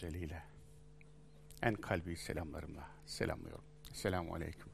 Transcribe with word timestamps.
güzeliyle, 0.00 0.42
en 1.62 1.74
kalbi 1.74 2.16
selamlarımla 2.16 2.88
selamlıyorum. 3.06 3.64
Selamun 3.92 4.34
Aleyküm. 4.34 4.72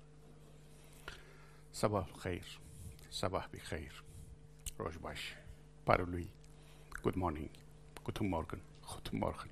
Sabah 1.72 2.06
hayır, 2.18 2.60
sabah 3.10 3.52
bir 3.52 3.60
hayır. 3.60 4.04
Rojbaş, 4.80 5.36
parului, 5.86 6.26
good 7.02 7.16
morning, 7.16 7.50
guten 8.04 8.26
morgen, 8.26 8.60
guten 8.94 9.20
morgen. 9.20 9.48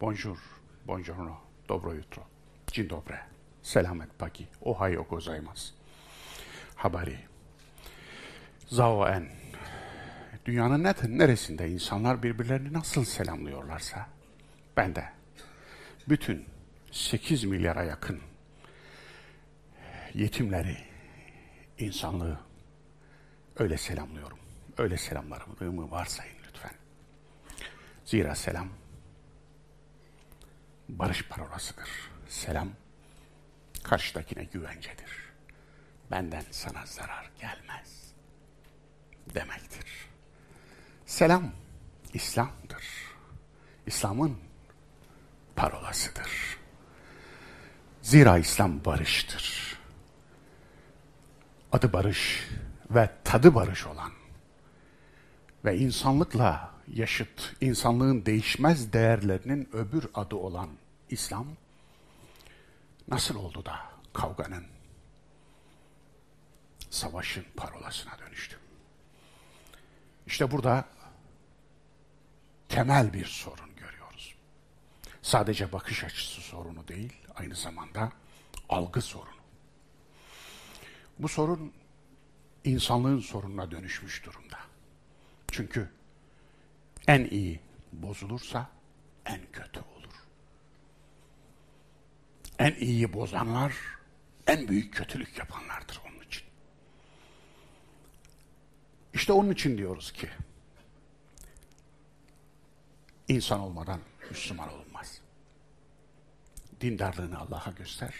Bonjour, 0.00 0.38
buongiorno, 0.86 1.36
dobro 1.68 1.94
jutro, 1.94 2.22
dzień 2.66 2.90
dobry, 2.90 3.18
selamet 3.62 4.18
pagi, 4.18 4.48
ohayo 4.60 5.04
gozaimasu. 5.04 5.74
Habari. 6.76 7.18
Zao 8.66 9.08
en. 9.08 9.28
Dünyanın 10.44 10.84
ne, 10.84 10.94
neresinde 11.08 11.70
insanlar 11.70 12.22
birbirlerini 12.22 12.72
nasıl 12.72 13.04
selamlıyorlarsa 13.04 14.19
ben 14.76 14.94
de 14.94 15.12
bütün 16.08 16.46
8 16.90 17.44
milyara 17.44 17.84
yakın 17.84 18.20
yetimleri, 20.14 20.76
insanlığı 21.78 22.40
öyle 23.56 23.76
selamlıyorum. 23.76 24.38
Öyle 24.78 24.96
selamlarımı 24.96 25.90
varsayın 25.90 26.36
lütfen. 26.48 26.72
Zira 28.04 28.34
selam 28.34 28.68
barış 30.88 31.28
parolasıdır. 31.28 31.88
Selam 32.28 32.68
karşıdakine 33.82 34.44
güvencedir. 34.44 35.30
Benden 36.10 36.44
sana 36.50 36.86
zarar 36.86 37.30
gelmez 37.40 38.12
demektir. 39.34 39.86
Selam 41.06 41.52
İslam'dır. 42.14 42.84
İslam'ın 43.86 44.49
parolasıdır. 45.60 46.58
Zira 48.02 48.38
İslam 48.38 48.84
barıştır. 48.84 49.76
Adı 51.72 51.92
barış 51.92 52.48
ve 52.90 53.10
tadı 53.24 53.54
barış 53.54 53.86
olan 53.86 54.12
ve 55.64 55.78
insanlıkla 55.78 56.70
yaşıt, 56.94 57.56
insanlığın 57.60 58.26
değişmez 58.26 58.92
değerlerinin 58.92 59.68
öbür 59.72 60.06
adı 60.14 60.36
olan 60.36 60.68
İslam 61.10 61.46
nasıl 63.08 63.34
oldu 63.34 63.64
da 63.64 63.76
kavganın, 64.12 64.64
savaşın 66.90 67.44
parolasına 67.56 68.12
dönüştü? 68.18 68.56
İşte 70.26 70.50
burada 70.50 70.84
temel 72.68 73.12
bir 73.12 73.24
sorun. 73.24 73.69
Sadece 75.30 75.72
bakış 75.72 76.04
açısı 76.04 76.40
sorunu 76.40 76.88
değil, 76.88 77.12
aynı 77.34 77.54
zamanda 77.54 78.12
algı 78.68 79.00
sorunu. 79.02 79.40
Bu 81.18 81.28
sorun 81.28 81.72
insanlığın 82.64 83.18
sorununa 83.18 83.70
dönüşmüş 83.70 84.24
durumda. 84.24 84.58
Çünkü 85.52 85.90
en 87.06 87.24
iyi 87.24 87.60
bozulursa 87.92 88.70
en 89.26 89.40
kötü 89.52 89.80
olur. 89.80 90.14
En 92.58 92.74
iyiyi 92.74 93.12
bozanlar 93.12 93.74
en 94.46 94.68
büyük 94.68 94.94
kötülük 94.94 95.38
yapanlardır 95.38 96.00
onun 96.08 96.24
için. 96.26 96.44
İşte 99.14 99.32
onun 99.32 99.50
için 99.50 99.78
diyoruz 99.78 100.12
ki 100.12 100.30
insan 103.28 103.60
olmadan 103.60 104.00
Müslüman 104.30 104.72
olunmaz. 104.72 105.20
Dindarlığını 106.80 107.38
Allah'a 107.38 107.70
göster. 107.70 108.14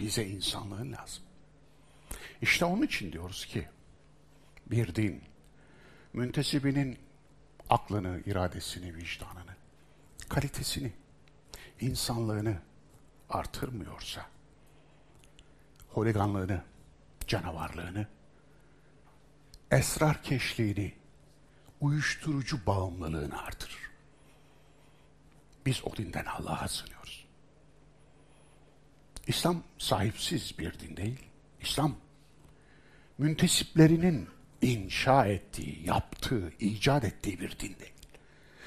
Bize 0.00 0.26
insanlığın 0.26 0.92
lazım. 0.92 1.24
İşte 2.42 2.64
onun 2.64 2.82
için 2.82 3.12
diyoruz 3.12 3.46
ki 3.46 3.68
bir 4.66 4.94
din 4.94 5.22
müntesibinin 6.12 6.98
aklını, 7.70 8.20
iradesini, 8.26 8.96
vicdanını, 8.96 9.56
kalitesini, 10.28 10.92
insanlığını 11.80 12.58
artırmıyorsa, 13.30 14.26
holiganlığını, 15.88 16.62
canavarlığını, 17.26 18.06
esrar 19.70 20.22
keşliğini, 20.22 20.94
uyuşturucu 21.80 22.66
bağımlılığını 22.66 23.42
artırır. 23.42 23.93
Biz 25.66 25.80
o 25.84 25.96
dinden 25.96 26.24
Allah'a 26.24 26.68
sığınıyoruz. 26.68 27.24
İslam 29.26 29.62
sahipsiz 29.78 30.58
bir 30.58 30.78
din 30.80 30.96
değil. 30.96 31.18
İslam 31.60 31.96
müntesiplerinin 33.18 34.28
inşa 34.62 35.26
ettiği, 35.26 35.86
yaptığı, 35.86 36.52
icat 36.60 37.04
ettiği 37.04 37.40
bir 37.40 37.50
din 37.50 37.76
değil. 37.78 37.92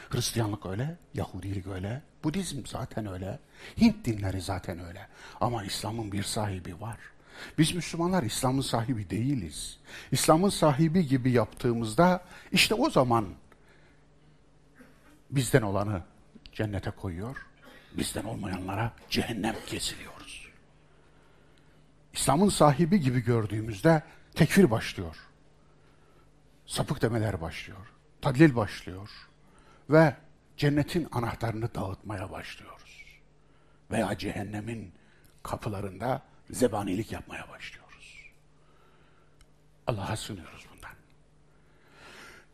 Hristiyanlık 0.09 0.66
öyle, 0.66 0.97
Yahudilik 1.13 1.68
öyle, 1.68 2.02
Budizm 2.24 2.66
zaten 2.66 3.06
öyle, 3.06 3.40
Hint 3.81 4.06
dinleri 4.06 4.41
zaten 4.41 4.86
öyle. 4.86 5.07
Ama 5.41 5.63
İslam'ın 5.63 6.12
bir 6.12 6.24
sahibi 6.24 6.81
var. 6.81 6.97
Biz 7.57 7.75
Müslümanlar 7.75 8.24
İslam'ın 8.24 8.62
sahibi 8.62 9.09
değiliz. 9.09 9.80
İslam'ın 10.12 10.50
sahibi 10.50 11.07
gibi 11.07 11.31
yaptığımızda 11.31 12.25
işte 12.52 12.75
o 12.75 12.90
zaman 12.90 13.28
bizden 15.30 15.62
olanı 15.62 16.02
cennete 16.57 16.91
koyuyor, 16.91 17.45
bizden 17.94 18.23
olmayanlara 18.23 18.94
cehennem 19.09 19.56
kesiliyoruz. 19.68 20.50
İslam'ın 22.13 22.50
sahibi 22.50 23.00
gibi 23.00 23.19
gördüğümüzde 23.19 24.03
tekfir 24.35 24.72
başlıyor. 24.72 25.16
Sapık 26.66 27.01
demeler 27.01 27.41
başlıyor. 27.41 27.88
Tadlil 28.22 28.56
başlıyor. 28.56 29.09
Ve 29.90 30.16
cennetin 30.57 31.07
anahtarını 31.12 31.75
dağıtmaya 31.75 32.31
başlıyoruz. 32.31 33.06
Veya 33.91 34.18
cehennemin 34.18 34.94
kapılarında 35.44 36.22
zebanilik 36.50 37.12
yapmaya 37.12 37.50
başlıyoruz. 37.50 38.31
Allah'a 39.88 40.16
sığınıyoruz 40.16 40.66
bundan. 40.75 40.95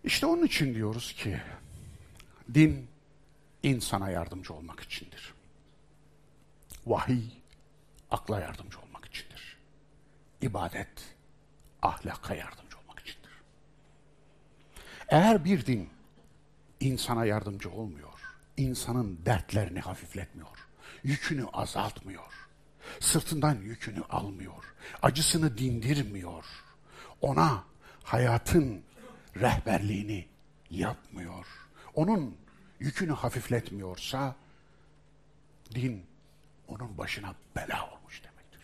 İşte 0.03 0.25
onun 0.25 0.45
için 0.45 0.75
diyoruz 0.75 1.13
ki 1.13 1.41
din 2.53 2.92
insana 3.63 4.09
yardımcı 4.09 4.53
olmak 4.53 4.79
içindir. 4.79 5.33
Vahiy 6.85 7.23
akla 8.11 8.39
yardımcı 8.39 8.79
olmak 8.79 9.05
içindir. 9.05 9.57
İbadet 10.41 11.15
ahlaka 11.81 12.35
yardımcı 12.35 12.77
olmak 12.77 12.99
içindir. 12.99 13.31
Eğer 15.09 15.45
bir 15.45 15.65
din 15.65 15.89
insana 16.79 17.25
yardımcı 17.25 17.71
olmuyor, 17.71 18.19
insanın 18.57 19.19
dertlerini 19.25 19.79
hafifletmiyor, 19.79 20.67
yükünü 21.03 21.45
azaltmıyor, 21.53 22.33
sırtından 22.99 23.55
yükünü 23.55 24.01
almıyor, 24.09 24.63
acısını 25.01 25.57
dindirmiyor, 25.57 26.45
ona 27.21 27.63
hayatın 28.03 28.83
rehberliğini 29.35 30.27
yapmıyor, 30.69 31.47
onun 31.95 32.37
yükünü 32.83 33.11
hafifletmiyorsa 33.11 34.35
din 35.75 36.05
onun 36.67 36.97
başına 36.97 37.35
bela 37.55 37.89
olmuş 37.91 38.23
demektir. 38.23 38.61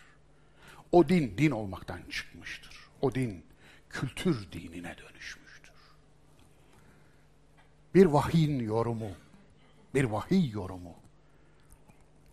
O 0.92 1.08
din 1.08 1.38
din 1.38 1.50
olmaktan 1.50 2.00
çıkmıştır. 2.10 2.76
O 3.00 3.14
din 3.14 3.44
kültür 3.90 4.52
dinine 4.52 4.96
dönüşmüştür. 4.98 5.72
Bir 7.94 8.06
vahyin 8.06 8.58
yorumu, 8.58 9.10
bir 9.94 10.04
vahiy 10.04 10.50
yorumu 10.50 10.94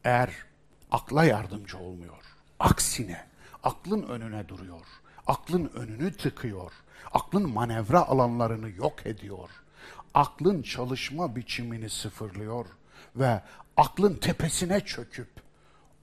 eğer 0.04 0.34
akla 0.92 1.24
yardımcı 1.24 1.78
olmuyor, 1.78 2.24
aksine 2.60 3.28
aklın 3.64 4.04
önüne 4.04 4.48
duruyor, 4.48 4.86
aklın 5.28 5.66
önünü 5.66 6.18
tıkıyor, 6.18 6.72
aklın 7.14 7.50
manevra 7.50 8.02
alanlarını 8.02 8.70
yok 8.70 9.06
ediyor, 9.06 9.50
aklın 10.18 10.62
çalışma 10.62 11.36
biçimini 11.36 11.90
sıfırlıyor 11.90 12.66
ve 13.16 13.42
aklın 13.78 14.16
tepesine 14.16 14.80
çöküp 14.86 15.30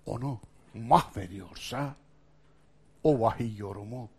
onu 0.07 0.41
mahvediyorsa 0.75 1.95
o 3.05 3.21
vahiy 3.21 3.57
yorumu 3.57 4.11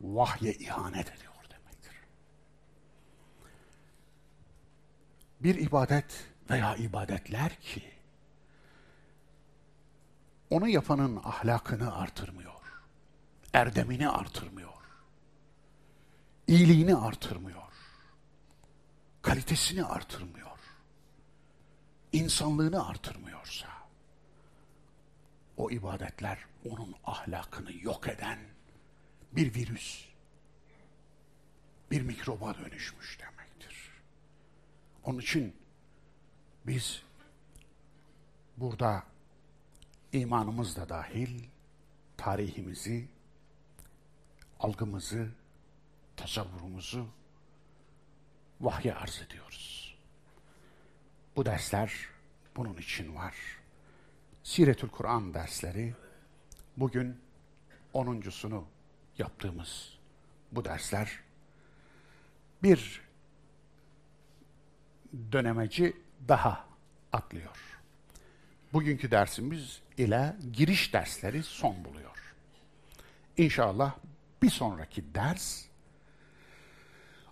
vahye 0.00 0.52
ihanet 0.52 1.12
ediyor 1.12 1.32
demektir. 1.50 1.94
Bir 5.40 5.54
ibadet 5.54 6.26
veya 6.50 6.76
ibadetler 6.76 7.54
ki 7.60 7.82
onu 10.50 10.68
yapanın 10.68 11.16
ahlakını 11.16 11.94
artırmıyor, 11.96 12.82
erdemini 13.52 14.08
artırmıyor, 14.08 14.70
iyiliğini 16.46 16.96
artırmıyor, 16.96 17.69
kalitesini 19.22 19.84
artırmıyor. 19.84 20.50
insanlığını 22.12 22.88
artırmıyorsa, 22.88 23.68
o 25.56 25.70
ibadetler 25.70 26.38
onun 26.70 26.94
ahlakını 27.04 27.72
yok 27.82 28.08
eden 28.08 28.38
bir 29.32 29.54
virüs, 29.54 30.08
bir 31.90 32.02
mikroba 32.02 32.54
dönüşmüş 32.54 33.18
demektir. 33.20 33.90
Onun 35.04 35.18
için 35.18 35.56
biz 36.66 37.02
burada 38.56 39.04
imanımız 40.12 40.76
da 40.76 40.88
dahil 40.88 41.44
tarihimizi, 42.16 43.08
algımızı, 44.60 45.28
tasavvurumuzu 46.16 47.19
vahye 48.60 48.94
arz 48.94 49.22
ediyoruz. 49.26 49.94
Bu 51.36 51.44
dersler 51.44 51.92
bunun 52.56 52.76
için 52.76 53.14
var. 53.14 53.34
Siretül 54.42 54.88
Kur'an 54.88 55.34
dersleri 55.34 55.94
bugün 56.76 57.20
onuncusunu 57.92 58.64
yaptığımız 59.18 59.98
bu 60.52 60.64
dersler 60.64 61.20
bir 62.62 63.02
dönemeci 65.32 65.96
daha 66.28 66.64
atlıyor. 67.12 67.80
Bugünkü 68.72 69.10
dersimiz 69.10 69.80
ile 69.98 70.36
giriş 70.52 70.92
dersleri 70.92 71.42
son 71.42 71.84
buluyor. 71.84 72.34
İnşallah 73.36 73.94
bir 74.42 74.50
sonraki 74.50 75.14
ders 75.14 75.64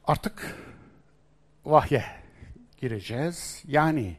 artık 0.05 0.57
vahye 1.65 2.05
gireceğiz. 2.77 3.63
Yani 3.67 4.17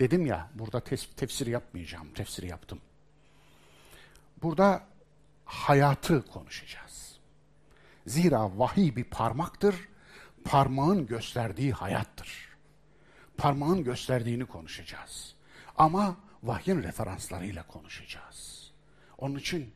dedim 0.00 0.26
ya 0.26 0.50
burada 0.54 0.80
tefsir 1.16 1.46
yapmayacağım, 1.46 2.12
tefsir 2.12 2.42
yaptım. 2.42 2.80
Burada 4.42 4.82
hayatı 5.44 6.26
konuşacağız. 6.26 7.18
Zira 8.06 8.58
vahiy 8.58 8.96
bir 8.96 9.04
parmaktır, 9.04 9.88
parmağın 10.44 11.06
gösterdiği 11.06 11.72
hayattır. 11.72 12.48
Parmağın 13.36 13.84
gösterdiğini 13.84 14.44
konuşacağız. 14.44 15.34
Ama 15.76 16.16
vahyin 16.42 16.82
referanslarıyla 16.82 17.66
konuşacağız. 17.66 18.70
Onun 19.18 19.36
için 19.36 19.74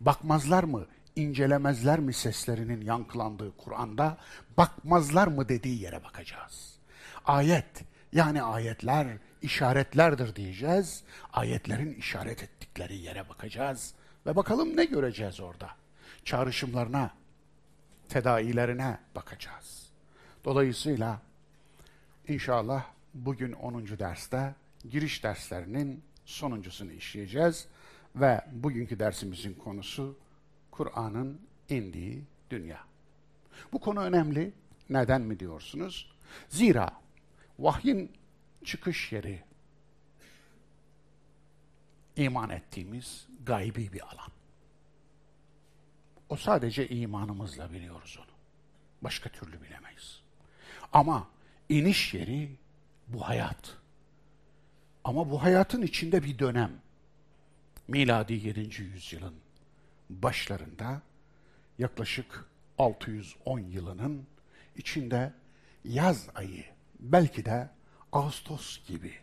bakmazlar 0.00 0.64
mı, 0.64 0.86
incelemezler 1.16 2.00
mi 2.00 2.12
seslerinin 2.12 2.80
yankılandığı 2.80 3.56
Kur'an'da, 3.56 4.18
bakmazlar 4.56 5.26
mı 5.26 5.48
dediği 5.48 5.82
yere 5.82 6.04
bakacağız. 6.04 6.78
Ayet, 7.24 7.84
yani 8.12 8.42
ayetler 8.42 9.06
işaretlerdir 9.42 10.36
diyeceğiz. 10.36 11.02
Ayetlerin 11.32 11.94
işaret 11.94 12.42
ettikleri 12.42 12.96
yere 12.96 13.28
bakacağız. 13.28 13.94
Ve 14.26 14.36
bakalım 14.36 14.76
ne 14.76 14.84
göreceğiz 14.84 15.40
orada? 15.40 15.70
Çağrışımlarına, 16.24 17.10
tedailerine 18.08 18.98
bakacağız. 19.14 19.90
Dolayısıyla 20.44 21.22
inşallah 22.28 22.84
bugün 23.14 23.52
10. 23.52 23.86
derste 23.86 24.54
giriş 24.90 25.24
derslerinin 25.24 26.04
sonuncusunu 26.24 26.92
işleyeceğiz 26.92 27.66
ve 28.16 28.40
bugünkü 28.52 28.98
dersimizin 28.98 29.54
konusu 29.54 30.18
Kur'an'ın 30.72 31.40
indiği 31.68 32.24
dünya. 32.50 32.84
Bu 33.72 33.80
konu 33.80 34.00
önemli. 34.00 34.52
Neden 34.90 35.20
mi 35.20 35.40
diyorsunuz? 35.40 36.12
Zira 36.48 36.90
vahyin 37.58 38.12
çıkış 38.64 39.12
yeri 39.12 39.44
iman 42.16 42.50
ettiğimiz 42.50 43.26
gaybi 43.46 43.92
bir 43.92 44.00
alan. 44.00 44.32
O 46.28 46.36
sadece 46.36 46.88
imanımızla 46.88 47.72
biliyoruz 47.72 48.18
onu. 48.18 48.32
Başka 49.02 49.28
türlü 49.28 49.62
bilemeyiz. 49.62 50.22
Ama 50.92 51.28
iniş 51.68 52.14
yeri 52.14 52.56
bu 53.08 53.28
hayat. 53.28 53.76
Ama 55.04 55.30
bu 55.30 55.42
hayatın 55.42 55.82
içinde 55.82 56.22
bir 56.22 56.38
dönem. 56.38 56.72
Miladi 57.88 58.32
7. 58.32 58.82
yüzyılın 58.82 59.41
başlarında 60.22 61.02
yaklaşık 61.78 62.44
610 62.78 63.58
yılının 63.58 64.26
içinde 64.76 65.32
yaz 65.84 66.28
ayı 66.34 66.64
belki 67.00 67.44
de 67.44 67.70
Ağustos 68.12 68.86
gibi 68.86 69.14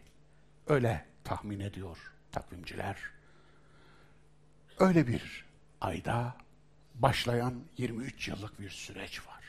öyle 0.68 1.06
tahmin 1.24 1.60
ediyor 1.60 1.98
takvimciler. 2.32 2.98
Öyle 4.80 5.08
bir 5.08 5.46
ayda 5.82 6.36
başlayan 6.96 7.54
23 7.78 8.28
yıllık 8.28 8.60
bir 8.60 8.70
süreç 8.70 9.28
var. 9.28 9.44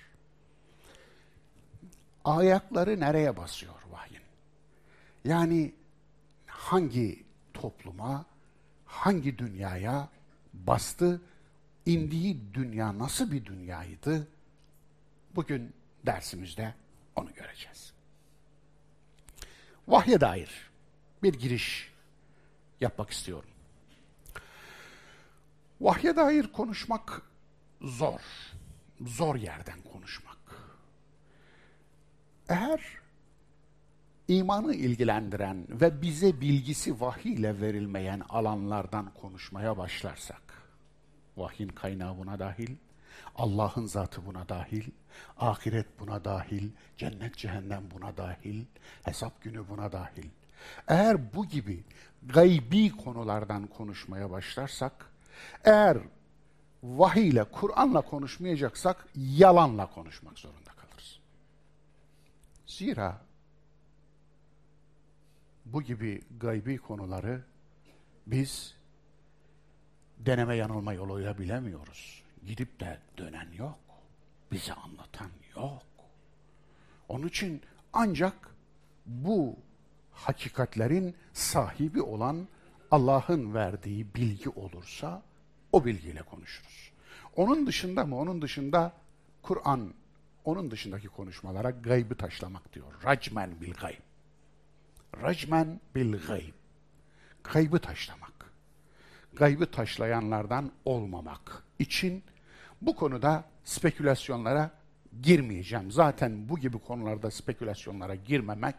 Ayakları 2.25 3.01
nereye 3.01 3.37
basıyor 3.37 3.75
vahyin? 3.91 4.23
Yani 5.25 5.75
hangi 6.47 7.25
topluma, 7.55 8.27
hangi 8.87 9.39
dünyaya 9.39 10.09
bastı, 10.55 11.21
indiği 11.87 12.55
dünya 12.55 12.99
nasıl 12.99 13.32
bir 13.32 13.44
dünyaydı? 13.44 14.29
Bugün 15.35 15.75
dersimizde 16.06 16.75
onu 17.17 17.35
göreceğiz. 17.35 17.93
Vahye 19.88 20.21
dair 20.21 20.71
bir 21.23 21.35
giriş 21.35 21.93
yapmak 22.81 23.11
istiyorum. 23.11 23.50
Vahye 25.81 26.17
dair 26.17 26.53
konuşmak 26.53 27.23
zor. 27.81 28.21
Zor 29.00 29.37
yerden 29.37 29.83
konuşmak. 29.93 30.37
Eğer 32.49 32.81
imanı 34.28 34.75
ilgilendiren 34.75 35.66
ve 35.69 36.02
bize 36.02 36.40
bilgisi 36.40 37.00
vahiy 37.00 37.35
ile 37.35 37.61
verilmeyen 37.61 38.23
alanlardan 38.28 39.14
konuşmaya 39.14 39.78
başlarsak, 39.78 40.43
vahyin 41.40 41.68
kaynağı 41.68 42.18
buna 42.18 42.38
dahil, 42.38 42.76
Allah'ın 43.37 43.87
zatı 43.87 44.26
buna 44.26 44.49
dahil, 44.49 44.90
ahiret 45.38 46.00
buna 46.00 46.25
dahil, 46.25 46.70
cennet 46.97 47.37
cehennem 47.37 47.82
buna 47.94 48.16
dahil, 48.16 48.64
hesap 49.02 49.42
günü 49.42 49.68
buna 49.68 49.92
dahil. 49.92 50.30
Eğer 50.88 51.35
bu 51.35 51.47
gibi 51.47 51.85
gaybi 52.23 52.97
konulardan 52.97 53.66
konuşmaya 53.66 54.30
başlarsak, 54.30 55.11
eğer 55.64 55.99
vahiy 56.82 57.28
ile, 57.28 57.44
Kur'an'la 57.44 58.00
konuşmayacaksak 58.00 59.06
yalanla 59.14 59.87
konuşmak 59.90 60.38
zorunda 60.38 60.70
kalırız. 60.70 61.18
Zira 62.66 63.20
bu 65.64 65.82
gibi 65.82 66.23
gaybi 66.40 66.78
konuları 66.78 67.44
biz 68.26 68.80
deneme 70.27 70.57
yanılma 70.57 70.93
yoluyla 70.93 71.39
bilemiyoruz. 71.39 72.23
Gidip 72.47 72.81
de 72.81 72.99
dönen 73.19 73.53
yok. 73.59 73.79
Bize 74.53 74.73
anlatan 74.73 75.31
yok. 75.57 75.83
Onun 77.09 77.29
için 77.29 77.62
ancak 77.93 78.35
bu 79.07 79.57
hakikatlerin 80.12 81.15
sahibi 81.33 82.03
olan 82.03 82.49
Allah'ın 82.91 83.55
verdiği 83.55 84.15
bilgi 84.15 84.49
olursa 84.49 85.23
o 85.73 85.85
bilgiyle 85.85 86.23
konuşuruz. 86.23 86.93
Onun 87.37 87.67
dışında 87.67 88.05
mı? 88.05 88.19
Onun 88.19 88.43
dışında 88.43 88.93
Kur'an, 89.43 89.95
onun 90.45 90.71
dışındaki 90.71 91.09
konuşmalara 91.09 91.71
gaybı 91.71 92.15
taşlamak 92.15 92.73
diyor. 92.73 92.93
Racmen 93.05 93.61
bil 93.61 93.73
gayb. 93.73 94.00
Racmen 95.23 95.81
bil 95.95 96.27
gayb. 96.27 96.55
Gaybı 97.45 97.79
taşlamak. 97.79 98.30
Gaybı 99.35 99.71
taşlayanlardan 99.71 100.73
olmamak 100.85 101.63
için 101.79 102.23
bu 102.83 102.97
konuda 102.97 103.45
spekülasyonlara 103.65 104.71
girmeyeceğim. 105.23 105.91
Zaten 105.91 106.49
bu 106.49 106.59
gibi 106.59 106.79
konularda 106.79 107.31
spekülasyonlara 107.31 108.15
girmemek 108.15 108.77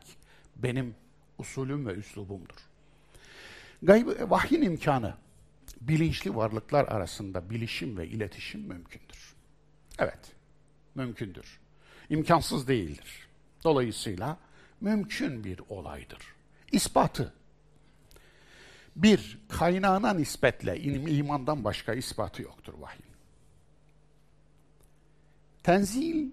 benim 0.56 0.96
usulüm 1.38 1.88
ve 1.88 1.94
üslubumdur. 1.94 2.58
Gaybı, 3.84 4.30
vahyin 4.30 4.62
imkanı 4.62 5.14
bilinçli 5.82 6.36
varlıklar 6.36 6.88
arasında 6.88 7.50
bilişim 7.50 7.98
ve 7.98 8.08
iletişim 8.08 8.62
mümkündür. 8.62 9.36
Evet, 10.00 10.32
mümkündür. 10.96 11.60
İmkansız 12.10 12.68
değildir. 12.68 13.28
Dolayısıyla 13.64 14.38
mümkün 14.82 15.44
bir 15.44 15.60
olaydır. 15.70 16.36
İspatı 16.72 17.34
bir 18.96 19.40
kaynağına 19.50 20.14
nispetle 20.14 20.80
imandan 20.80 21.64
başka 21.64 21.94
ispatı 21.94 22.42
yoktur 22.42 22.74
vahyin. 22.80 23.06
Tenzil 25.64 26.32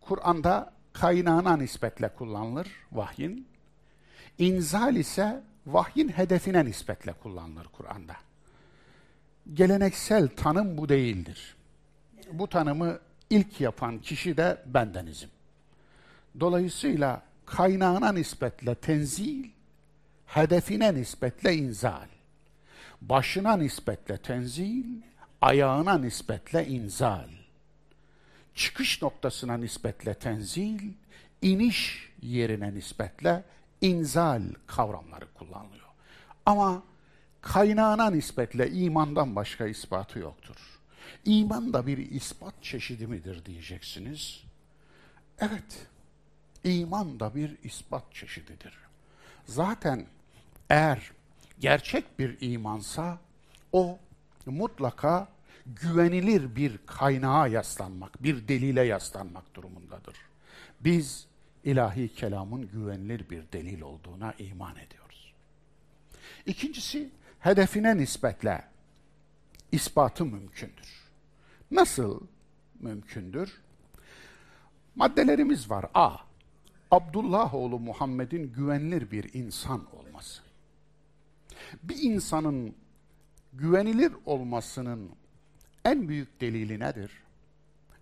Kur'an'da 0.00 0.72
kaynağına 0.92 1.56
nispetle 1.56 2.08
kullanılır 2.08 2.68
vahyin. 2.92 3.48
İnzal 4.38 4.96
ise 4.96 5.42
vahyin 5.66 6.08
hedefine 6.08 6.64
nispetle 6.64 7.12
kullanılır 7.12 7.64
Kur'an'da. 7.64 8.16
Geleneksel 9.54 10.28
tanım 10.28 10.78
bu 10.78 10.88
değildir. 10.88 11.56
Bu 12.32 12.48
tanımı 12.48 12.98
ilk 13.30 13.60
yapan 13.60 13.98
kişi 13.98 14.36
de 14.36 14.62
bendenizim. 14.66 15.30
Dolayısıyla 16.40 17.22
kaynağına 17.46 18.12
nispetle 18.12 18.74
tenzil, 18.74 19.44
hedefine 20.28 20.94
nispetle 20.94 21.54
inzal. 21.54 22.08
Başına 23.00 23.56
nispetle 23.56 24.18
tenzil, 24.18 24.84
ayağına 25.40 25.98
nispetle 25.98 26.66
inzal. 26.66 27.28
Çıkış 28.54 29.02
noktasına 29.02 29.56
nispetle 29.56 30.14
tenzil, 30.14 30.92
iniş 31.42 32.10
yerine 32.22 32.74
nispetle 32.74 33.44
inzal 33.80 34.42
kavramları 34.66 35.26
kullanılıyor. 35.34 35.88
Ama 36.46 36.82
kaynağına 37.40 38.10
nispetle 38.10 38.70
imandan 38.70 39.36
başka 39.36 39.66
ispatı 39.66 40.18
yoktur. 40.18 40.56
İman 41.24 41.72
da 41.72 41.86
bir 41.86 41.98
ispat 41.98 42.54
çeşidi 42.62 43.06
midir 43.06 43.44
diyeceksiniz. 43.44 44.44
Evet, 45.38 45.86
iman 46.64 47.20
da 47.20 47.34
bir 47.34 47.56
ispat 47.62 48.14
çeşididir. 48.14 48.78
Zaten 49.46 50.06
eğer 50.70 51.12
gerçek 51.58 52.18
bir 52.18 52.36
imansa 52.40 53.18
o 53.72 53.98
mutlaka 54.46 55.28
güvenilir 55.66 56.56
bir 56.56 56.78
kaynağa 56.86 57.46
yaslanmak, 57.46 58.22
bir 58.22 58.48
delile 58.48 58.82
yaslanmak 58.82 59.54
durumundadır. 59.54 60.16
Biz 60.80 61.26
ilahi 61.64 62.14
kelamın 62.14 62.68
güvenilir 62.68 63.30
bir 63.30 63.42
delil 63.52 63.80
olduğuna 63.80 64.34
iman 64.38 64.76
ediyoruz. 64.76 65.32
İkincisi, 66.46 67.10
hedefine 67.40 67.96
nispetle 67.96 68.64
ispatı 69.72 70.24
mümkündür. 70.24 71.08
Nasıl 71.70 72.20
mümkündür? 72.80 73.60
Maddelerimiz 74.94 75.70
var. 75.70 75.86
A. 75.94 76.16
Abdullah 76.90 77.54
oğlu 77.54 77.78
Muhammed'in 77.78 78.52
güvenilir 78.52 79.10
bir 79.10 79.34
insan. 79.34 79.82
Bir 81.82 82.02
insanın 82.02 82.74
güvenilir 83.52 84.12
olmasının 84.26 85.10
en 85.84 86.08
büyük 86.08 86.40
delili 86.40 86.80
nedir? 86.80 87.22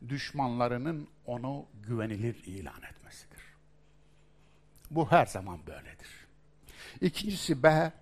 Düşmanlarının 0.08 1.08
onu 1.26 1.66
güvenilir 1.82 2.44
ilan 2.44 2.82
etmesidir. 2.82 3.42
Bu 4.90 5.11
her 5.11 5.26
zaman 5.26 5.66
böyledir. 5.66 6.26
İkincisi 7.00 7.62
B, 7.62 7.92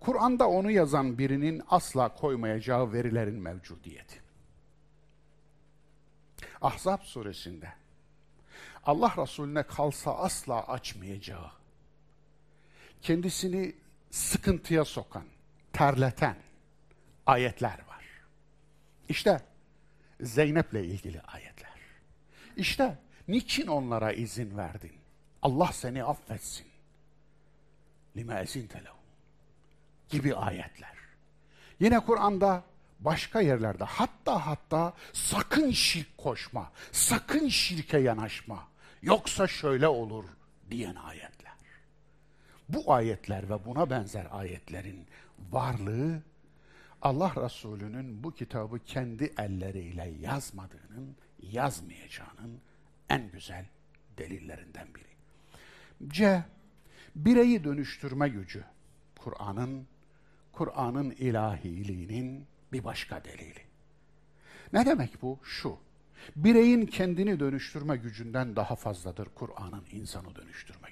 Kur'an'da 0.00 0.48
onu 0.48 0.70
yazan 0.70 1.18
birinin 1.18 1.62
asla 1.70 2.14
koymayacağı 2.14 2.92
verilerin 2.92 3.34
mevcudiyeti. 3.34 4.20
Ahzab 6.60 7.02
suresinde 7.02 7.72
Allah 8.84 9.14
Resulüne 9.18 9.62
kalsa 9.62 10.14
asla 10.14 10.68
açmayacağı, 10.68 11.50
kendisini 13.02 13.74
sıkıntıya 14.10 14.84
sokan, 14.84 15.24
terleten 15.72 16.36
ayetler 17.26 17.78
var. 17.88 18.04
İşte 19.08 19.40
Zeynep'le 20.20 20.74
ilgili 20.74 21.20
ayetler. 21.20 21.70
İşte 22.56 22.98
niçin 23.28 23.66
onlara 23.66 24.12
izin 24.12 24.56
verdin? 24.56 24.92
Allah 25.42 25.72
seni 25.72 26.04
affetsin. 26.04 26.66
Lime 28.16 28.40
ezinte 28.40 28.82
gibi 30.10 30.34
ayetler. 30.34 30.94
Yine 31.80 32.00
Kur'an'da 32.00 32.62
başka 33.00 33.40
yerlerde 33.40 33.84
hatta 33.84 34.46
hatta 34.46 34.92
sakın 35.12 35.70
şirk 35.70 36.18
koşma, 36.18 36.72
sakın 36.92 37.48
şirke 37.48 37.98
yanaşma, 37.98 38.68
yoksa 39.02 39.46
şöyle 39.46 39.88
olur 39.88 40.24
diyen 40.70 40.94
ayetler. 40.94 41.39
Bu 42.72 42.92
ayetler 42.92 43.50
ve 43.50 43.64
buna 43.64 43.90
benzer 43.90 44.26
ayetlerin 44.30 45.06
varlığı 45.50 46.22
Allah 47.02 47.32
Resulü'nün 47.44 48.24
bu 48.24 48.34
kitabı 48.34 48.78
kendi 48.78 49.32
elleriyle 49.38 50.14
yazmadığının, 50.20 51.16
yazmayacağının 51.42 52.60
en 53.08 53.30
güzel 53.30 53.64
delillerinden 54.18 54.88
biri. 54.94 55.10
C. 56.08 56.44
Bireyi 57.14 57.64
dönüştürme 57.64 58.28
gücü. 58.28 58.64
Kur'an'ın 59.18 59.86
Kur'an'ın 60.52 61.10
ilahiliğinin 61.10 62.46
bir 62.72 62.84
başka 62.84 63.24
delili. 63.24 63.60
Ne 64.72 64.86
demek 64.86 65.22
bu? 65.22 65.38
Şu. 65.42 65.78
Bireyin 66.36 66.86
kendini 66.86 67.40
dönüştürme 67.40 67.96
gücünden 67.96 68.56
daha 68.56 68.76
fazladır 68.76 69.28
Kur'an'ın 69.34 69.84
insanı 69.92 70.36
dönüştürme. 70.36 70.89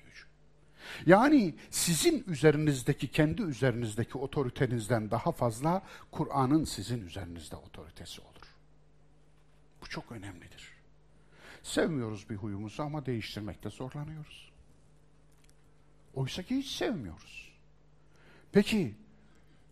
Yani 1.07 1.55
sizin 1.71 2.25
üzerinizdeki, 2.27 3.09
kendi 3.09 3.43
üzerinizdeki 3.43 4.19
otoritenizden 4.19 5.11
daha 5.11 5.33
fazla 5.33 5.83
Kur'an'ın 6.11 6.65
sizin 6.65 7.07
üzerinizde 7.07 7.57
otoritesi 7.57 8.21
olur. 8.21 8.57
Bu 9.83 9.87
çok 9.87 10.13
önemlidir. 10.13 10.73
Sevmiyoruz 11.63 12.31
bir 12.31 12.37
huyumuzu 12.37 12.83
ama 12.83 13.07
değiştirmekte 13.07 13.71
zorlanıyoruz. 13.71 14.53
Oysa 16.15 16.43
ki 16.43 16.57
hiç 16.57 16.67
sevmiyoruz. 16.67 17.53
Peki 18.53 18.95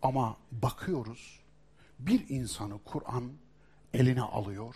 ama 0.01 0.37
bakıyoruz 0.51 1.39
bir 1.99 2.29
insanı 2.29 2.79
Kur'an 2.85 3.31
eline 3.93 4.21
alıyor, 4.21 4.75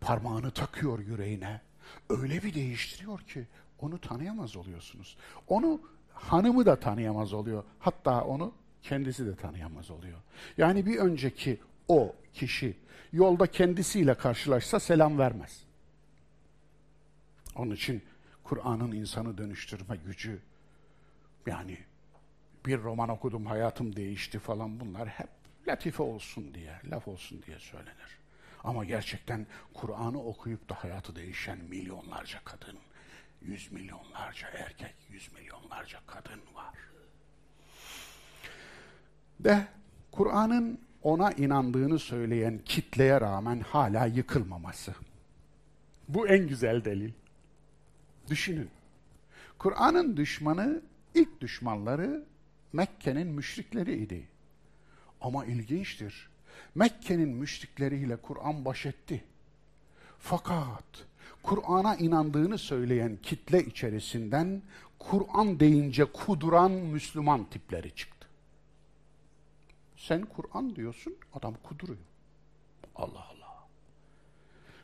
parmağını 0.00 0.50
takıyor 0.50 0.98
yüreğine, 0.98 1.60
öyle 2.08 2.42
bir 2.42 2.54
değiştiriyor 2.54 3.20
ki 3.20 3.46
onu 3.80 4.00
tanıyamaz 4.00 4.56
oluyorsunuz. 4.56 5.16
Onu 5.48 5.80
hanımı 6.14 6.66
da 6.66 6.80
tanıyamaz 6.80 7.32
oluyor. 7.32 7.64
Hatta 7.78 8.24
onu 8.24 8.52
kendisi 8.82 9.26
de 9.26 9.36
tanıyamaz 9.36 9.90
oluyor. 9.90 10.18
Yani 10.58 10.86
bir 10.86 10.98
önceki 10.98 11.60
o 11.88 12.14
kişi 12.34 12.76
yolda 13.12 13.46
kendisiyle 13.46 14.14
karşılaşsa 14.14 14.80
selam 14.80 15.18
vermez. 15.18 15.64
Onun 17.56 17.74
için 17.74 18.02
Kur'an'ın 18.44 18.92
insanı 18.92 19.38
dönüştürme 19.38 19.96
gücü 19.96 20.40
yani 21.46 21.78
bir 22.66 22.78
roman 22.78 23.08
okudum 23.08 23.46
hayatım 23.46 23.96
değişti 23.96 24.38
falan 24.38 24.80
bunlar 24.80 25.08
hep 25.08 25.28
latife 25.68 26.02
olsun 26.02 26.54
diye, 26.54 26.80
laf 26.90 27.08
olsun 27.08 27.42
diye 27.46 27.58
söylenir. 27.58 28.18
Ama 28.64 28.84
gerçekten 28.84 29.46
Kur'an'ı 29.74 30.22
okuyup 30.22 30.68
da 30.68 30.74
hayatı 30.74 31.16
değişen 31.16 31.58
milyonlarca 31.58 32.40
kadın, 32.44 32.78
yüz 33.42 33.72
milyonlarca 33.72 34.48
erkek, 34.48 34.94
yüz 35.10 35.32
milyonlarca 35.32 35.98
kadın 36.06 36.40
var. 36.54 36.74
De 39.40 39.66
Kur'an'ın 40.12 40.80
ona 41.02 41.32
inandığını 41.32 41.98
söyleyen 41.98 42.60
kitleye 42.64 43.20
rağmen 43.20 43.60
hala 43.60 44.06
yıkılmaması. 44.06 44.94
Bu 46.08 46.28
en 46.28 46.48
güzel 46.48 46.84
delil. 46.84 47.12
Düşünün. 48.30 48.70
Kur'an'ın 49.58 50.16
düşmanı, 50.16 50.82
ilk 51.14 51.40
düşmanları 51.40 52.24
Mekke'nin 52.72 53.26
müşrikleriydi. 53.26 54.28
Ama 55.20 55.44
ilginçtir. 55.44 56.30
Mekke'nin 56.74 57.28
müşrikleriyle 57.28 58.16
Kur'an 58.16 58.64
baş 58.64 58.86
etti. 58.86 59.24
Fakat 60.18 60.84
Kur'an'a 61.42 61.96
inandığını 61.96 62.58
söyleyen 62.58 63.18
kitle 63.22 63.64
içerisinden 63.64 64.62
Kur'an 64.98 65.60
deyince 65.60 66.04
kuduran 66.04 66.70
Müslüman 66.72 67.44
tipleri 67.44 67.94
çıktı. 67.94 68.28
Sen 69.96 70.22
Kur'an 70.22 70.76
diyorsun, 70.76 71.16
adam 71.34 71.54
kuduruyor. 71.62 71.98
Allah 72.96 73.26
Allah. 73.30 73.66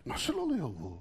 Nasıl 0.06 0.34
oluyor 0.34 0.68
bu? 0.68 0.98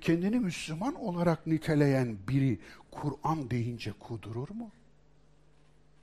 Kendini 0.00 0.40
Müslüman 0.40 0.94
olarak 0.94 1.46
niteleyen 1.46 2.18
biri 2.28 2.58
Kur'an 2.90 3.50
deyince 3.50 3.92
kudurur 3.92 4.50
mu? 4.50 4.70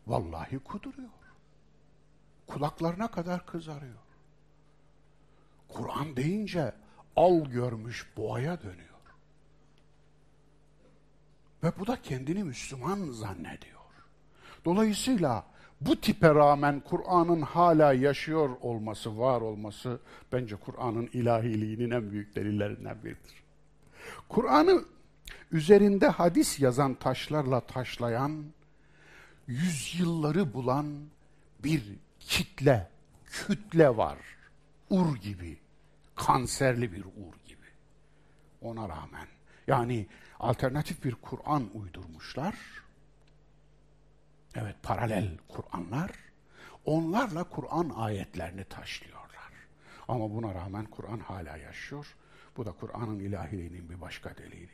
Vallahi 0.08 0.60
kuduruyor. 0.60 1.10
Kulaklarına 2.48 3.12
kadar 3.12 3.46
kızarıyor. 3.46 4.08
Kur'an 5.68 6.16
deyince 6.16 6.74
al 7.18 7.46
görmüş 7.46 8.08
boğaya 8.18 8.62
dönüyor. 8.62 8.88
Ve 11.64 11.72
bu 11.80 11.88
da 11.88 12.02
kendini 12.02 12.44
Müslüman 12.44 13.12
zannediyor. 13.12 13.78
Dolayısıyla 14.66 15.46
bu 15.82 16.02
tipe 16.02 16.36
rağmen 16.36 16.80
Kur'an'ın 16.80 17.42
hala 17.42 17.94
yaşıyor 17.94 18.50
olması, 18.62 19.20
var 19.20 19.42
olması 19.42 20.00
bence 20.32 20.56
Kur'an'ın 20.56 21.10
ilahiliğinin 21.14 21.92
en 21.92 22.12
büyük 22.12 22.36
delillerinden 22.36 23.04
biridir. 23.04 23.44
Kur'an'ı 24.30 24.86
üzerinde 25.52 26.08
hadis 26.08 26.60
yazan 26.60 26.94
taşlarla 26.94 27.60
taşlayan, 27.60 28.44
yüzyılları 29.48 30.54
bulan 30.54 30.86
bir 31.64 31.84
kitle, 32.20 32.90
kütle 33.26 33.98
var. 33.98 34.18
Ur 34.90 35.16
gibi, 35.16 35.58
kanserli 36.18 36.92
bir 36.92 37.06
ur 37.06 37.36
gibi. 37.46 37.68
Ona 38.62 38.90
rağmen, 38.90 39.28
yani 39.68 40.08
alternatif 40.40 41.04
bir 41.04 41.16
Kur'an 41.16 41.70
uydurmuşlar. 41.74 42.56
Evet, 44.56 44.76
paralel 44.84 45.38
Kur'anlar. 45.48 46.12
Onlarla 46.86 47.44
Kur'an 47.44 47.90
ayetlerini 47.90 48.64
taşlıyorlar. 48.64 49.52
Ama 50.08 50.32
buna 50.32 50.56
rağmen 50.56 50.86
Kur'an 50.86 51.20
hala 51.20 51.58
yaşıyor. 51.58 52.16
Bu 52.58 52.66
da 52.66 52.72
Kur'an'ın 52.72 53.20
ilahiliğinin 53.20 53.90
bir 53.90 54.02
başka 54.02 54.38
delili. 54.38 54.70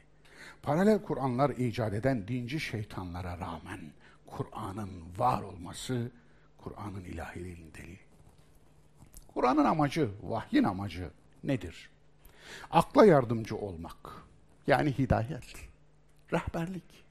Paralel 0.61 1.01
Kur'anlar 1.01 1.49
icat 1.49 1.93
eden 1.93 2.27
dinci 2.27 2.59
şeytanlara 2.59 3.39
rağmen 3.39 3.79
Kur'an'ın 4.27 4.89
var 5.17 5.41
olması 5.41 6.11
Kur'an'ın 6.57 7.03
ilahiliğinin 7.03 7.73
delili. 7.73 7.99
Kur'an'ın 9.33 9.65
amacı, 9.65 10.11
vahyin 10.23 10.63
amacı 10.63 11.11
nedir? 11.44 11.90
Akla 12.70 13.06
yardımcı 13.06 13.56
olmak. 13.56 13.96
Yani 14.66 14.98
hidayet, 14.98 15.54
rehberlik. 16.32 17.04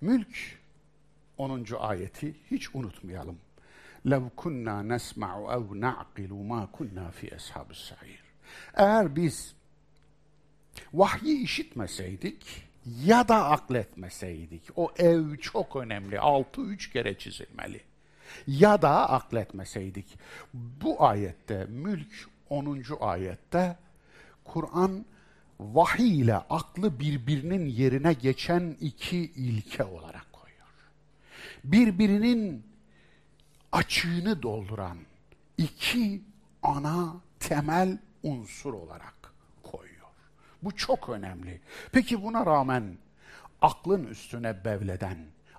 Mülk 0.00 0.58
10. 1.38 1.66
ayeti 1.78 2.34
hiç 2.50 2.74
unutmayalım. 2.74 3.38
لَوْ 4.06 4.30
كُنَّا 4.36 4.76
نَسْمَعُ 4.94 5.32
اَوْ 5.56 5.64
نَعْقِلُ 5.86 6.32
مَا 6.52 6.66
كُنَّا 6.76 7.10
فِي 7.10 7.36
أَصْحَابِ 7.36 7.68
السَّعِيرِ 7.70 8.22
Eğer 8.74 9.16
biz 9.16 9.54
vahyi 10.92 11.42
işitmeseydik 11.42 12.68
ya 13.04 13.28
da 13.28 13.44
akletmeseydik, 13.44 14.62
o 14.76 14.92
ev 14.98 15.36
çok 15.36 15.76
önemli, 15.76 16.20
altı 16.20 16.60
üç 16.60 16.92
kere 16.92 17.18
çizilmeli. 17.18 17.80
Ya 18.46 18.82
da 18.82 19.10
akletmeseydik. 19.10 20.06
Bu 20.54 21.04
ayette, 21.04 21.64
Mülk 21.64 22.28
10. 22.53 22.83
ayette, 22.99 23.77
Kur'an 24.43 25.05
vahiy 25.59 26.19
ile 26.19 26.35
aklı 26.35 26.99
birbirinin 26.99 27.65
yerine 27.65 28.13
geçen 28.13 28.77
iki 28.81 29.17
ilke 29.17 29.83
olarak 29.83 30.33
koyuyor. 30.33 30.67
Birbirinin 31.63 32.65
açığını 33.71 34.43
dolduran 34.43 34.97
iki 35.57 36.21
ana 36.63 37.15
temel 37.39 37.97
unsur 38.23 38.73
olarak 38.73 39.33
koyuyor. 39.63 40.07
Bu 40.63 40.75
çok 40.75 41.09
önemli. 41.09 41.61
Peki 41.91 42.23
buna 42.23 42.45
rağmen 42.45 42.97
aklın 43.61 44.03
üstüne 44.03 44.65
bevleden, 44.65 45.17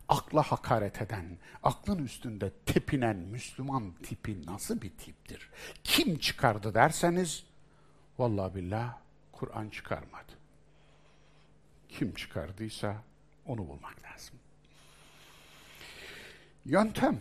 akla 0.08 0.42
hakaret 0.42 1.02
eden, 1.02 1.38
aklın 1.62 2.04
üstünde 2.04 2.50
tepinen 2.66 3.16
Müslüman 3.16 3.92
tipi 4.02 4.46
nasıl 4.46 4.80
bir 4.80 4.90
tiptir? 4.90 5.50
Kim 5.84 6.18
çıkardı 6.18 6.74
derseniz, 6.74 7.44
vallahi 8.18 8.54
billah 8.54 8.98
Kur'an 9.32 9.68
çıkarmadı. 9.68 10.32
Kim 11.88 12.14
çıkardıysa 12.14 12.96
onu 13.46 13.68
bulmak 13.68 13.96
lazım. 14.04 14.38
Yöntem, 16.64 17.20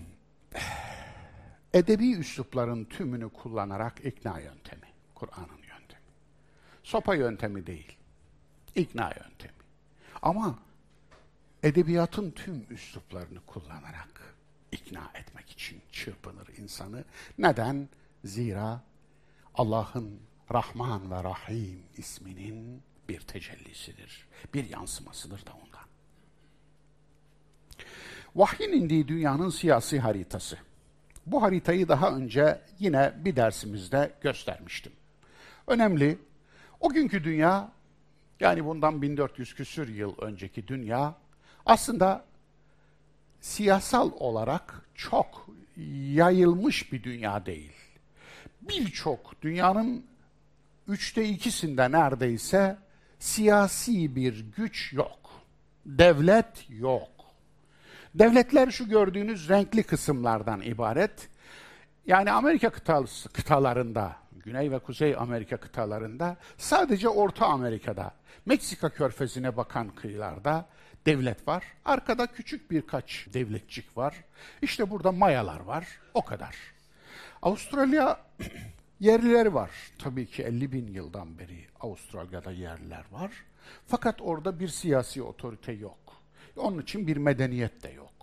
edebi 1.73 2.13
üslupların 2.13 2.85
tümünü 2.85 3.29
kullanarak 3.29 4.05
ikna 4.05 4.39
yöntemi, 4.39 4.87
Kur'an'ın 5.15 5.57
yöntemi. 5.57 6.03
Sopa 6.83 7.15
yöntemi 7.15 7.67
değil, 7.67 7.97
ikna 8.75 9.03
yöntemi. 9.03 9.53
Ama 10.21 10.59
edebiyatın 11.63 12.31
tüm 12.31 12.65
üsluplarını 12.69 13.39
kullanarak 13.45 14.35
ikna 14.71 15.11
etmek 15.15 15.49
için 15.49 15.81
çırpınır 15.91 16.47
insanı. 16.57 17.03
Neden? 17.37 17.89
Zira 18.23 18.81
Allah'ın 19.55 20.19
Rahman 20.53 21.11
ve 21.11 21.23
Rahim 21.23 21.83
isminin 21.97 22.81
bir 23.09 23.19
tecellisidir. 23.19 24.27
Bir 24.53 24.69
yansımasıdır 24.69 25.45
da 25.45 25.51
ondan. 25.53 25.87
Vahyin 28.35 28.71
indiği 28.71 29.07
dünyanın 29.07 29.49
siyasi 29.49 29.99
haritası. 29.99 30.57
Bu 31.25 31.41
haritayı 31.41 31.87
daha 31.87 32.11
önce 32.11 32.61
yine 32.79 33.13
bir 33.25 33.35
dersimizde 33.35 34.13
göstermiştim. 34.21 34.91
Önemli, 35.67 36.17
o 36.79 36.89
günkü 36.89 37.23
dünya, 37.23 37.71
yani 38.39 38.65
bundan 38.65 39.01
1400 39.01 39.55
küsür 39.55 39.87
yıl 39.87 40.17
önceki 40.21 40.67
dünya, 40.67 41.15
aslında 41.65 42.25
siyasal 43.41 44.11
olarak 44.19 44.81
çok 44.95 45.47
yayılmış 46.13 46.91
bir 46.91 47.03
dünya 47.03 47.45
değil. 47.45 47.73
Birçok 48.61 49.41
dünyanın 49.41 50.05
üçte 50.87 51.25
ikisinde 51.25 51.91
neredeyse 51.91 52.77
siyasi 53.19 54.15
bir 54.15 54.45
güç 54.57 54.93
yok. 54.93 55.19
Devlet 55.85 56.69
yok. 56.69 57.09
Devletler 58.15 58.71
şu 58.71 58.89
gördüğünüz 58.89 59.49
renkli 59.49 59.83
kısımlardan 59.83 60.61
ibaret. 60.61 61.29
Yani 62.07 62.31
Amerika 62.31 62.69
kıtası, 62.69 63.29
kıtalarında, 63.29 64.15
Güney 64.31 64.71
ve 64.71 64.79
Kuzey 64.79 65.15
Amerika 65.15 65.57
kıtalarında, 65.57 66.37
sadece 66.57 67.09
Orta 67.09 67.45
Amerika'da, 67.45 68.11
Meksika 68.45 68.89
körfezine 68.89 69.57
bakan 69.57 69.89
kıyılarda 69.89 70.65
devlet 71.05 71.47
var. 71.47 71.63
Arkada 71.85 72.27
küçük 72.27 72.71
birkaç 72.71 73.27
devletçik 73.33 73.97
var. 73.97 74.23
İşte 74.61 74.89
burada 74.89 75.11
Mayalar 75.11 75.59
var. 75.59 75.87
O 76.13 76.25
kadar. 76.25 76.55
Avustralya 77.41 78.19
yerlileri 78.99 79.53
var. 79.53 79.71
Tabii 79.99 80.25
ki 80.25 80.43
50 80.43 80.71
bin 80.71 80.87
yıldan 80.87 81.39
beri 81.39 81.65
Avustralya'da 81.79 82.51
yerliler 82.51 83.05
var. 83.11 83.31
Fakat 83.87 84.21
orada 84.21 84.59
bir 84.59 84.67
siyasi 84.67 85.23
otorite 85.23 85.71
yok. 85.71 85.97
Onun 86.57 86.81
için 86.81 87.07
bir 87.07 87.17
medeniyet 87.17 87.83
de 87.83 87.89
yok. 87.89 88.13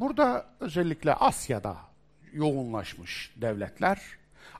Burada 0.00 0.46
özellikle 0.60 1.14
Asya'da 1.14 1.76
yoğunlaşmış 2.32 3.34
devletler, 3.36 4.02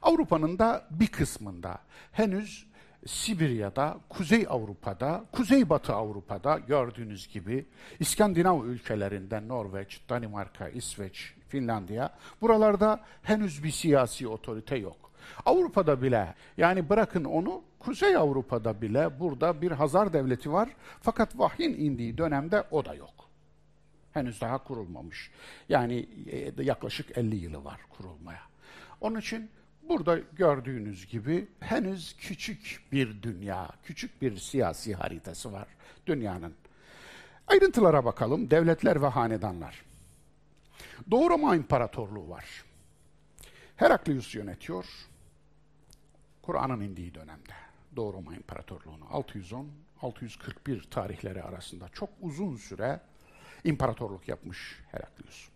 Avrupa'nın 0.03 0.59
da 0.59 0.87
bir 0.91 1.07
kısmında 1.07 1.79
henüz 2.13 2.67
Sibirya'da, 3.07 3.99
Kuzey 4.09 4.47
Avrupa'da, 4.49 5.25
Kuzeybatı 5.33 5.95
Avrupa'da 5.95 6.59
gördüğünüz 6.59 7.29
gibi 7.29 7.67
İskandinav 8.01 8.65
ülkelerinden 8.65 9.49
Norveç, 9.49 10.01
Danimarka, 10.09 10.69
İsveç, 10.69 11.35
Finlandiya 11.49 12.15
buralarda 12.41 13.01
henüz 13.23 13.65
bir 13.65 13.71
siyasi 13.71 14.29
otorite 14.29 14.77
yok. 14.77 15.11
Avrupa'da 15.47 16.03
bile 16.03 16.35
yani 16.57 16.89
bırakın 16.89 17.25
onu 17.25 17.63
Kuzey 17.79 18.17
Avrupa'da 18.17 18.83
bile 18.83 19.21
burada 19.21 19.63
bir 19.63 19.71
Hazar 19.71 20.13
devleti 20.13 20.53
var 20.53 20.69
fakat 21.01 21.39
vahyin 21.39 21.75
indiği 21.75 22.19
dönemde 22.19 22.65
o 22.71 22.85
da 22.85 22.95
yok. 22.95 23.29
Henüz 24.13 24.41
daha 24.41 24.59
kurulmamış. 24.59 25.31
Yani 25.69 26.09
e, 26.27 26.63
yaklaşık 26.63 27.19
50 27.19 27.37
yılı 27.37 27.65
var 27.65 27.81
kurulmaya. 27.91 28.43
Onun 29.01 29.21
için 29.21 29.51
burada 29.89 30.19
gördüğünüz 30.19 31.07
gibi 31.07 31.49
henüz 31.61 32.17
küçük 32.17 32.81
bir 32.93 33.23
dünya, 33.23 33.71
küçük 33.85 34.23
bir 34.23 34.37
siyasi 34.37 34.95
haritası 34.95 35.53
var 35.53 35.69
dünyanın. 36.07 36.55
Ayrıntılara 37.47 38.05
bakalım. 38.05 38.51
Devletler 38.51 39.03
ve 39.03 39.07
hanedanlar. 39.07 39.85
Doğu 41.11 41.31
Roma 41.31 41.57
İmparatorluğu 41.57 42.29
var. 42.29 42.65
Heraklius 43.77 44.35
yönetiyor. 44.35 44.85
Kur'an'ın 46.43 46.81
indiği 46.81 47.15
dönemde. 47.15 47.53
Doğu 47.97 48.13
Roma 48.13 48.35
İmparatorluğu'nu 48.35 49.05
610-641 50.03 50.91
tarihleri 50.91 51.43
arasında 51.43 51.89
çok 51.89 52.11
uzun 52.21 52.57
süre 52.57 53.01
imparatorluk 53.65 54.29
yapmış 54.29 54.81
Heraklius. 54.91 55.54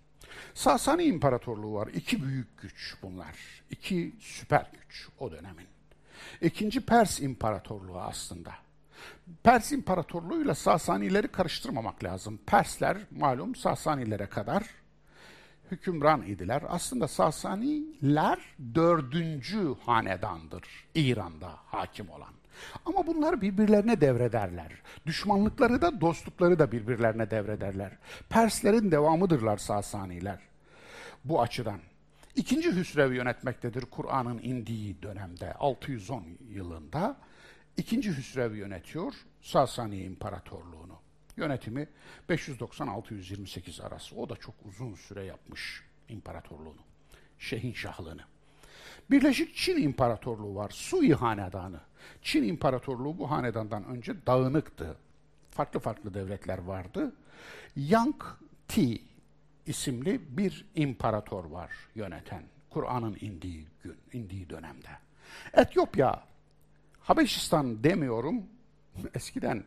Sasani 0.55 1.05
İmparatorluğu 1.05 1.75
var. 1.75 1.89
İki 1.89 2.23
büyük 2.25 2.63
güç 2.63 2.97
bunlar. 3.03 3.37
İki 3.71 4.13
süper 4.21 4.67
güç 4.73 5.09
o 5.19 5.31
dönemin. 5.31 5.67
İkinci 6.41 6.81
Pers 6.81 7.21
İmparatorluğu 7.21 8.01
aslında. 8.01 8.55
Pers 9.43 9.73
İmparatorluğu'yla 9.73 10.55
Sasanileri 10.55 11.29
karıştırmamak 11.29 12.05
lazım. 12.05 12.39
Persler 12.47 12.99
malum 13.11 13.55
Sasanilere 13.55 14.27
kadar 14.27 14.65
hükümran 15.71 16.23
idiler. 16.23 16.63
Aslında 16.69 17.09
Sasaniler 17.09 18.39
dördüncü 18.75 19.75
hanedandır 19.87 20.65
İran'da 20.95 21.51
hakim 21.67 22.11
olan. 22.11 22.38
Ama 22.87 23.07
bunlar 23.07 23.41
birbirlerine 23.41 24.01
devrederler. 24.01 24.73
Düşmanlıkları 25.07 25.83
da 25.83 26.01
dostlukları 26.01 26.59
da 26.59 26.73
birbirlerine 26.73 27.31
devrederler. 27.31 27.93
Perslerin 28.29 28.91
devamıdırlar 28.91 29.57
Sasaniler. 29.57 30.39
Bu 31.25 31.43
açıdan. 31.43 31.81
İkinci 32.37 32.77
Hüsrev 32.77 33.13
yönetmektedir 33.13 33.85
Kur'an'ın 33.85 34.39
indiği 34.39 35.03
dönemde 35.03 35.55
610 35.55 36.25
yılında. 36.51 37.17
İkinci 37.77 38.17
Hüsrev 38.17 38.55
yönetiyor 38.55 39.13
Sasani 39.43 40.03
İmparatorluğunu. 40.03 40.99
Yönetimi 41.37 41.89
590-628 42.29 43.83
arası. 43.83 44.17
O 44.17 44.29
da 44.29 44.37
çok 44.37 44.55
uzun 44.65 44.95
süre 44.95 45.25
yapmış 45.25 45.83
imparatorluğunu. 46.09 46.81
Şehin 47.39 47.73
şahlığını. 47.73 48.23
Birleşik 49.11 49.57
Çin 49.57 49.83
İmparatorluğu 49.83 50.55
var. 50.55 50.71
Sui 50.71 51.15
Hanedanı. 51.15 51.81
Çin 52.23 52.43
İmparatorluğu 52.43 53.19
bu 53.19 53.31
hanedandan 53.31 53.85
önce 53.85 54.27
dağınıktı. 54.27 54.97
Farklı 55.51 55.81
farklı 55.81 56.15
devletler 56.15 56.59
vardı. 56.59 57.13
Yang 57.77 58.23
Ti 58.69 59.03
isimli 59.67 60.37
bir 60.37 60.65
imparator 60.75 61.45
var 61.45 61.71
yöneten. 61.95 62.43
Kur'an'ın 62.71 63.17
indiği 63.21 63.67
gün, 63.83 63.97
indiği 64.13 64.51
dönemde. 64.51 64.89
Etiyopya, 65.55 66.25
Habeşistan 67.01 67.85
demiyorum. 67.85 68.43
Eskiden 69.15 69.65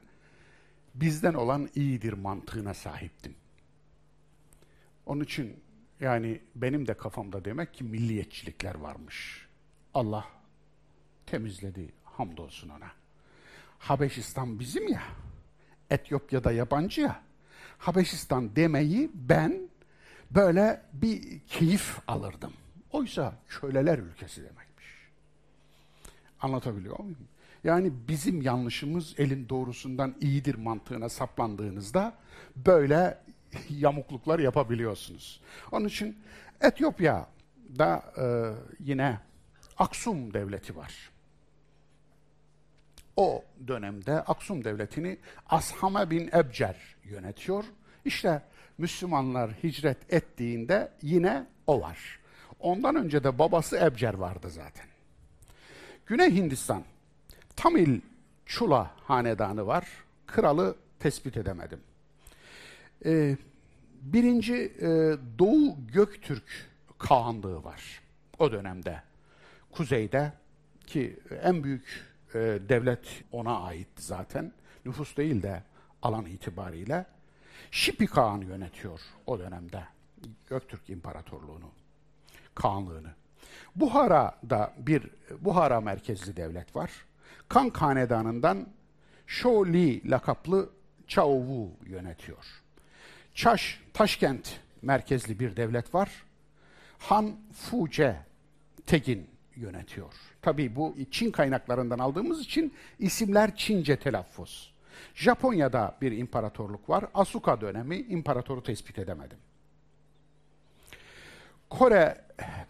bizden 0.95 1.33
olan 1.33 1.69
iyidir 1.75 2.13
mantığına 2.13 2.73
sahiptim. 2.73 3.35
Onun 5.05 5.23
için 5.23 5.63
yani 5.99 6.41
benim 6.55 6.87
de 6.87 6.93
kafamda 6.93 7.45
demek 7.45 7.73
ki 7.73 7.83
milliyetçilikler 7.83 8.75
varmış. 8.75 9.47
Allah 9.93 10.25
temizledi 11.25 11.93
hamdolsun 12.17 12.69
ona. 12.69 12.91
Habeşistan 13.79 14.59
bizim 14.59 14.87
ya. 14.87 15.03
Etiyopya'da 15.89 16.51
yabancı 16.51 17.01
ya. 17.01 17.21
Habeşistan 17.77 18.55
demeyi 18.55 19.11
ben 19.13 19.69
böyle 20.31 20.81
bir 20.93 21.39
keyif 21.39 21.99
alırdım. 22.07 22.53
Oysa 22.91 23.33
köleler 23.49 23.99
ülkesi 23.99 24.41
demekmiş. 24.41 24.87
Anlatabiliyor 26.41 26.99
muyum? 26.99 27.27
Yani 27.63 27.93
bizim 28.07 28.41
yanlışımız 28.41 29.15
elin 29.17 29.49
doğrusundan 29.49 30.15
iyidir 30.21 30.55
mantığına 30.55 31.09
saplandığınızda 31.09 32.15
böyle 32.55 33.17
yamukluklar 33.69 34.39
yapabiliyorsunuz. 34.39 35.41
Onun 35.71 35.87
için 35.87 36.19
Etiyopya'da 36.61 38.13
e, 38.17 38.25
yine 38.79 39.19
Aksum 39.77 40.33
devleti 40.33 40.75
var. 40.75 41.10
O 43.15 43.43
dönemde 43.67 44.13
Aksum 44.21 44.63
devletini 44.63 45.17
Ashame 45.49 46.09
bin 46.09 46.29
Ebcer 46.33 46.75
yönetiyor. 47.03 47.63
İşte 48.05 48.41
Müslümanlar 48.77 49.51
hicret 49.51 50.13
ettiğinde 50.13 50.91
yine 51.01 51.45
o 51.67 51.81
var. 51.81 52.19
Ondan 52.59 52.95
önce 52.95 53.23
de 53.23 53.39
babası 53.39 53.77
Ebcer 53.77 54.13
vardı 54.13 54.49
zaten. 54.49 54.85
Güney 56.05 56.35
Hindistan, 56.35 56.83
Tamil 57.55 58.01
Çula 58.45 58.91
hanedanı 59.03 59.67
var. 59.67 59.87
Kralı 60.27 60.75
tespit 60.99 61.37
edemedim. 61.37 61.79
Ee, 63.05 63.37
birinci 64.01 64.55
e, 64.55 64.87
Doğu 65.39 65.75
Göktürk 65.93 66.69
Kağanlığı 66.99 67.63
var 67.63 68.01
o 68.39 68.51
dönemde. 68.51 69.01
Kuzeyde 69.71 70.33
ki 70.87 71.19
en 71.43 71.63
büyük 71.63 72.10
e, 72.35 72.39
devlet 72.69 73.23
ona 73.31 73.59
ait 73.59 73.87
zaten. 73.95 74.53
Nüfus 74.85 75.17
değil 75.17 75.43
de 75.43 75.63
alan 76.01 76.25
itibariyle. 76.25 77.05
Şipi 77.71 78.07
Kağan 78.07 78.41
yönetiyor 78.41 78.99
o 79.27 79.39
dönemde 79.39 79.83
Göktürk 80.49 80.89
İmparatorluğunu, 80.89 81.71
Kağanlığını. 82.55 83.11
Buhara'da 83.75 84.73
bir 84.77 85.09
Buhara 85.39 85.81
merkezli 85.81 86.37
devlet 86.37 86.75
var. 86.75 86.91
Kan 87.49 87.69
Hanedanı'ndan 87.69 88.67
Şoli 89.27 90.11
lakaplı 90.11 90.69
Çaovu 91.07 91.71
yönetiyor. 91.85 92.45
Çaş, 93.35 93.79
Taşkent 93.93 94.59
merkezli 94.81 95.39
bir 95.39 95.55
devlet 95.55 95.93
var. 95.93 96.09
Han 96.99 97.35
Fuce 97.53 98.25
Tegin 98.85 99.29
yönetiyor. 99.61 100.13
Tabii 100.41 100.75
bu 100.75 100.95
Çin 101.11 101.31
kaynaklarından 101.31 101.99
aldığımız 101.99 102.41
için 102.41 102.73
isimler 102.99 103.55
Çince 103.55 103.95
telaffuz. 103.95 104.73
Japonya'da 105.15 105.97
bir 106.01 106.11
imparatorluk 106.11 106.89
var. 106.89 107.05
Asuka 107.13 107.61
dönemi 107.61 107.97
imparatoru 107.97 108.63
tespit 108.63 108.99
edemedim. 108.99 109.37
Kore 111.69 112.21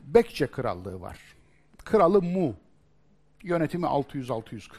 Bekçe 0.03 0.47
Krallığı 0.47 1.01
var. 1.01 1.19
Kralı 1.83 2.21
Mu. 2.21 2.55
Yönetimi 3.43 3.85
600-641. 3.85 4.71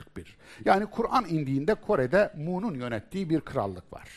Yani 0.64 0.86
Kur'an 0.86 1.24
indiğinde 1.24 1.74
Kore'de 1.74 2.32
Mu'nun 2.36 2.74
yönettiği 2.74 3.30
bir 3.30 3.40
krallık 3.40 3.92
var. 3.92 4.08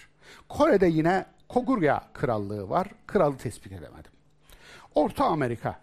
Kore'de 0.49 0.87
yine 0.87 1.25
Kogurya 1.49 2.03
Krallığı 2.13 2.69
var. 2.69 2.87
Kralı 3.07 3.37
tespit 3.37 3.71
edemedim. 3.71 4.11
Orta 4.95 5.25
Amerika 5.25 5.79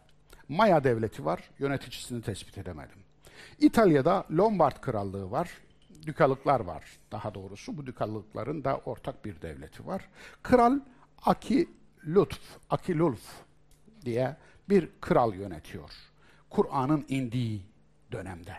Maya 0.52 0.84
Devleti 0.84 1.24
var. 1.24 1.50
Yöneticisini 1.58 2.22
tespit 2.22 2.58
edemedim. 2.58 2.98
İtalya'da 3.58 4.24
Lombard 4.30 4.80
Krallığı 4.80 5.30
var. 5.30 5.50
Dükalıklar 6.06 6.60
var 6.60 6.84
daha 7.12 7.34
doğrusu. 7.34 7.76
Bu 7.76 7.86
dükalıkların 7.86 8.64
da 8.64 8.76
ortak 8.84 9.24
bir 9.24 9.42
devleti 9.42 9.86
var. 9.86 10.08
Kral 10.42 10.80
Aki 11.22 11.68
Lutf, 12.06 12.40
Aki 12.70 12.98
Lulf 12.98 13.22
diye 14.04 14.36
bir 14.68 14.88
kral 15.00 15.34
yönetiyor. 15.34 15.90
Kur'an'ın 16.50 17.04
indiği 17.08 17.62
dönemde. 18.12 18.56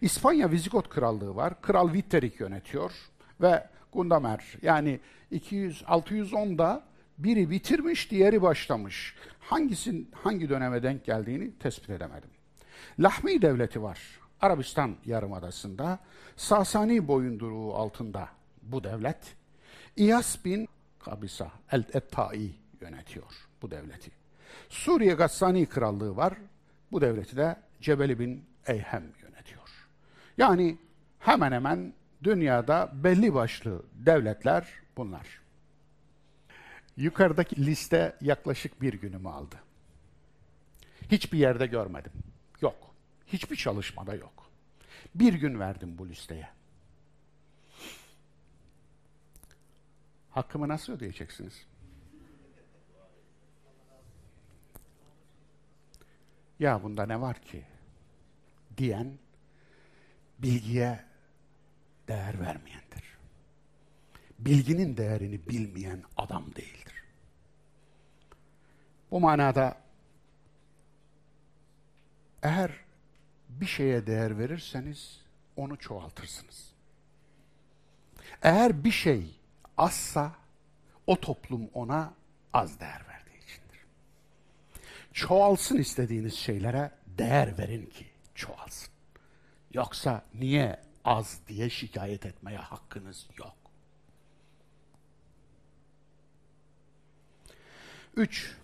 İspanya 0.00 0.50
Vizigot 0.50 0.88
Krallığı 0.88 1.36
var. 1.36 1.60
Kral 1.62 1.86
Witterik 1.86 2.40
yönetiyor 2.40 2.92
ve 3.40 3.66
Gundamer 3.92 4.44
yani 4.62 5.00
200 5.30 5.82
610'da 5.82 6.84
biri 7.18 7.50
bitirmiş, 7.50 8.10
diğeri 8.10 8.42
başlamış. 8.42 9.14
Hangisin 9.40 10.10
hangi 10.14 10.48
döneme 10.48 10.82
denk 10.82 11.04
geldiğini 11.04 11.58
tespit 11.58 11.90
edemedim. 11.90 12.30
Lahmi 12.98 13.42
devleti 13.42 13.82
var. 13.82 14.00
Arabistan 14.40 14.96
Yarımadası'nda 15.04 15.98
Sasani 16.36 17.08
boyunduruğu 17.08 17.74
altında 17.74 18.28
bu 18.62 18.84
devlet. 18.84 19.36
İyas 19.96 20.44
bin 20.44 20.68
Kabisa 20.98 21.50
el-Ettai 21.72 22.50
yönetiyor 22.80 23.48
bu 23.62 23.70
devleti. 23.70 24.10
Suriye 24.68 25.14
Gassani 25.14 25.66
Krallığı 25.66 26.16
var. 26.16 26.34
Bu 26.92 27.00
devleti 27.00 27.36
de 27.36 27.56
Cebeli 27.80 28.18
bin 28.18 28.44
Eyhem 28.66 29.04
yönetiyor. 29.22 29.68
Yani 30.38 30.78
hemen 31.18 31.52
hemen 31.52 31.92
dünyada 32.22 32.90
belli 32.94 33.34
başlı 33.34 33.82
devletler 33.94 34.68
bunlar. 34.96 35.45
Yukarıdaki 36.96 37.66
liste 37.66 38.16
yaklaşık 38.20 38.82
bir 38.82 38.94
günümü 38.94 39.28
aldı. 39.28 39.56
Hiçbir 41.10 41.38
yerde 41.38 41.66
görmedim. 41.66 42.12
Yok. 42.60 42.94
Hiçbir 43.26 43.56
çalışmada 43.56 44.14
yok. 44.14 44.50
Bir 45.14 45.34
gün 45.34 45.60
verdim 45.60 45.98
bu 45.98 46.08
listeye. 46.08 46.48
Hakkımı 50.30 50.68
nasıl 50.68 50.92
ödeyeceksiniz? 50.92 51.66
Ya 56.58 56.82
bunda 56.82 57.06
ne 57.06 57.20
var 57.20 57.42
ki? 57.42 57.64
Diyen 58.76 59.18
bilgiye 60.38 61.04
değer 62.08 62.40
vermeyendir. 62.40 63.16
Bilginin 64.38 64.96
değerini 64.96 65.48
bilmeyen 65.48 66.02
adam 66.16 66.54
değildir. 66.54 66.85
Bu 69.16 69.20
manada 69.20 69.76
eğer 72.42 72.70
bir 73.48 73.66
şeye 73.66 74.06
değer 74.06 74.38
verirseniz 74.38 75.20
onu 75.56 75.78
çoğaltırsınız. 75.78 76.72
Eğer 78.42 78.84
bir 78.84 78.90
şey 78.90 79.40
azsa 79.76 80.32
o 81.06 81.20
toplum 81.20 81.68
ona 81.74 82.14
az 82.52 82.80
değer 82.80 83.02
verdiği 83.08 83.44
içindir. 83.44 83.80
Çoğalsın 85.12 85.76
istediğiniz 85.76 86.34
şeylere 86.34 86.90
değer 87.06 87.58
verin 87.58 87.86
ki 87.86 88.06
çoğalsın. 88.34 88.90
Yoksa 89.72 90.24
niye 90.34 90.80
az 91.04 91.40
diye 91.48 91.70
şikayet 91.70 92.26
etmeye 92.26 92.58
hakkınız 92.58 93.26
yok. 93.38 93.56
Üç, 98.16 98.56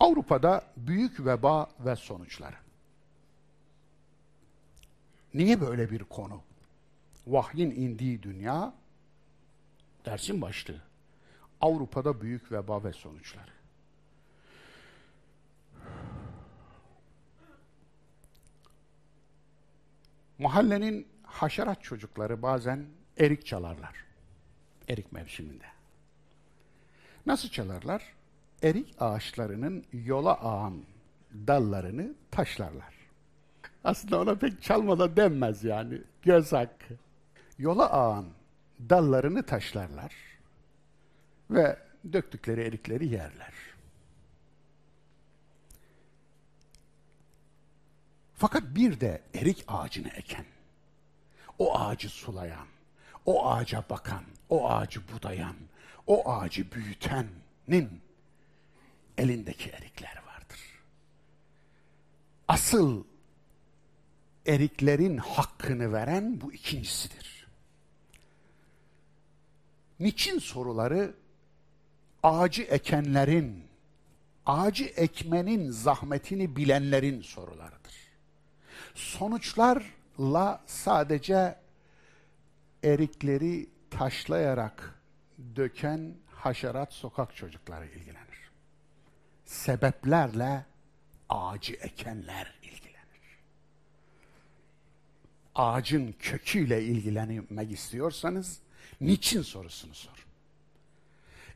Avrupa'da 0.00 0.64
büyük 0.76 1.26
veba 1.26 1.70
ve 1.80 1.96
sonuçları. 1.96 2.56
Niye 5.34 5.60
böyle 5.60 5.90
bir 5.90 6.04
konu? 6.04 6.42
Vahyin 7.26 7.70
indiği 7.70 8.22
dünya, 8.22 8.74
dersin 10.04 10.42
başlığı. 10.42 10.82
Avrupa'da 11.60 12.20
büyük 12.20 12.52
veba 12.52 12.84
ve 12.84 12.92
sonuçları. 12.92 13.50
Mahallenin 20.38 21.08
haşerat 21.22 21.82
çocukları 21.82 22.42
bazen 22.42 22.86
erik 23.18 23.46
çalarlar. 23.46 24.04
Erik 24.88 25.12
mevsiminde. 25.12 25.66
Nasıl 27.26 27.48
çalarlar? 27.48 28.19
Erik 28.62 28.94
ağaçlarının 29.02 29.84
yola 29.92 30.34
ağan 30.34 30.82
dallarını 31.46 32.14
taşlarlar. 32.30 32.94
Aslında 33.84 34.20
ona 34.20 34.34
pek 34.34 34.62
çalmada 34.62 35.16
denmez 35.16 35.64
yani. 35.64 36.00
Göz 36.22 36.52
hakkı. 36.52 36.94
Yola 37.58 37.90
ağan 37.90 38.26
dallarını 38.90 39.42
taşlarlar 39.42 40.14
ve 41.50 41.78
döktükleri 42.12 42.60
erikleri 42.60 43.06
yerler. 43.08 43.52
Fakat 48.34 48.62
bir 48.62 49.00
de 49.00 49.22
erik 49.34 49.64
ağacını 49.68 50.08
eken, 50.08 50.44
o 51.58 51.78
ağacı 51.78 52.08
sulayan, 52.08 52.66
o 53.26 53.46
ağaca 53.46 53.84
bakan, 53.90 54.24
o 54.48 54.70
ağacı 54.70 55.00
budayan, 55.12 55.56
o 56.06 56.32
ağacı 56.32 56.72
büyütenin 56.72 58.00
elindeki 59.20 59.70
erikler 59.70 60.22
vardır. 60.26 60.60
Asıl 62.48 63.04
eriklerin 64.46 65.16
hakkını 65.16 65.92
veren 65.92 66.40
bu 66.40 66.52
ikincisidir. 66.52 67.46
Niçin 70.00 70.38
soruları 70.38 71.14
ağacı 72.22 72.62
ekenlerin, 72.62 73.64
ağacı 74.46 74.84
ekmenin 74.84 75.70
zahmetini 75.70 76.56
bilenlerin 76.56 77.22
sorularıdır. 77.22 77.94
Sonuçlarla 78.94 80.62
sadece 80.66 81.56
erikleri 82.84 83.68
taşlayarak 83.90 85.00
döken 85.56 86.14
haşerat 86.34 86.92
sokak 86.92 87.36
çocukları 87.36 87.86
ilgilenir. 87.86 88.29
Sebeplerle 89.50 90.64
ağacı 91.28 91.72
ekenler 91.72 92.54
ilgilenir. 92.62 93.38
Ağacın 95.54 96.14
köküyle 96.18 96.82
ilgilenmek 96.82 97.72
istiyorsanız 97.72 98.58
niçin 99.00 99.42
sorusunu 99.42 99.94
sor. 99.94 100.26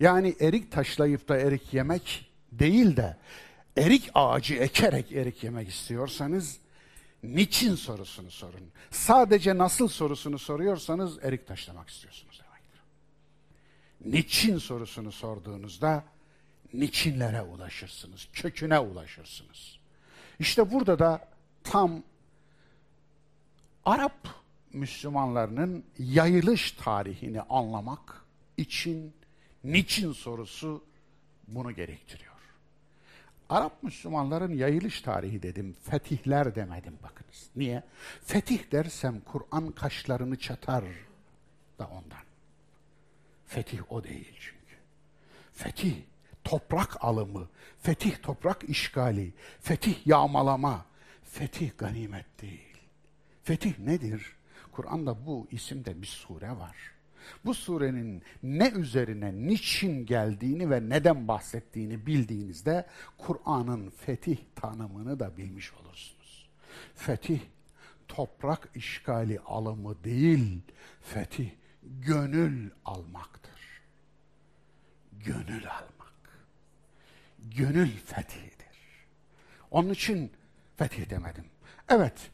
Yani 0.01 0.37
erik 0.41 0.73
taşlayıp 0.73 1.29
da 1.29 1.37
erik 1.37 1.75
yemek 1.75 2.31
değil 2.53 2.97
de 2.97 3.17
erik 3.77 4.11
ağacı 4.15 4.55
ekerek 4.55 5.13
erik 5.13 5.45
yemek 5.45 5.69
istiyorsanız 5.69 6.59
niçin 7.23 7.75
sorusunu 7.75 8.31
sorun. 8.31 8.71
Sadece 8.91 9.59
nasıl 9.59 9.89
sorusunu 9.89 10.39
soruyorsanız 10.39 11.25
erik 11.25 11.47
taşlamak 11.47 11.89
istiyorsunuz 11.89 12.43
demektir. 12.45 12.81
Niçin 14.05 14.59
sorusunu 14.59 15.13
sorduğunuzda 15.13 16.14
niçinlere 16.81 17.43
ulaşırsınız, 17.43 18.29
köküne 18.33 18.79
ulaşırsınız. 18.79 19.79
İşte 20.39 20.73
burada 20.73 20.99
da 20.99 21.29
tam 21.65 22.03
Arap 23.85 24.29
Müslümanlarının 24.73 25.85
yayılış 25.99 26.73
tarihini 26.73 27.43
anlamak 27.43 28.25
için 28.57 29.13
niçin 29.65 30.13
sorusu 30.13 30.85
bunu 31.49 31.73
gerektiriyor. 31.73 32.35
Arap 33.49 33.83
Müslümanların 33.83 34.53
yayılış 34.55 35.01
tarihi 35.01 35.43
dedim, 35.43 35.77
fetihler 35.83 36.55
demedim 36.55 36.99
bakınız. 37.03 37.51
Niye? 37.57 37.83
Fetih 38.25 38.73
dersem 38.73 39.21
Kur'an 39.21 39.71
kaşlarını 39.71 40.39
çatar 40.39 40.85
da 41.79 41.87
ondan. 41.87 42.25
Fetih 43.47 43.93
o 43.93 44.05
değil 44.05 44.33
çünkü. 44.41 44.77
Fetih 45.53 45.95
toprak 46.45 47.05
alımı, 47.05 47.49
fetih 47.81 48.17
toprak 48.23 48.65
işgali, 48.69 49.33
fetih 49.61 50.07
yağmalama, 50.07 50.87
fetih 51.23 51.71
ganimet 51.79 52.43
değil. 52.43 52.79
Fetih 53.43 53.79
nedir? 53.79 54.33
Kur'an'da 54.73 55.27
bu 55.27 55.47
isimde 55.51 56.03
bir 56.03 56.07
sure 56.07 56.51
var. 56.51 56.77
Bu 57.45 57.55
surenin 57.55 58.23
ne 58.43 58.71
üzerine, 58.71 59.33
niçin 59.33 60.07
geldiğini 60.07 60.71
ve 60.71 60.89
neden 60.89 61.29
bahsettiğini 61.29 62.07
bildiğinizde 62.07 62.87
Kur'an'ın 63.19 63.91
fetih 63.91 64.39
tanımını 64.57 65.21
da 65.21 65.37
bilmiş 65.37 65.73
olursunuz. 65.73 66.49
Fetih 66.95 67.41
toprak 68.09 68.69
işgali 68.75 69.41
alımı 69.41 70.05
değil, 70.05 70.61
fetih 71.03 71.51
gönül 71.83 72.71
almaktır. 72.85 73.83
Gönül 75.13 75.71
almak. 75.71 75.94
Gönül 77.45 77.91
fethidir. 77.91 78.55
Onun 79.71 79.91
için 79.91 80.33
fetih 80.77 81.11
demedim. 81.11 81.45
Evet, 81.89 82.31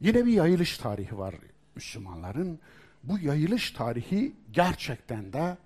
yine 0.00 0.26
bir 0.26 0.32
yayılış 0.32 0.78
tarihi 0.78 1.18
var 1.18 1.34
Müslümanların 1.74 2.60
bu 3.04 3.18
yayılış 3.18 3.70
tarihi 3.70 4.36
gerçekten 4.50 5.32
de 5.32 5.56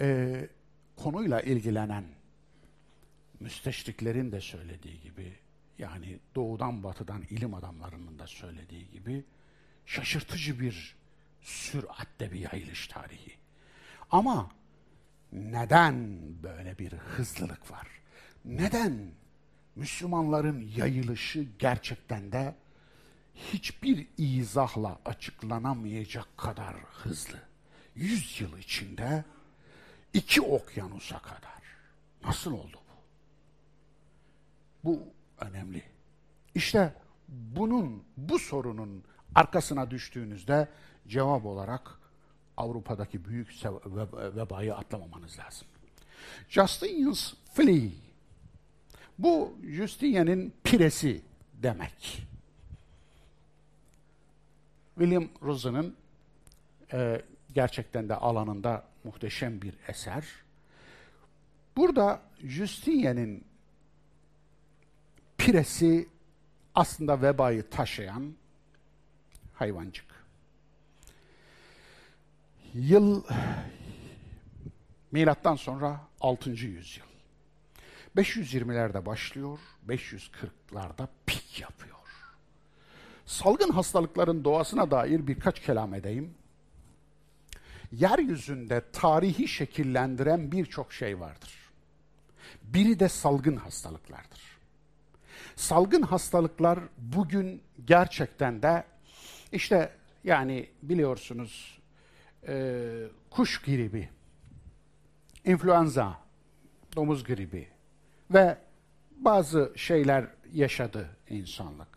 e, 0.00 0.48
konuyla 0.96 1.40
ilgilenen 1.40 2.04
müsteşriklerin 3.40 4.32
de 4.32 4.40
söylediği 4.40 5.00
gibi 5.00 5.32
yani 5.78 6.18
doğudan 6.34 6.82
batıdan 6.82 7.22
ilim 7.30 7.54
adamlarının 7.54 8.18
da 8.18 8.26
söylediği 8.26 8.90
gibi 8.90 9.24
şaşırtıcı 9.86 10.60
bir 10.60 10.96
süratte 11.42 12.32
bir 12.32 12.52
yayılış 12.52 12.88
tarihi. 12.88 13.36
Ama 14.10 14.50
neden 15.32 16.18
böyle 16.42 16.78
bir 16.78 16.92
hızlılık 16.92 17.70
var? 17.70 17.88
Neden 18.48 19.10
Müslümanların 19.76 20.70
yayılışı 20.76 21.46
gerçekten 21.58 22.32
de 22.32 22.54
hiçbir 23.34 24.06
izahla 24.18 24.98
açıklanamayacak 25.04 26.36
kadar 26.36 26.76
hızlı. 26.76 27.38
Yüz 27.94 28.40
yıl 28.40 28.58
içinde 28.58 29.24
iki 30.14 30.40
okyanusa 30.42 31.18
kadar. 31.18 31.62
Nasıl 32.24 32.52
oldu 32.52 32.80
bu? 34.84 34.90
Bu 34.90 35.02
önemli. 35.38 35.82
İşte 36.54 36.94
bunun, 37.28 38.04
bu 38.16 38.38
sorunun 38.38 39.04
arkasına 39.34 39.90
düştüğünüzde 39.90 40.68
cevap 41.08 41.44
olarak 41.46 41.98
Avrupa'daki 42.56 43.24
büyük 43.24 43.48
vebayı 44.36 44.74
atlamamanız 44.74 45.38
lazım. 45.38 45.68
Justinian's 46.48 47.34
Flea. 47.54 48.07
Bu 49.18 49.58
Justinian'in 49.66 50.54
piresi 50.64 51.22
demek. 51.62 52.26
William 54.98 55.28
Rosen'ın 55.42 55.96
e, 56.92 57.22
gerçekten 57.54 58.08
de 58.08 58.14
alanında 58.14 58.84
muhteşem 59.04 59.62
bir 59.62 59.74
eser. 59.88 60.24
Burada 61.76 62.22
Justinian'in 62.44 63.44
piresi 65.38 66.08
aslında 66.74 67.22
vebayı 67.22 67.70
taşıyan 67.70 68.34
hayvancık. 69.54 70.06
Yıl 72.74 73.22
milattan 75.12 75.56
sonra 75.56 76.00
6. 76.20 76.50
yüzyıl. 76.50 77.07
520'lerde 78.18 79.06
başlıyor, 79.06 79.58
540'larda 79.88 81.08
pik 81.26 81.60
yapıyor 81.60 81.98
salgın 83.28 83.70
hastalıkların 83.70 84.44
doğasına 84.44 84.90
dair 84.90 85.26
birkaç 85.26 85.60
kelam 85.60 85.94
edeyim. 85.94 86.34
Yeryüzünde 87.92 88.82
tarihi 88.92 89.48
şekillendiren 89.48 90.52
birçok 90.52 90.92
şey 90.92 91.20
vardır. 91.20 91.54
Biri 92.62 93.00
de 93.00 93.08
salgın 93.08 93.56
hastalıklardır. 93.56 94.58
Salgın 95.56 96.02
hastalıklar 96.02 96.78
bugün 96.98 97.62
gerçekten 97.84 98.62
de 98.62 98.84
işte 99.52 99.92
yani 100.24 100.68
biliyorsunuz 100.82 101.78
e, 102.48 102.84
kuş 103.30 103.62
gribi, 103.62 104.08
influenza, 105.44 106.18
domuz 106.96 107.24
gribi 107.24 107.68
ve 108.30 108.58
bazı 109.16 109.72
şeyler 109.76 110.26
yaşadı 110.52 111.08
insanlık. 111.28 111.88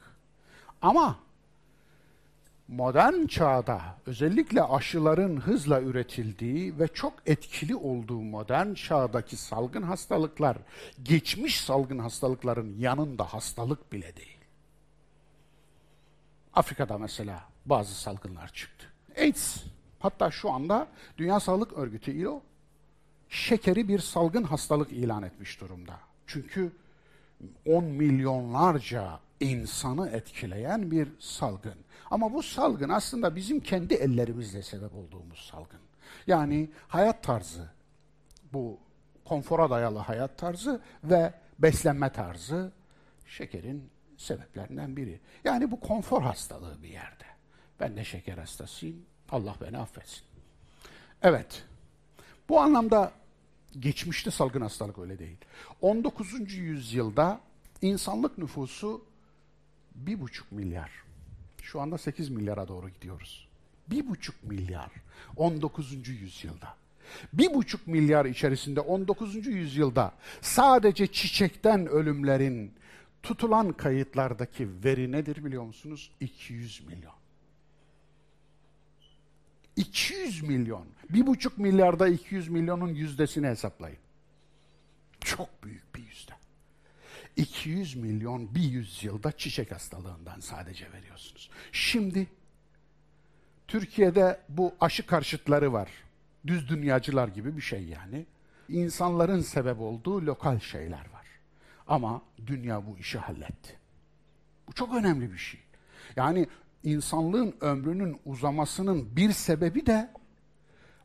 Ama 0.81 1.19
modern 2.67 3.25
çağda 3.25 3.81
özellikle 4.05 4.63
aşıların 4.63 5.37
hızla 5.37 5.81
üretildiği 5.81 6.79
ve 6.79 6.87
çok 6.87 7.13
etkili 7.25 7.75
olduğu 7.75 8.21
modern 8.21 8.73
çağdaki 8.73 9.37
salgın 9.37 9.81
hastalıklar 9.81 10.57
geçmiş 11.03 11.61
salgın 11.61 11.99
hastalıkların 11.99 12.79
yanında 12.79 13.23
hastalık 13.23 13.91
bile 13.91 14.15
değil. 14.15 14.37
Afrika'da 16.53 16.97
mesela 16.97 17.43
bazı 17.65 17.95
salgınlar 17.95 18.47
çıktı. 18.47 18.87
AIDS, 19.17 19.63
hatta 19.99 20.31
şu 20.31 20.51
anda 20.51 20.87
Dünya 21.17 21.39
Sağlık 21.39 21.73
Örgütü 21.73 22.11
ILO 22.11 22.41
şekeri 23.29 23.87
bir 23.87 23.99
salgın 23.99 24.43
hastalık 24.43 24.91
ilan 24.91 25.23
etmiş 25.23 25.61
durumda. 25.61 25.99
Çünkü 26.31 26.71
10 27.65 27.83
milyonlarca 27.83 29.19
insanı 29.39 30.09
etkileyen 30.09 30.91
bir 30.91 31.07
salgın. 31.19 31.75
Ama 32.11 32.33
bu 32.33 32.43
salgın 32.43 32.89
aslında 32.89 33.35
bizim 33.35 33.59
kendi 33.59 33.93
ellerimizle 33.93 34.63
sebep 34.63 34.95
olduğumuz 34.95 35.49
salgın. 35.51 35.79
Yani 36.27 36.69
hayat 36.87 37.23
tarzı, 37.23 37.69
bu 38.53 38.79
konfora 39.25 39.69
dayalı 39.69 39.99
hayat 39.99 40.37
tarzı 40.37 40.81
ve 41.03 41.33
beslenme 41.59 42.11
tarzı 42.11 42.71
şekerin 43.27 43.89
sebeplerinden 44.17 44.97
biri. 44.97 45.19
Yani 45.43 45.71
bu 45.71 45.79
konfor 45.79 46.21
hastalığı 46.21 46.83
bir 46.83 46.89
yerde. 46.89 47.25
Ben 47.79 47.97
de 47.97 48.03
şeker 48.03 48.37
hastasıyım. 48.37 49.05
Allah 49.29 49.55
beni 49.61 49.77
affetsin. 49.77 50.23
Evet. 51.21 51.63
Bu 52.49 52.59
anlamda 52.59 53.11
geçmişte 53.79 54.31
salgın 54.31 54.61
hastalık 54.61 54.99
öyle 54.99 55.19
değil. 55.19 55.37
19. 55.81 56.53
yüzyılda 56.53 57.41
insanlık 57.81 58.37
nüfusu 58.37 59.05
bir 59.95 60.21
buçuk 60.21 60.51
milyar. 60.51 60.91
Şu 61.61 61.81
anda 61.81 61.97
8 61.97 62.29
milyara 62.29 62.67
doğru 62.67 62.89
gidiyoruz. 62.89 63.47
Bir 63.87 64.07
buçuk 64.07 64.43
milyar 64.43 64.91
19. 65.37 66.07
yüzyılda. 66.07 66.75
Bir 67.33 67.53
buçuk 67.53 67.87
milyar 67.87 68.25
içerisinde 68.25 68.79
19. 68.79 69.47
yüzyılda 69.47 70.13
sadece 70.41 71.07
çiçekten 71.07 71.87
ölümlerin 71.87 72.73
tutulan 73.23 73.71
kayıtlardaki 73.71 74.69
veri 74.83 75.11
nedir 75.11 75.45
biliyor 75.45 75.63
musunuz? 75.63 76.11
200 76.19 76.87
milyon. 76.87 77.20
200 79.75 80.41
milyon. 80.43 80.87
Bir 81.09 81.27
buçuk 81.27 81.57
milyarda 81.57 82.07
200 82.07 82.47
milyonun 82.47 82.93
yüzdesini 82.93 83.47
hesaplayın. 83.47 83.97
Çok 85.21 85.63
büyük 85.63 85.95
bir 85.95 86.03
yüzde. 86.03 86.31
200 87.35 87.95
milyon 87.95 88.55
bir 88.55 88.63
yüzyılda 88.63 89.31
çiçek 89.31 89.71
hastalığından 89.71 90.39
sadece 90.39 90.91
veriyorsunuz. 90.91 91.49
Şimdi 91.71 92.27
Türkiye'de 93.67 94.39
bu 94.49 94.75
aşı 94.81 95.05
karşıtları 95.05 95.73
var. 95.73 95.89
Düz 96.47 96.69
dünyacılar 96.69 97.27
gibi 97.27 97.57
bir 97.57 97.61
şey 97.61 97.83
yani. 97.83 98.25
İnsanların 98.69 99.41
sebep 99.41 99.79
olduğu 99.79 100.25
lokal 100.25 100.59
şeyler 100.59 101.09
var. 101.13 101.25
Ama 101.87 102.21
dünya 102.47 102.87
bu 102.87 102.97
işi 102.97 103.17
halletti. 103.17 103.77
Bu 104.67 104.73
çok 104.73 104.95
önemli 104.95 105.31
bir 105.33 105.37
şey. 105.37 105.59
Yani 106.15 106.47
insanlığın 106.83 107.55
ömrünün 107.61 108.19
uzamasının 108.25 109.15
bir 109.15 109.31
sebebi 109.31 109.85
de 109.85 110.09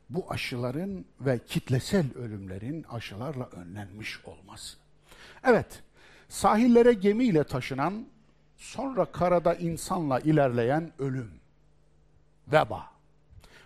bu 0.09 0.31
aşıların 0.31 1.05
ve 1.21 1.39
kitlesel 1.47 2.05
ölümlerin 2.15 2.83
aşılarla 2.83 3.45
önlenmiş 3.45 4.19
olması. 4.25 4.77
Evet, 5.43 5.83
sahillere 6.29 6.93
gemiyle 6.93 7.43
taşınan, 7.43 8.05
sonra 8.57 9.05
karada 9.05 9.55
insanla 9.55 10.19
ilerleyen 10.19 10.91
ölüm, 10.99 11.31
veba. 12.47 12.91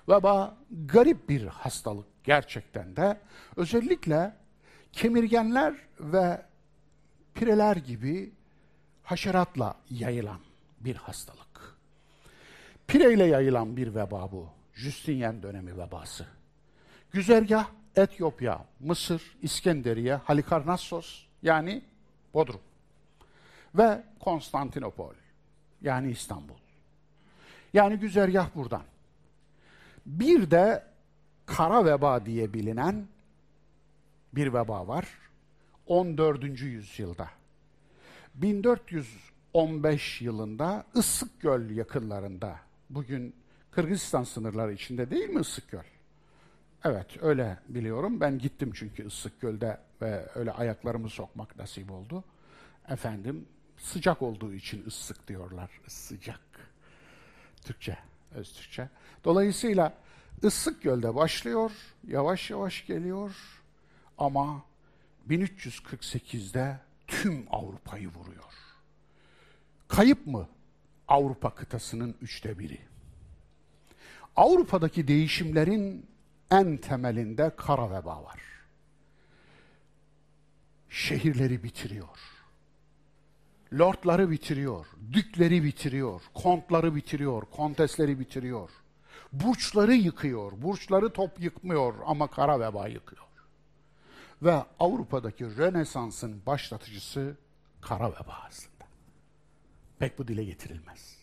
Veba 0.10 0.58
garip 0.86 1.30
bir 1.30 1.48
hastalık 1.48 2.08
gerçekten 2.24 2.96
de. 2.96 3.20
Özellikle 3.56 4.34
kemirgenler 4.92 5.76
ve 6.00 6.42
pireler 7.34 7.76
gibi 7.76 8.32
haşeratla 9.04 9.76
yayılan 9.90 10.40
bir 10.80 10.96
hastalık. 10.96 11.51
Pireyle 12.92 13.24
yayılan 13.24 13.78
bir 13.78 13.96
veba 13.96 14.32
bu. 14.32 14.48
Justinian 14.74 15.44
dönemi 15.44 15.78
vebası. 15.78 16.26
Güzergah 17.12 17.68
Etiyopya, 17.96 18.66
Mısır, 18.80 19.38
İskenderiye, 19.42 20.16
Halikarnassos 20.16 21.24
yani 21.44 21.82
Bodrum 22.34 22.62
ve 23.76 24.04
Konstantinopol 24.20 25.14
yani 25.82 26.12
İstanbul. 26.12 26.58
Yani 27.74 27.98
güzergah 28.00 28.56
buradan. 28.56 28.84
Bir 30.06 30.52
de 30.52 30.84
kara 31.46 31.86
veba 31.86 32.26
diye 32.26 32.54
bilinen 32.54 33.08
bir 34.34 34.54
veba 34.54 34.88
var. 34.88 35.08
14. 35.88 36.62
yüzyılda. 36.62 37.30
1415 38.36 40.22
yılında 40.22 40.86
Göl 41.40 41.70
yakınlarında, 41.70 42.60
bugün 42.96 43.36
Kırgızistan 43.72 44.24
sınırları 44.24 44.74
içinde 44.74 45.12
değil 45.12 45.30
mi 45.30 45.44
Göl? 45.72 45.84
Evet, 46.84 47.08
öyle 47.22 47.60
biliyorum. 47.68 48.20
Ben 48.20 48.40
gittim 48.40 48.72
çünkü 48.74 49.04
Göl'de 49.42 49.78
ve 50.02 50.30
öyle 50.36 50.52
ayaklarımı 50.52 51.10
sokmak 51.10 51.58
nasip 51.58 51.92
oldu. 51.92 52.24
Efendim, 52.90 53.46
sıcak 53.78 54.22
olduğu 54.22 54.54
için 54.54 54.86
ıslık 54.88 55.28
diyorlar. 55.28 55.70
Sıcak. 55.88 56.40
Türkçe, 57.64 57.98
öz 58.36 58.54
Türkçe. 58.54 58.90
Dolayısıyla 59.24 59.94
Issık 60.44 60.82
Göl'de 60.82 61.16
başlıyor, 61.16 61.72
yavaş 62.08 62.50
yavaş 62.50 62.86
geliyor 62.86 63.36
ama 64.18 64.64
1348'de 65.30 66.80
tüm 67.08 67.46
Avrupa'yı 67.52 68.08
vuruyor. 68.08 68.54
Kayıp 69.88 70.28
mı? 70.28 70.48
Avrupa 71.12 71.56
kıtasının 71.56 72.16
üçte 72.22 72.60
biri. 72.60 72.80
Avrupa'daki 74.36 75.08
değişimlerin 75.08 76.06
en 76.52 76.78
temelinde 76.78 77.52
kara 77.58 77.92
veba 77.92 78.24
var. 78.24 78.40
Şehirleri 80.90 81.64
bitiriyor. 81.64 82.20
Lordları 83.80 84.32
bitiriyor, 84.32 84.86
dükleri 85.14 85.64
bitiriyor, 85.64 86.22
kontları 86.34 86.96
bitiriyor, 86.96 87.42
kontesleri 87.42 88.20
bitiriyor. 88.20 88.70
Burçları 89.34 89.94
yıkıyor, 89.94 90.52
burçları 90.62 91.10
top 91.10 91.40
yıkmıyor 91.40 91.94
ama 92.06 92.28
kara 92.28 92.60
veba 92.60 92.88
yıkıyor. 92.88 93.28
Ve 94.42 94.64
Avrupa'daki 94.80 95.58
Rönesans'ın 95.58 96.42
başlatıcısı 96.46 97.38
kara 97.82 98.12
veba 98.12 98.38
aslında. 98.48 98.71
Pek 100.02 100.20
bu 100.20 100.28
dile 100.28 100.44
getirilmez. 100.44 101.18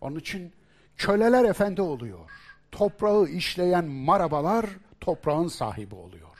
Onun 0.00 0.16
için 0.16 0.52
köleler 0.96 1.44
efendi 1.44 1.82
oluyor. 1.82 2.30
Toprağı 2.72 3.28
işleyen 3.28 3.84
marabalar 3.84 4.66
toprağın 5.00 5.48
sahibi 5.48 5.94
oluyor. 5.94 6.36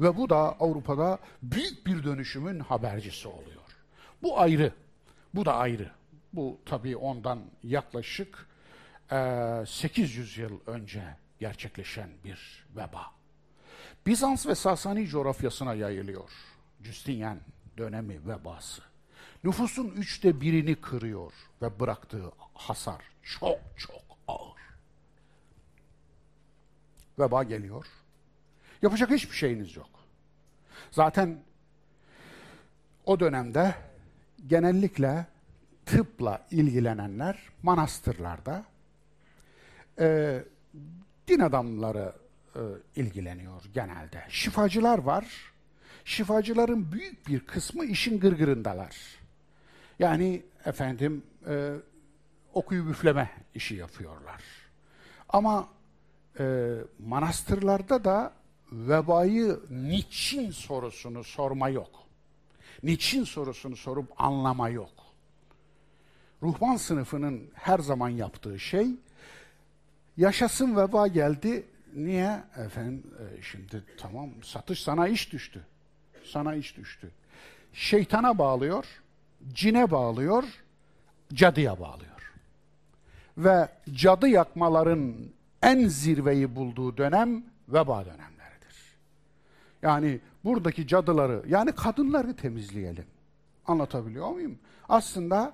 Ve 0.00 0.16
bu 0.16 0.30
da 0.30 0.36
Avrupa'da 0.36 1.18
büyük 1.42 1.86
bir 1.86 2.04
dönüşümün 2.04 2.60
habercisi 2.60 3.28
oluyor. 3.28 3.62
Bu 4.22 4.40
ayrı. 4.40 4.72
Bu 5.34 5.44
da 5.44 5.54
ayrı. 5.54 5.90
Bu 6.32 6.58
tabii 6.64 6.96
ondan 6.96 7.42
yaklaşık 7.62 8.46
e, 9.12 9.62
800 9.66 10.38
yıl 10.38 10.60
önce 10.66 11.02
gerçekleşen 11.40 12.10
bir 12.24 12.66
veba. 12.76 13.06
Bizans 14.06 14.46
ve 14.46 14.54
Sasani 14.54 15.06
coğrafyasına 15.06 15.74
yayılıyor. 15.74 16.30
Justinian 16.82 17.38
dönemi 17.78 18.28
vebası. 18.28 18.82
Nüfusun 19.44 19.88
üçte 19.88 20.40
birini 20.40 20.74
kırıyor 20.74 21.32
ve 21.62 21.80
bıraktığı 21.80 22.32
hasar 22.54 23.02
çok 23.22 23.58
çok 23.76 24.02
ağır. 24.28 24.60
Veba 27.18 27.42
geliyor. 27.42 27.86
Yapacak 28.82 29.10
hiçbir 29.10 29.36
şeyiniz 29.36 29.76
yok. 29.76 29.90
Zaten 30.90 31.38
o 33.04 33.20
dönemde 33.20 33.74
genellikle 34.46 35.26
tıpla 35.86 36.46
ilgilenenler 36.50 37.38
manastırlarda 37.62 38.64
e, 39.98 40.38
din 41.28 41.40
adamları 41.40 42.12
e, 42.54 42.60
ilgileniyor 42.96 43.62
genelde. 43.74 44.24
Şifacılar 44.28 44.98
var. 44.98 45.52
Şifacıların 46.04 46.92
büyük 46.92 47.28
bir 47.28 47.40
kısmı 47.40 47.84
işin 47.84 48.20
gırgırındalar. 48.20 48.96
Yani 49.98 50.42
efendim 50.64 51.22
e, 51.48 51.72
okuyu 52.54 52.88
büfleme 52.88 53.30
işi 53.54 53.74
yapıyorlar. 53.74 54.42
Ama 55.28 55.68
e, 56.38 56.74
manastırlarda 56.98 58.04
da 58.04 58.32
vebayı 58.72 59.60
niçin 59.70 60.50
sorusunu 60.50 61.24
sorma 61.24 61.68
yok. 61.68 61.90
Niçin 62.82 63.24
sorusunu 63.24 63.76
sorup 63.76 64.12
anlama 64.16 64.68
yok. 64.68 64.92
Ruhban 66.42 66.76
sınıfının 66.76 67.50
her 67.54 67.78
zaman 67.78 68.08
yaptığı 68.08 68.60
şey 68.60 68.86
yaşasın 70.16 70.76
veba 70.76 71.06
geldi. 71.06 71.66
Niye? 71.94 72.42
Efendim 72.56 73.04
e, 73.18 73.42
şimdi 73.42 73.84
tamam 73.98 74.30
satış 74.42 74.82
sana 74.82 75.08
iş 75.08 75.32
düştü. 75.32 75.66
Sana 76.24 76.54
iş 76.54 76.76
düştü. 76.76 77.10
Şeytana 77.72 78.38
bağlıyor 78.38 78.86
cine 79.52 79.90
bağlıyor, 79.90 80.44
cadıya 81.34 81.80
bağlıyor. 81.80 82.06
ve 83.38 83.68
cadı 83.94 84.28
yakmaların 84.28 85.14
en 85.62 85.88
zirveyi 85.88 86.56
bulduğu 86.56 86.96
dönem 86.96 87.44
veba 87.68 88.04
dönemleridir. 88.04 88.96
Yani 89.82 90.20
buradaki 90.44 90.86
cadıları 90.86 91.42
yani 91.48 91.72
kadınları 91.72 92.36
temizleyelim. 92.36 93.04
Anlatabiliyor 93.66 94.30
muyum? 94.30 94.58
Aslında 94.88 95.52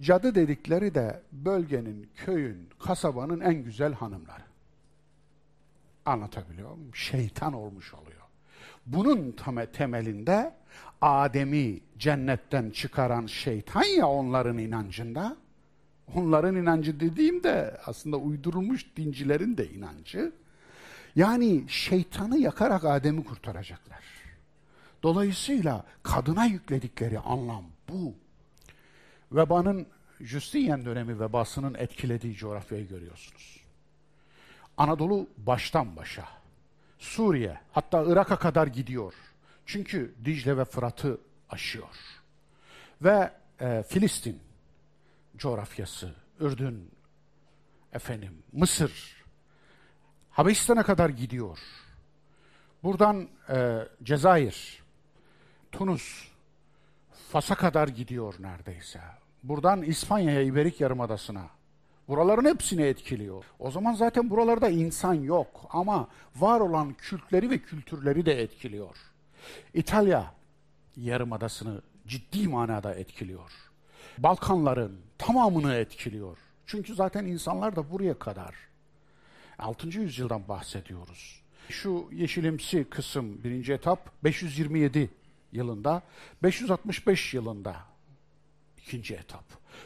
cadı 0.00 0.34
dedikleri 0.34 0.94
de 0.94 1.22
bölgenin, 1.32 2.10
köyün, 2.16 2.68
kasabanın 2.78 3.40
en 3.40 3.54
güzel 3.54 3.92
hanımları. 3.92 4.42
Anlatabiliyor 6.06 6.74
muyum? 6.74 6.94
Şeytan 6.94 7.52
olmuş 7.52 7.94
oluyor. 7.94 8.20
Bunun 8.86 9.36
temelinde 9.72 10.54
Adem'i 11.00 11.80
cennetten 11.98 12.70
çıkaran 12.70 13.26
şeytan 13.26 13.84
ya 13.84 14.08
onların 14.08 14.58
inancında. 14.58 15.36
Onların 16.14 16.56
inancı 16.56 17.00
dediğimde 17.00 17.80
aslında 17.86 18.16
uydurulmuş 18.16 18.96
dincilerin 18.96 19.56
de 19.56 19.70
inancı. 19.70 20.32
Yani 21.16 21.64
şeytanı 21.68 22.38
yakarak 22.38 22.84
Adem'i 22.84 23.24
kurtaracaklar. 23.24 24.04
Dolayısıyla 25.02 25.84
kadına 26.02 26.44
yükledikleri 26.44 27.18
anlam 27.18 27.64
bu. 27.88 28.14
Vebanın 29.32 29.86
Justinian 30.20 30.84
dönemi 30.84 31.20
vebasının 31.20 31.74
etkilediği 31.74 32.34
coğrafyayı 32.34 32.88
görüyorsunuz. 32.88 33.60
Anadolu 34.76 35.28
baştan 35.36 35.96
başa, 35.96 36.24
Suriye 36.98 37.60
hatta 37.72 38.04
Irak'a 38.06 38.38
kadar 38.38 38.66
gidiyor. 38.66 39.14
Çünkü 39.72 40.14
Dicle 40.24 40.56
ve 40.56 40.64
Fırat'ı 40.64 41.20
aşıyor. 41.50 41.96
Ve 43.02 43.32
e, 43.60 43.82
Filistin 43.82 44.40
coğrafyası, 45.36 46.14
Ürdün, 46.40 46.90
efendim, 47.92 48.42
Mısır, 48.52 49.24
Habeşistan'a 50.30 50.82
kadar 50.82 51.08
gidiyor. 51.08 51.58
Buradan 52.82 53.28
e, 53.48 53.78
Cezayir, 54.02 54.82
Tunus, 55.72 56.28
Fas'a 57.32 57.54
kadar 57.54 57.88
gidiyor 57.88 58.34
neredeyse. 58.38 59.00
Buradan 59.42 59.82
İspanya'ya, 59.82 60.42
İberik 60.42 60.80
Yarımadası'na. 60.80 61.46
Buraların 62.08 62.48
hepsini 62.48 62.82
etkiliyor. 62.82 63.44
O 63.58 63.70
zaman 63.70 63.94
zaten 63.94 64.30
buralarda 64.30 64.68
insan 64.68 65.14
yok 65.14 65.68
ama 65.70 66.08
var 66.36 66.60
olan 66.60 66.94
kültleri 66.94 67.50
ve 67.50 67.58
kültürleri 67.58 68.26
de 68.26 68.42
etkiliyor. 68.42 69.09
İtalya 69.74 70.34
Yarımadası'nı 70.96 71.82
ciddi 72.06 72.48
manada 72.48 72.94
etkiliyor. 72.94 73.50
Balkanların 74.18 75.00
tamamını 75.18 75.74
etkiliyor. 75.74 76.38
Çünkü 76.66 76.94
zaten 76.94 77.24
insanlar 77.24 77.76
da 77.76 77.90
buraya 77.90 78.18
kadar. 78.18 78.54
6. 79.58 79.88
yüzyıldan 79.88 80.48
bahsediyoruz. 80.48 81.42
Şu 81.68 82.08
yeşilimsi 82.12 82.84
kısım 82.84 83.44
birinci 83.44 83.72
etap 83.72 84.24
527 84.24 85.10
yılında, 85.52 86.02
565 86.42 87.34
yılında 87.34 87.76
ikinci 88.78 89.14
etap. 89.14 89.44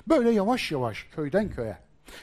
Böyle 0.09 0.31
yavaş 0.31 0.73
yavaş 0.73 1.05
köyden 1.05 1.51
köye, 1.51 1.79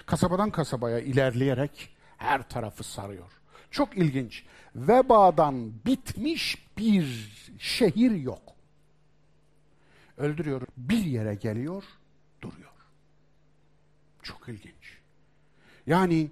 kasabadan 0.06 0.52
kasabaya 0.52 1.00
ilerleyerek 1.00 1.96
her 2.18 2.50
tarafı 2.50 2.84
sarıyor. 2.84 3.41
Çok 3.72 3.98
ilginç. 3.98 4.44
Vebadan 4.76 5.74
bitmiş 5.86 6.68
bir 6.78 7.32
şehir 7.60 8.12
yok. 8.12 8.42
Öldürüyor, 10.18 10.62
bir 10.78 11.06
yere 11.06 11.36
geliyor, 11.36 11.84
duruyor. 12.42 12.72
Çok 14.24 14.50
ilginç. 14.50 14.98
Yani 15.88 16.32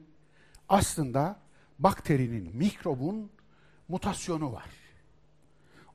aslında 0.70 1.40
bakterinin, 1.80 2.58
mikrobun 2.58 3.30
mutasyonu 3.88 4.54
var. 4.54 4.70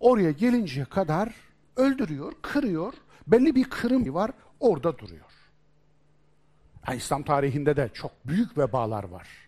Oraya 0.01 0.31
gelinceye 0.31 0.85
kadar 0.85 1.35
öldürüyor, 1.77 2.33
kırıyor. 2.43 2.95
Belli 3.27 3.55
bir 3.55 3.65
kırım 3.65 4.15
var, 4.15 4.31
orada 4.61 4.99
duruyor. 4.99 5.33
Yani 6.89 6.97
İslam 6.97 7.23
tarihinde 7.23 7.77
de 7.77 7.91
çok 7.95 8.13
büyük 8.27 8.59
vebalar 8.59 9.05
var. 9.05 9.44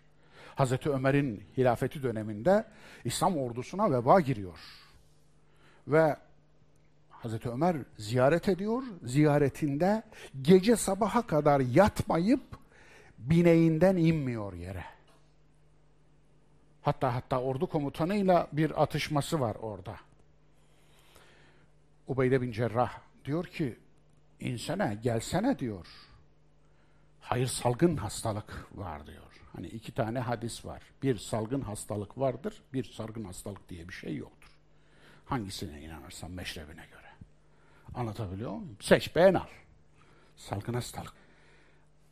Hazreti 0.57 0.89
Ömer'in 0.89 1.43
hilafeti 1.57 2.03
döneminde 2.03 2.65
İslam 3.05 3.37
ordusuna 3.37 3.91
veba 3.91 4.19
giriyor. 4.19 4.59
Ve 5.87 6.17
Hazreti 7.09 7.49
Ömer 7.49 7.77
ziyaret 7.97 8.49
ediyor. 8.49 8.83
Ziyaretinde 9.03 10.03
gece 10.41 10.75
sabaha 10.75 11.27
kadar 11.27 11.59
yatmayıp 11.59 12.41
bineğinden 13.17 13.97
inmiyor 13.97 14.53
yere. 14.53 14.85
Hatta 16.81 17.15
hatta 17.15 17.41
ordu 17.41 17.69
komutanıyla 17.69 18.47
bir 18.51 18.83
atışması 18.83 19.39
var 19.39 19.55
orada. 19.55 19.95
Ubeyde 22.07 22.41
bin 22.41 22.51
Cerrah 22.51 22.99
diyor 23.25 23.45
ki 23.45 23.77
insana 24.39 24.93
gelsene 24.93 25.59
diyor. 25.59 25.87
Hayır 27.21 27.47
salgın 27.47 27.97
hastalık 27.97 28.67
var 28.75 29.07
diyor. 29.07 29.26
Hani 29.57 29.67
iki 29.67 29.91
tane 29.91 30.19
hadis 30.19 30.65
var. 30.65 30.81
Bir 31.03 31.17
salgın 31.17 31.61
hastalık 31.61 32.17
vardır, 32.17 32.61
bir 32.73 32.83
salgın 32.83 33.23
hastalık 33.23 33.69
diye 33.69 33.87
bir 33.87 33.93
şey 33.93 34.15
yoktur. 34.15 34.49
Hangisine 35.25 35.81
inanırsan 35.81 36.31
meşrebine 36.31 36.85
göre. 36.85 37.11
Anlatabiliyor 37.93 38.51
muyum? 38.51 38.77
Seç 38.81 39.15
beğen 39.15 39.33
al. 39.33 39.47
Salgın 40.35 40.73
hastalık 40.73 41.13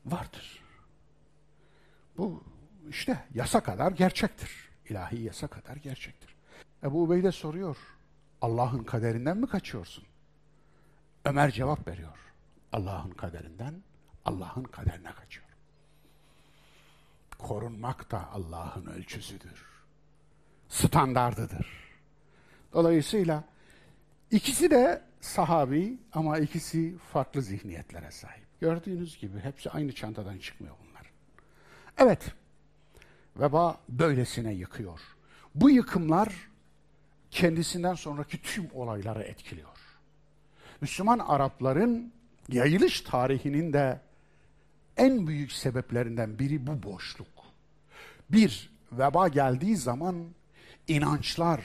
vardır. 0.06 0.64
Bu 2.18 2.44
işte 2.90 3.26
yasa 3.34 3.60
kadar 3.60 3.92
gerçektir. 3.92 4.70
İlahi 4.90 5.22
yasa 5.22 5.48
kadar 5.48 5.76
gerçektir. 5.76 6.36
Ebu 6.84 7.04
Ubeyde 7.04 7.32
soruyor. 7.32 7.78
Allah'ın 8.42 8.84
kaderinden 8.84 9.38
mi 9.38 9.48
kaçıyorsun? 9.48 10.04
Ömer 11.26 11.52
cevap 11.52 11.88
veriyor. 11.88 12.18
Allah'ın 12.72 13.12
kaderinden 13.12 13.84
Allah'ın 14.26 14.64
kaderine 14.64 15.12
kaçıyor. 15.12 15.45
Korunmak 17.38 18.12
da 18.12 18.30
Allah'ın 18.32 18.86
ölçüsüdür. 18.86 19.66
Standardıdır. 20.70 21.68
Dolayısıyla 22.74 23.44
ikisi 24.32 24.72
de 24.72 25.02
sahabi 25.22 25.98
ama 26.14 26.38
ikisi 26.38 26.98
farklı 26.98 27.42
zihniyetlere 27.42 28.12
sahip. 28.12 28.46
Gördüğünüz 28.62 29.18
gibi 29.18 29.40
hepsi 29.40 29.70
aynı 29.70 29.92
çantadan 29.92 30.38
çıkmıyor 30.38 30.76
bunlar. 30.88 31.12
Evet, 31.98 32.32
veba 33.38 33.80
böylesine 33.90 34.54
yıkıyor. 34.54 35.00
Bu 35.56 35.70
yıkımlar 35.70 36.50
kendisinden 37.32 37.94
sonraki 37.94 38.42
tüm 38.42 38.70
olayları 38.74 39.24
etkiliyor. 39.24 39.70
Müslüman 40.82 41.20
Arapların 41.20 42.14
yayılış 42.50 43.02
tarihinin 43.02 43.74
de 43.74 44.02
en 44.98 45.28
büyük 45.28 45.52
sebeplerinden 45.52 46.40
biri 46.40 46.68
bu 46.68 46.84
boşluk. 46.84 47.28
Bir, 48.30 48.70
veba 48.92 49.28
geldiği 49.28 49.78
zaman 49.78 50.26
inançlar 50.88 51.62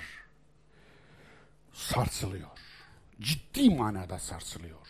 sarsılıyor. 1.72 2.48
Ciddi 3.20 3.70
manada 3.70 4.18
sarsılıyor. 4.18 4.86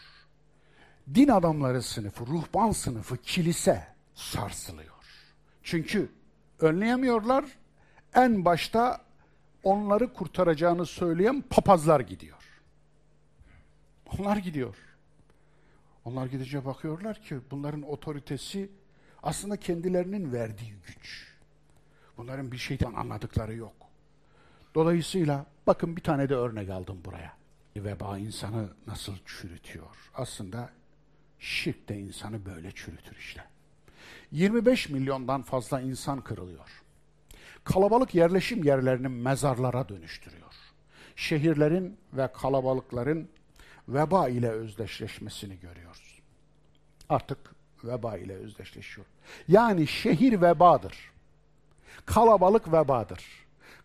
Din 1.15 1.29
adamları 1.29 1.83
sınıfı, 1.83 2.27
ruhban 2.27 2.73
sınıfı, 2.73 3.17
kilise 3.17 3.87
sarsılıyor. 4.15 4.95
Çünkü 5.63 6.11
önleyemiyorlar. 6.61 7.45
En 8.15 8.45
başta 8.45 9.01
onları 9.65 10.13
kurtaracağını 10.13 10.87
söyleyen 10.87 11.43
papazlar 11.51 12.01
gidiyor. 12.01 12.37
Onlar 14.19 14.37
gidiyor. 14.37 14.75
Onlar 16.11 16.27
gidince 16.27 16.65
bakıyorlar 16.65 17.23
ki 17.23 17.39
bunların 17.51 17.83
otoritesi 17.83 18.71
aslında 19.23 19.57
kendilerinin 19.57 20.33
verdiği 20.33 20.75
güç. 20.87 21.29
Bunların 22.17 22.53
bir 22.53 22.59
şeyden 22.59 22.93
anladıkları 22.93 23.55
yok. 23.55 23.75
Dolayısıyla 24.75 25.47
bakın 25.67 25.97
bir 25.97 26.03
tane 26.03 26.29
de 26.29 26.35
örnek 26.35 26.71
aldım 26.71 26.99
buraya. 27.05 27.37
Veba 27.77 28.19
insanı 28.19 28.69
nasıl 28.87 29.17
çürütüyor? 29.27 30.11
Aslında 30.15 30.71
şirk 31.39 31.89
de 31.89 31.99
insanı 31.99 32.47
böyle 32.47 32.73
çürütür 32.73 33.17
işte. 33.17 33.45
25 34.33 34.89
milyondan 34.89 35.43
fazla 35.43 35.81
insan 35.81 36.21
kırılıyor. 36.21 36.83
Kalabalık 37.65 38.15
yerleşim 38.15 38.65
yerlerini 38.65 39.09
mezarlara 39.09 39.89
dönüştürüyor. 39.89 40.55
Şehirlerin 41.17 41.97
ve 42.13 42.33
kalabalıkların 42.33 43.29
veba 43.95 44.29
ile 44.29 44.51
özdeşleşmesini 44.51 45.61
görüyoruz. 45.61 46.21
Artık 47.09 47.39
veba 47.85 48.17
ile 48.17 48.35
özdeşleşiyor. 48.35 49.07
Yani 49.49 49.87
şehir 49.87 50.41
vebadır. 50.41 51.11
Kalabalık 52.07 52.73
vebadır. 52.73 53.25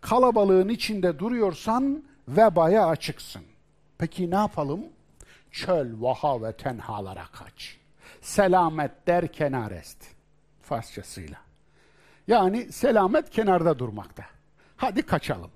Kalabalığın 0.01 0.69
içinde 0.69 1.19
duruyorsan 1.19 2.03
vebaya 2.27 2.87
açıksın. 2.87 3.43
Peki 3.97 4.31
ne 4.31 4.35
yapalım? 4.35 4.81
Çöl, 5.51 6.01
vaha 6.01 6.43
ve 6.43 6.51
tenhalara 6.51 7.25
kaç. 7.31 7.77
Selamet 8.21 9.07
der 9.07 9.27
kenarest. 9.27 9.97
Farsçasıyla. 10.61 11.37
Yani 12.27 12.71
selamet 12.71 13.29
kenarda 13.29 13.79
durmakta. 13.79 14.25
Hadi 14.77 15.01
kaçalım. 15.01 15.51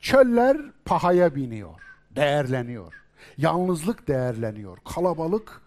Çöller 0.00 0.56
pahaya 0.84 1.34
biniyor, 1.34 1.80
değerleniyor. 2.10 3.05
Yalnızlık 3.38 4.08
değerleniyor. 4.08 4.78
Kalabalık 4.94 5.62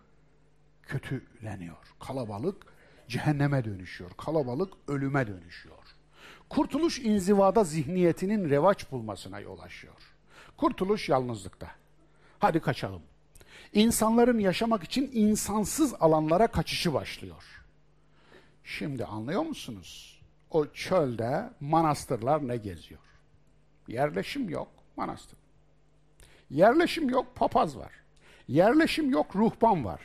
kötüleniyor. 0.83 1.95
Kalabalık 1.99 2.65
cehenneme 3.07 3.65
dönüşüyor. 3.65 4.11
Kalabalık 4.17 4.73
ölüme 4.87 5.27
dönüşüyor. 5.27 5.77
Kurtuluş 6.49 6.99
inzivada 6.99 7.63
zihniyetinin 7.63 8.49
revaç 8.49 8.91
bulmasına 8.91 9.39
yol 9.39 9.59
açıyor. 9.59 9.95
Kurtuluş 10.57 11.09
yalnızlıkta. 11.09 11.71
Hadi 12.39 12.59
kaçalım. 12.59 13.01
İnsanların 13.73 14.39
yaşamak 14.39 14.83
için 14.83 15.09
insansız 15.13 15.93
alanlara 15.99 16.47
kaçışı 16.47 16.93
başlıyor. 16.93 17.43
Şimdi 18.63 19.05
anlıyor 19.05 19.41
musunuz? 19.41 20.21
O 20.51 20.65
çölde 20.65 21.49
manastırlar 21.59 22.47
ne 22.47 22.57
geziyor? 22.57 23.01
Yerleşim 23.87 24.49
yok, 24.49 24.67
manastır. 24.97 25.38
Yerleşim 26.49 27.09
yok, 27.09 27.35
papaz 27.35 27.77
var. 27.77 27.91
Yerleşim 28.47 29.09
yok, 29.09 29.35
ruhban 29.35 29.85
var. 29.85 30.01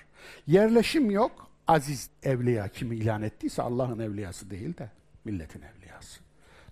Yerleşim 0.46 1.10
yok, 1.10 1.50
aziz 1.66 2.10
evliya 2.22 2.68
kimi 2.68 2.96
ilan 2.96 3.22
ettiyse 3.22 3.62
Allah'ın 3.62 3.98
evliyası 3.98 4.50
değil 4.50 4.76
de 4.78 4.90
milletin 5.24 5.62
evliyası. 5.62 6.20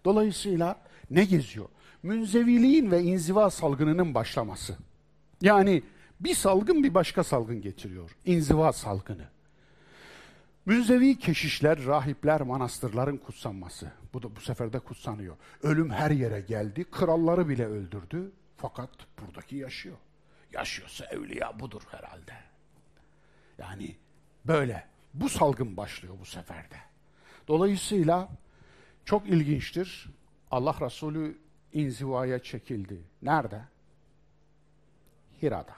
Dolayısıyla 0.04 0.80
ne 1.10 1.24
geziyor? 1.24 1.68
Münzeviliğin 2.02 2.90
ve 2.90 3.02
inziva 3.02 3.50
salgınının 3.50 4.14
başlaması. 4.14 4.76
Yani 5.40 5.82
bir 6.20 6.34
salgın 6.34 6.82
bir 6.84 6.94
başka 6.94 7.24
salgın 7.24 7.62
getiriyor. 7.62 8.16
İnziva 8.24 8.72
salgını. 8.72 9.24
Münzevi 10.66 11.18
keşişler, 11.18 11.84
rahipler, 11.86 12.40
manastırların 12.40 13.16
kutsanması. 13.16 13.92
Bu 14.14 14.22
da 14.22 14.36
bu 14.36 14.40
sefer 14.40 14.72
de 14.72 14.78
kutsanıyor. 14.78 15.36
Ölüm 15.62 15.90
her 15.90 16.10
yere 16.10 16.40
geldi. 16.40 16.84
Kralları 16.84 17.48
bile 17.48 17.66
öldürdü. 17.66 18.32
Fakat 18.62 18.90
buradaki 19.18 19.56
yaşıyor. 19.56 19.96
Yaşıyorsa 20.52 21.04
evliya 21.04 21.60
budur 21.60 21.82
herhalde. 21.90 22.34
Yani 23.58 23.96
böyle. 24.44 24.88
Bu 25.14 25.28
salgın 25.28 25.76
başlıyor 25.76 26.14
bu 26.20 26.24
seferde. 26.24 26.76
Dolayısıyla 27.48 28.28
çok 29.04 29.28
ilginçtir. 29.28 30.08
Allah 30.50 30.76
Resulü 30.80 31.38
inzivaya 31.72 32.42
çekildi. 32.42 33.02
Nerede? 33.22 33.64
Hira'da. 35.42 35.76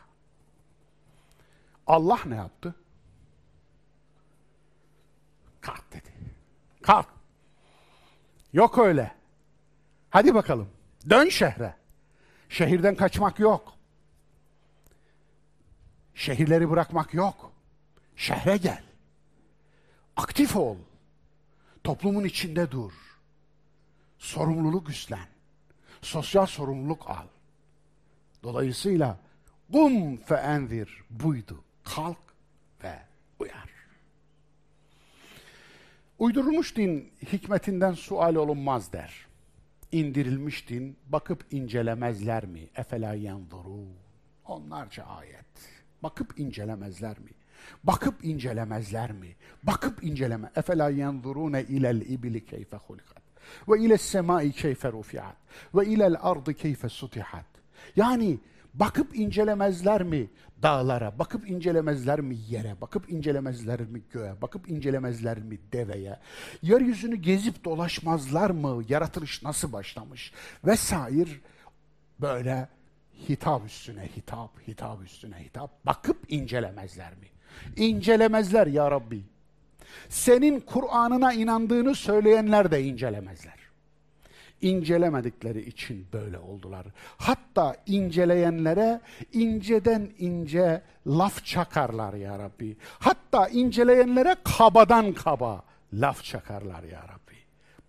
Allah 1.86 2.18
ne 2.26 2.36
yaptı? 2.36 2.74
Kalk 5.60 5.92
dedi. 5.92 6.12
Kalk. 6.82 7.08
Yok 8.52 8.78
öyle. 8.78 9.14
Hadi 10.10 10.34
bakalım. 10.34 10.70
Dön 11.10 11.28
şehre. 11.28 11.83
Şehirden 12.48 12.96
kaçmak 12.96 13.38
yok. 13.38 13.74
Şehirleri 16.14 16.70
bırakmak 16.70 17.14
yok. 17.14 17.52
Şehre 18.16 18.56
gel. 18.56 18.82
Aktif 20.16 20.56
ol. 20.56 20.76
Toplumun 21.84 22.24
içinde 22.24 22.70
dur. 22.70 22.92
Sorumluluk 24.18 24.88
üstlen. 24.88 25.28
Sosyal 26.02 26.46
sorumluluk 26.46 27.10
al. 27.10 27.26
Dolayısıyla 28.42 29.18
kum 29.72 30.16
fe 30.16 30.34
enzir 30.34 31.04
buydu. 31.10 31.64
Kalk 31.84 32.18
ve 32.82 32.98
uyar. 33.38 33.70
Uydurulmuş 36.18 36.76
din 36.76 37.12
hikmetinden 37.32 37.92
sual 37.92 38.34
olunmaz 38.34 38.92
der. 38.92 39.26
İndirilmiş 39.94 40.68
din 40.68 40.96
bakıp 41.06 41.44
incelemezler 41.50 42.46
mi? 42.46 42.68
Efela 42.76 43.14
yanzuru. 43.14 43.86
Onlarca 44.44 45.04
ayet. 45.04 45.46
Bakıp 46.02 46.38
incelemezler 46.40 47.18
mi? 47.18 47.30
Bakıp 47.84 48.24
incelemezler 48.24 49.12
mi? 49.12 49.36
Bakıp 49.62 50.04
inceleme. 50.04 50.50
Efela 50.56 50.90
yanzurune 50.90 51.62
ilel 51.62 52.00
ibli 52.00 52.44
keyfe 52.44 52.76
hulikat. 52.76 53.22
Ve 53.68 53.80
ile 53.80 53.98
semai 53.98 54.52
keyfe 54.52 54.92
rufiat. 54.92 55.36
Ve 55.74 55.86
ilel 55.86 56.16
ardı 56.20 56.54
keyfe 56.54 56.88
sutihat. 56.88 57.46
Yani 57.96 58.38
bakıp 58.74 59.18
incelemezler 59.18 60.02
mi 60.02 60.30
dağlara, 60.62 61.18
bakıp 61.18 61.50
incelemezler 61.50 62.20
mi 62.20 62.36
yere, 62.48 62.80
bakıp 62.80 63.12
incelemezler 63.12 63.80
mi 63.80 64.02
göğe, 64.12 64.42
bakıp 64.42 64.70
incelemezler 64.70 65.38
mi 65.38 65.58
deveye, 65.72 66.18
yeryüzünü 66.62 67.16
gezip 67.16 67.64
dolaşmazlar 67.64 68.50
mı, 68.50 68.84
yaratılış 68.88 69.42
nasıl 69.42 69.72
başlamış? 69.72 70.32
Vesaire. 70.64 71.30
Böyle 72.20 72.68
hitap 73.28 73.66
üstüne 73.66 74.08
hitap, 74.16 74.68
hitap 74.68 75.04
üstüne 75.04 75.44
hitap, 75.44 75.86
bakıp 75.86 76.32
incelemezler 76.32 77.12
mi? 77.12 77.26
İncelemezler 77.76 78.66
ya 78.66 78.90
Rabbi. 78.90 79.24
Senin 80.08 80.60
Kur'an'ına 80.60 81.32
inandığını 81.32 81.94
söyleyenler 81.94 82.70
de 82.70 82.82
incelemezler. 82.82 83.53
İncelemedikleri 84.60 85.60
için 85.60 86.06
böyle 86.12 86.38
oldular. 86.38 86.86
Hatta 87.16 87.76
inceleyenlere 87.86 89.00
inceden 89.32 90.10
ince 90.18 90.82
laf 91.06 91.44
çakarlar 91.44 92.14
ya 92.14 92.38
Rabbi. 92.38 92.76
Hatta 92.98 93.48
inceleyenlere 93.48 94.36
kabadan 94.58 95.12
kaba 95.12 95.62
laf 95.92 96.24
çakarlar 96.24 96.82
ya 96.82 97.02
Rabbi. 97.02 97.36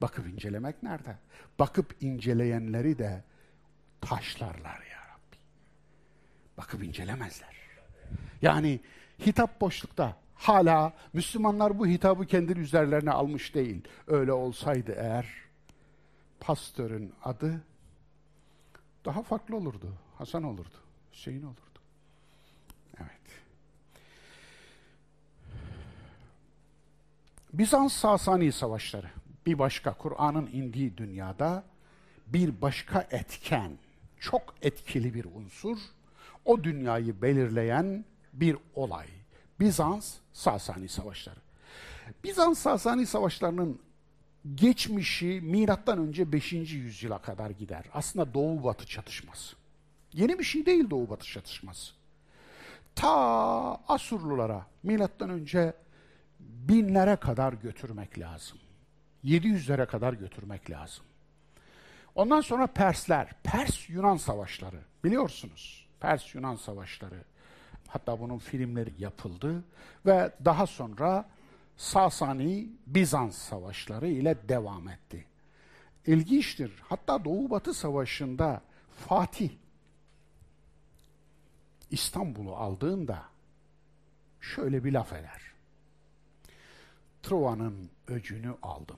Bakıp 0.02 0.28
incelemek 0.28 0.84
nerede? 0.84 1.18
Bakıp 1.60 1.96
inceleyenleri 2.02 2.98
de 2.98 3.24
taşlarlar 4.02 4.80
ya 4.92 5.02
Rabbi. 5.14 5.38
Bakıp 6.58 6.84
incelemezler. 6.84 7.56
Yani 8.42 8.80
hitap 9.26 9.62
boşlukta. 9.62 10.16
Hala 10.36 10.94
Müslümanlar 11.14 11.80
bu 11.80 11.88
hitabı 11.88 12.26
kendi 12.26 12.60
üzerlerine 12.60 13.12
almış 13.12 13.56
değil. 13.56 13.82
Öyle 14.08 14.34
olsaydı 14.34 14.96
eğer 14.98 15.45
pastörün 16.40 17.14
adı 17.24 17.62
daha 19.06 19.24
farklı 19.24 19.56
olurdu. 19.56 19.94
Hasan 20.18 20.44
olurdu. 20.44 20.76
Hüseyin 21.14 21.44
olurdu. 21.44 21.80
Evet. 22.98 23.42
Bizans-Sasani 27.54 28.52
savaşları 28.52 29.10
bir 29.46 29.60
başka 29.60 29.94
Kur'an'ın 29.94 30.48
indiği 30.48 30.98
dünyada 30.98 31.64
bir 32.28 32.62
başka 32.62 33.08
etken, 33.12 33.72
çok 34.20 34.56
etkili 34.62 35.14
bir 35.14 35.26
unsur, 35.26 35.78
o 36.46 36.64
dünyayı 36.64 37.22
belirleyen 37.22 38.06
bir 38.34 38.58
olay. 38.76 39.08
Bizans-Sasani 39.60 40.88
savaşları. 40.88 41.40
Bizans-Sasani 42.24 43.06
savaşlarının 43.06 43.80
geçmişi 44.56 45.42
milattan 45.44 46.00
önce 46.00 46.32
5. 46.32 46.54
yüzyıla 46.54 47.18
kadar 47.18 47.50
gider. 47.50 47.86
Aslında 47.94 48.34
Doğu 48.34 48.64
Batı 48.64 48.86
çatışması. 48.86 49.56
Yeni 50.14 50.40
bir 50.40 50.44
şey 50.44 50.66
değil 50.66 50.90
Doğu 50.90 51.10
Batı 51.10 51.26
çatışması. 51.26 51.94
Ta 52.96 53.10
Asurlulara 53.88 54.66
milattan 54.84 55.30
önce 55.30 55.74
binlere 56.40 57.16
kadar 57.16 57.54
götürmek 57.54 58.20
lazım. 58.20 58.58
700'lere 59.24 59.86
kadar 59.86 60.14
götürmek 60.14 60.70
lazım. 60.70 61.06
Ondan 62.16 62.42
sonra 62.42 62.68
Persler, 62.68 63.34
Pers-Yunan 63.44 64.18
savaşları 64.18 64.80
biliyorsunuz. 65.04 65.88
Pers-Yunan 66.00 66.56
savaşları. 66.56 67.24
Hatta 67.88 68.20
bunun 68.20 68.38
filmleri 68.38 68.94
yapıldı 68.98 69.64
ve 70.06 70.32
daha 70.46 70.68
sonra 70.68 71.26
Sasani 71.78 72.70
Bizans 72.88 73.38
savaşları 73.38 74.08
ile 74.08 74.50
devam 74.50 74.90
etti. 74.90 75.26
İlginçtir. 76.06 76.72
Hatta 76.84 77.26
Doğu 77.26 77.50
Batı 77.50 77.74
Savaşı'nda 77.74 78.62
Fatih 79.08 79.50
İstanbul'u 81.92 82.56
aldığında 82.56 83.24
şöyle 84.42 84.84
bir 84.84 84.92
laf 84.92 85.14
eder. 85.14 85.42
Truva'nın 87.24 87.90
öcünü 88.08 88.56
aldım. 88.62 88.98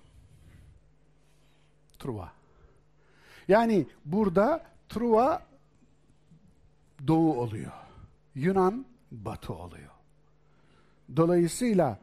Truva. 1.99 2.32
Yani 3.47 3.88
burada 4.05 4.65
Truva 4.89 5.45
doğu 7.07 7.39
oluyor. 7.39 7.71
Yunan 8.36 8.86
batı 9.11 9.53
oluyor. 9.53 9.91
Dolayısıyla 11.15 11.99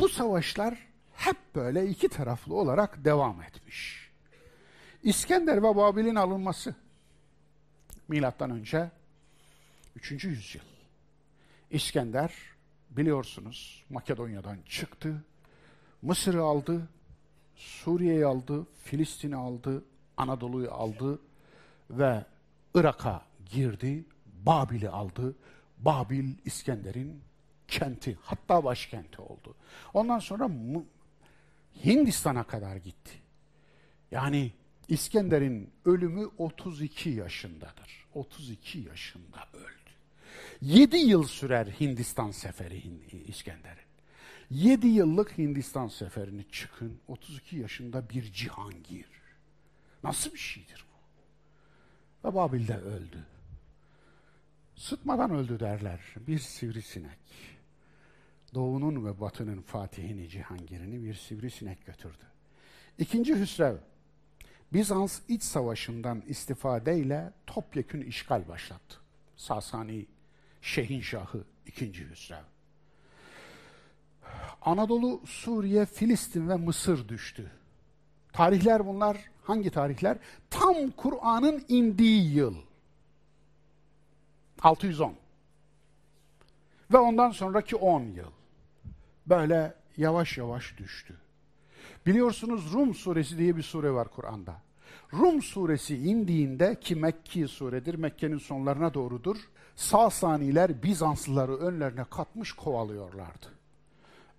bu 0.00 0.08
savaşlar 0.08 0.78
hep 1.14 1.36
böyle 1.54 1.86
iki 1.86 2.08
taraflı 2.08 2.54
olarak 2.54 3.04
devam 3.04 3.42
etmiş. 3.42 4.10
İskender 5.02 5.56
ve 5.56 5.76
Babil'in 5.76 6.14
alınması 6.14 6.74
milattan 8.08 8.50
önce 8.50 8.90
3. 9.96 10.24
yüzyıl. 10.24 10.62
İskender 11.70 12.34
biliyorsunuz 12.90 13.84
Makedonya'dan 13.90 14.58
çıktı 14.66 15.24
Mısır'ı 16.02 16.42
aldı, 16.42 16.88
Suriye'yi 17.56 18.26
aldı, 18.26 18.66
Filistin'i 18.84 19.36
aldı, 19.36 19.84
Anadolu'yu 20.16 20.72
aldı 20.72 21.18
ve 21.90 22.24
Irak'a 22.74 23.22
girdi, 23.52 24.04
Babil'i 24.46 24.88
aldı. 24.88 25.34
Babil 25.78 26.34
İskender'in 26.44 27.22
kenti, 27.70 28.18
hatta 28.22 28.64
başkenti 28.64 29.22
oldu. 29.22 29.54
Ondan 29.94 30.18
sonra 30.18 30.50
Hindistan'a 31.84 32.44
kadar 32.44 32.76
gitti. 32.76 33.12
Yani 34.10 34.52
İskender'in 34.88 35.70
ölümü 35.84 36.26
32 36.38 37.10
yaşındadır. 37.10 38.06
32 38.14 38.78
yaşında 38.78 39.48
öldü. 39.54 39.90
7 40.60 40.96
yıl 40.96 41.24
sürer 41.24 41.66
Hindistan 41.66 42.30
seferi 42.30 42.82
İskender'in. 43.26 43.90
7 44.50 44.86
yıllık 44.86 45.38
Hindistan 45.38 45.88
seferini 45.88 46.44
çıkın. 46.50 47.00
32 47.08 47.56
yaşında 47.56 48.10
bir 48.10 48.32
cihangir. 48.32 49.06
Nasıl 50.04 50.32
bir 50.32 50.38
şeydir 50.38 50.84
bu? 52.24 52.28
Ve 52.28 52.34
Babil'de 52.34 52.76
öldü. 52.76 53.26
Sıtmadan 54.76 55.30
öldü 55.30 55.60
derler. 55.60 56.00
Bir 56.16 56.38
sivrisinek. 56.38 57.18
Doğunun 58.54 59.04
ve 59.04 59.20
batının 59.20 59.62
fatihini, 59.62 60.28
cihangirini 60.28 61.04
bir 61.04 61.14
sivrisinek 61.14 61.86
götürdü. 61.86 62.24
İkinci 62.98 63.40
Hüsrev, 63.40 63.76
Bizans 64.72 65.20
iç 65.28 65.42
savaşından 65.42 66.22
istifadeyle 66.26 67.32
topyekün 67.46 68.00
işgal 68.00 68.48
başlattı. 68.48 68.96
Sasani 69.36 70.06
Şehinşahı 70.62 71.44
ikinci 71.66 72.10
Hüsrev. 72.10 72.44
Anadolu, 74.62 75.20
Suriye, 75.26 75.86
Filistin 75.86 76.48
ve 76.48 76.56
Mısır 76.56 77.08
düştü. 77.08 77.50
Tarihler 78.32 78.86
bunlar 78.86 79.18
hangi 79.42 79.70
tarihler? 79.70 80.18
Tam 80.50 80.90
Kur'an'ın 80.90 81.64
indiği 81.68 82.34
yıl. 82.34 82.54
610. 84.62 85.14
Ve 86.92 86.98
ondan 86.98 87.30
sonraki 87.30 87.76
10 87.76 88.02
yıl. 88.02 88.30
Böyle 89.30 89.74
yavaş 89.96 90.38
yavaş 90.38 90.78
düştü. 90.78 91.16
Biliyorsunuz 92.06 92.72
Rum 92.72 92.94
suresi 92.94 93.38
diye 93.38 93.56
bir 93.56 93.62
sure 93.62 93.90
var 93.90 94.08
Kur'an'da. 94.08 94.54
Rum 95.12 95.42
suresi 95.42 95.96
indiğinde 95.96 96.80
ki 96.80 96.96
Mekki 96.96 97.48
suredir, 97.48 97.94
Mekke'nin 97.94 98.38
sonlarına 98.38 98.94
doğrudur. 98.94 99.36
Sasaniler 99.76 100.82
Bizanslıları 100.82 101.56
önlerine 101.56 102.04
katmış 102.04 102.52
kovalıyorlardı. 102.52 103.46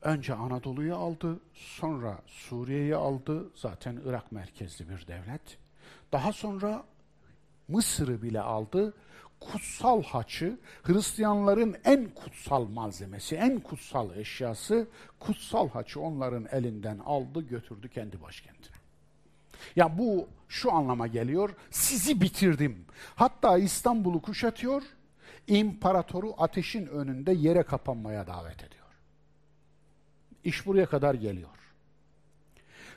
Önce 0.02 0.34
Anadolu'yu 0.34 0.96
aldı, 0.96 1.40
sonra 1.54 2.20
Suriye'yi 2.28 2.96
aldı. 2.96 3.50
Zaten 3.56 4.00
Irak 4.06 4.32
merkezli 4.32 4.90
bir 4.90 5.08
devlet. 5.08 5.58
Daha 6.12 6.34
sonra 6.34 6.84
Mısır'ı 7.68 8.22
bile 8.22 8.42
aldı. 8.42 8.94
Kutsal 9.42 10.04
haçı, 10.04 10.60
Hristiyanların 10.84 11.76
en 11.86 12.10
kutsal 12.10 12.68
malzemesi, 12.68 13.36
en 13.36 13.60
kutsal 13.60 14.16
eşyası, 14.16 14.88
kutsal 15.20 15.70
haçı 15.70 16.02
onların 16.02 16.48
elinden 16.52 17.00
aldı, 17.00 17.42
götürdü 17.42 17.90
kendi 17.90 18.22
başkentine. 18.22 18.76
Ya 19.76 19.98
bu 19.98 20.28
şu 20.50 20.74
anlama 20.74 21.08
geliyor, 21.08 21.56
sizi 21.72 22.22
bitirdim. 22.22 22.86
Hatta 23.16 23.58
İstanbul'u 23.58 24.22
kuşatıyor, 24.22 24.84
imparatoru 25.48 26.34
ateşin 26.38 26.86
önünde 26.86 27.32
yere 27.32 27.64
kapanmaya 27.64 28.28
davet 28.28 28.64
ediyor. 28.64 28.86
İş 30.44 30.66
buraya 30.66 30.86
kadar 30.86 31.14
geliyor. 31.14 31.50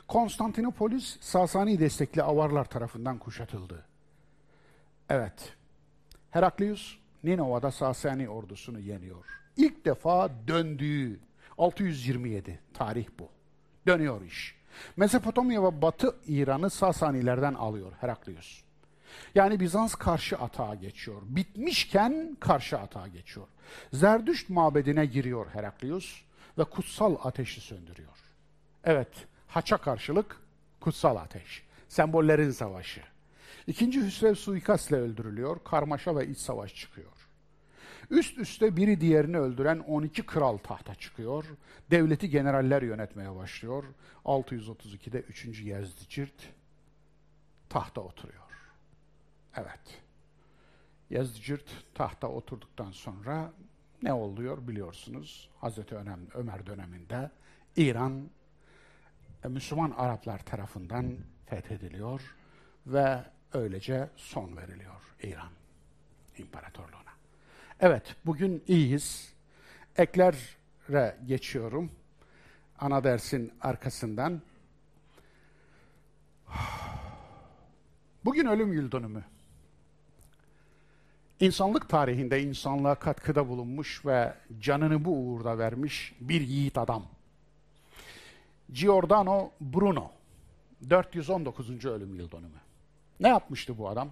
Konstantinopolis 0.09 1.17
Sasani 1.21 1.81
destekli 1.81 2.23
avarlar 2.23 2.65
tarafından 2.65 3.19
kuşatıldı. 3.19 3.85
Evet, 5.09 5.55
Heraklius 6.35 6.97
Ninova'da 7.24 7.70
Sasani 7.70 8.28
ordusunu 8.28 8.80
yeniyor. 8.80 9.24
İlk 9.57 9.85
defa 9.85 10.30
döndüğü 10.49 11.20
627 11.59 12.61
tarih 12.74 13.07
bu. 13.18 13.28
Dönüyor 13.87 14.22
iş. 14.22 14.55
Mezopotamya 14.97 15.62
ve 15.62 15.82
Batı 15.82 16.16
İran'ı 16.26 16.70
Sasanilerden 16.70 17.55
alıyor 17.55 17.93
Heraklius. 18.01 18.62
Yani 19.35 19.61
Bizans 19.61 19.95
karşı 19.95 20.37
atağa 20.39 20.74
geçiyor. 20.74 21.22
Bitmişken 21.24 22.37
karşı 22.41 22.78
atağa 22.78 23.09
geçiyor. 23.09 23.47
Zerdüşt 23.93 24.51
mabedine 24.51 25.07
giriyor 25.07 25.47
Heraklius 25.53 26.22
ve 26.59 26.64
kutsal 26.64 27.16
ateşi 27.24 27.61
söndürüyor. 27.61 28.18
Evet, 28.85 29.26
haça 29.47 29.76
karşılık 29.76 30.41
kutsal 30.80 31.16
ateş. 31.16 31.62
Sembollerin 31.89 32.51
savaşı. 32.51 33.14
İkinci 33.67 34.03
Hüsrev 34.03 34.35
suikastle 34.35 34.97
öldürülüyor, 34.97 35.65
karmaşa 35.65 36.17
ve 36.17 36.29
iç 36.29 36.39
savaş 36.39 36.75
çıkıyor. 36.75 37.29
Üst 38.11 38.39
üste 38.39 38.77
biri 38.77 39.01
diğerini 39.01 39.39
öldüren 39.39 39.79
12 39.79 40.27
kral 40.27 40.57
tahta 40.57 40.95
çıkıyor. 40.95 41.45
Devleti 41.91 42.31
generaller 42.31 42.83
yönetmeye 42.83 43.35
başlıyor. 43.35 43.85
632'de 44.25 45.21
3. 45.21 45.61
Yezdicirt 45.61 46.53
tahta 47.69 48.01
oturuyor. 48.01 48.45
Evet. 49.57 50.03
Yezdicirt 51.11 51.71
tahta 51.95 52.29
oturduktan 52.29 52.91
sonra 52.91 53.53
ne 54.03 54.12
oluyor 54.12 54.69
biliyorsunuz. 54.69 55.51
Hazreti 55.61 55.97
Ömer 56.35 56.67
döneminde 56.67 57.31
İran 57.77 58.31
e, 59.45 59.49
Müslüman 59.49 59.91
Araplar 59.91 60.39
tarafından 60.39 61.17
fethediliyor 61.47 62.35
ve 62.87 63.25
öylece 63.55 64.09
son 64.17 64.57
veriliyor 64.57 64.95
İran 65.23 65.51
İmparatorluğu'na. 66.39 67.13
Evet, 67.81 68.17
bugün 68.27 68.63
iyiyiz. 68.67 69.35
Eklere 69.97 71.17
geçiyorum. 71.27 71.91
Ana 72.79 73.05
dersin 73.05 73.53
arkasından. 73.61 74.43
Bugün 78.25 78.47
ölüm 78.47 78.73
yıl 78.73 78.93
dönümü. 78.93 79.25
İnsanlık 81.41 81.89
tarihinde 81.89 82.43
insanlığa 82.43 82.95
katkıda 82.95 83.49
bulunmuş 83.49 84.07
ve 84.07 84.35
canını 84.61 85.05
bu 85.05 85.11
uğurda 85.11 85.59
vermiş 85.59 86.15
bir 86.21 86.41
yiğit 86.41 86.79
adam. 86.79 87.07
Giordano 88.73 89.51
Bruno, 89.61 90.11
419. 90.91 91.85
ölüm 91.85 92.15
yıl 92.15 92.31
dönümü. 92.31 92.64
Ne 93.21 93.29
yapmıştı 93.29 93.79
bu 93.79 93.89
adam? 93.89 94.11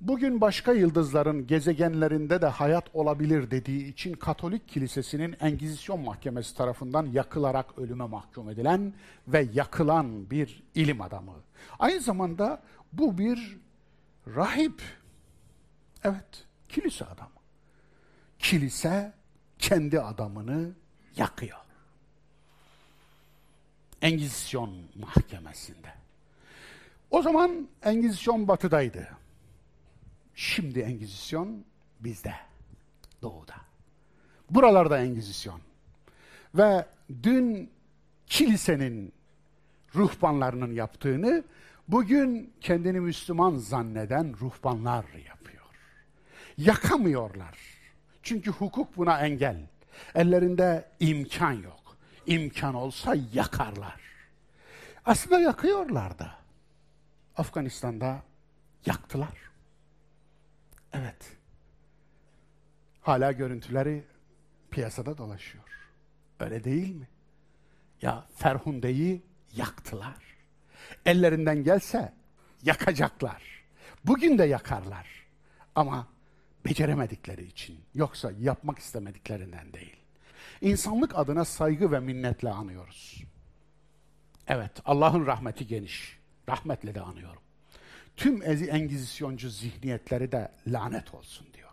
Bugün 0.00 0.40
başka 0.40 0.72
yıldızların 0.72 1.46
gezegenlerinde 1.46 2.42
de 2.42 2.46
hayat 2.46 2.84
olabilir 2.94 3.50
dediği 3.50 3.88
için 3.88 4.12
Katolik 4.12 4.68
Kilisesi'nin 4.68 5.36
Engizisyon 5.40 6.00
Mahkemesi 6.00 6.56
tarafından 6.56 7.06
yakılarak 7.06 7.78
ölüme 7.78 8.06
mahkum 8.06 8.50
edilen 8.50 8.94
ve 9.28 9.48
yakılan 9.52 10.30
bir 10.30 10.62
ilim 10.74 11.00
adamı. 11.00 11.32
Aynı 11.78 12.00
zamanda 12.00 12.62
bu 12.92 13.18
bir 13.18 13.58
rahip 14.26 14.82
Evet, 16.04 16.46
kilise 16.68 17.04
adamı. 17.04 17.30
Kilise 18.38 19.12
kendi 19.58 20.00
adamını 20.00 20.70
yakıyor. 21.16 21.58
Engizisyon 24.02 24.76
mahkemesinde. 24.94 25.99
O 27.10 27.22
zaman 27.22 27.68
Engizisyon 27.82 28.48
batıdaydı. 28.48 29.08
Şimdi 30.34 30.80
Engizisyon 30.80 31.64
bizde, 32.00 32.34
doğuda. 33.22 33.54
Buralarda 34.50 34.98
Engizisyon. 34.98 35.60
Ve 36.54 36.86
dün 37.22 37.70
kilisenin 38.26 39.12
ruhbanlarının 39.94 40.72
yaptığını 40.72 41.44
bugün 41.88 42.52
kendini 42.60 43.00
Müslüman 43.00 43.56
zanneden 43.56 44.34
ruhbanlar 44.40 45.04
yapıyor 45.28 45.50
yakamıyorlar. 46.60 47.58
Çünkü 48.22 48.50
hukuk 48.50 48.96
buna 48.96 49.20
engel. 49.20 49.56
Ellerinde 50.14 50.88
imkan 51.00 51.52
yok. 51.52 51.96
İmkan 52.26 52.74
olsa 52.74 53.16
yakarlar. 53.32 54.00
Aslında 55.04 55.40
yakıyorlar 55.40 56.18
da. 56.18 56.39
Afganistan'da 57.40 58.22
yaktılar. 58.86 59.38
Evet. 60.92 61.36
Hala 63.00 63.32
görüntüleri 63.32 64.04
piyasada 64.70 65.18
dolaşıyor. 65.18 65.64
Öyle 66.40 66.64
değil 66.64 66.94
mi? 66.94 67.08
Ya 68.02 68.26
Ferhunde'yi 68.36 69.22
yaktılar. 69.56 70.16
Ellerinden 71.06 71.64
gelse 71.64 72.12
yakacaklar. 72.62 73.42
Bugün 74.04 74.38
de 74.38 74.44
yakarlar. 74.44 75.26
Ama 75.74 76.08
beceremedikleri 76.64 77.44
için. 77.44 77.80
Yoksa 77.94 78.32
yapmak 78.40 78.78
istemediklerinden 78.78 79.72
değil. 79.72 79.96
İnsanlık 80.60 81.18
adına 81.18 81.44
saygı 81.44 81.92
ve 81.92 82.00
minnetle 82.00 82.50
anıyoruz. 82.50 83.24
Evet, 84.46 84.72
Allah'ın 84.84 85.26
rahmeti 85.26 85.66
geniş. 85.66 86.19
Rahmetle 86.48 86.94
de 86.94 87.00
anıyorum. 87.00 87.42
Tüm 88.16 88.42
engizisyoncu 88.70 89.50
zihniyetleri 89.50 90.32
de 90.32 90.52
lanet 90.66 91.14
olsun 91.14 91.46
diyor. 91.52 91.70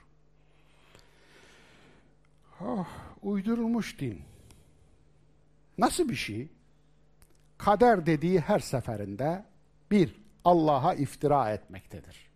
Oh, 2.61 2.87
uydurulmuş 3.21 3.99
din. 3.99 4.21
Nasıl 5.77 6.09
bir 6.09 6.15
şey? 6.15 6.47
Kader 7.57 8.05
dediği 8.05 8.39
her 8.39 8.59
seferinde 8.59 9.45
bir, 9.91 10.15
Allah'a 10.45 10.93
iftira 10.93 11.51
etmektedir. 11.51 12.27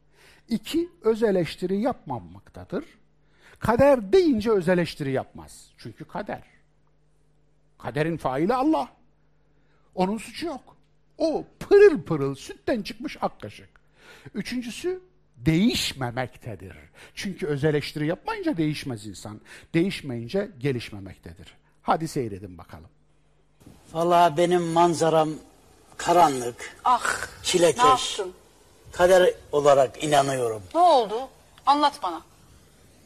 İki, 0.50 0.90
öz 1.02 1.24
eleştiri 1.24 1.82
yapmamaktadır. 1.82 2.86
Kader 3.60 4.14
deyince 4.14 4.52
öz 4.52 4.70
eleştiri 4.70 5.12
yapmaz. 5.12 5.72
Çünkü 5.78 6.06
kader. 6.06 6.44
Kaderin 7.78 8.18
faili 8.18 8.54
Allah. 8.54 8.90
Onun 9.96 10.18
suçu 10.18 10.46
yok. 10.46 10.76
O 11.22 11.44
pırıl 11.60 12.02
pırıl 12.02 12.36
sütten 12.36 12.82
çıkmış 12.82 13.18
ak 13.22 13.42
kaşık. 13.42 13.70
Üçüncüsü 14.34 15.02
değişmemektedir. 15.38 16.76
Çünkü 17.16 17.48
öz 17.48 17.64
eleştiri 17.64 18.08
yapmayınca 18.08 18.58
değişmez 18.58 19.08
insan. 19.08 19.42
Değişmeyince 19.74 20.52
gelişmemektedir. 20.60 21.54
Hadi 21.82 22.08
seyredin 22.08 22.58
bakalım. 22.58 22.90
Valla 23.94 24.38
benim 24.38 24.62
manzaram 24.64 25.30
karanlık, 25.98 26.76
Ah, 26.86 27.28
çilekeş. 27.44 27.84
ne 27.84 27.90
yaptın? 27.90 28.34
Kader 28.92 29.34
olarak 29.52 30.04
inanıyorum. 30.04 30.64
Ne 30.76 30.80
oldu? 30.82 31.20
Anlat 31.66 31.94
bana. 32.04 32.22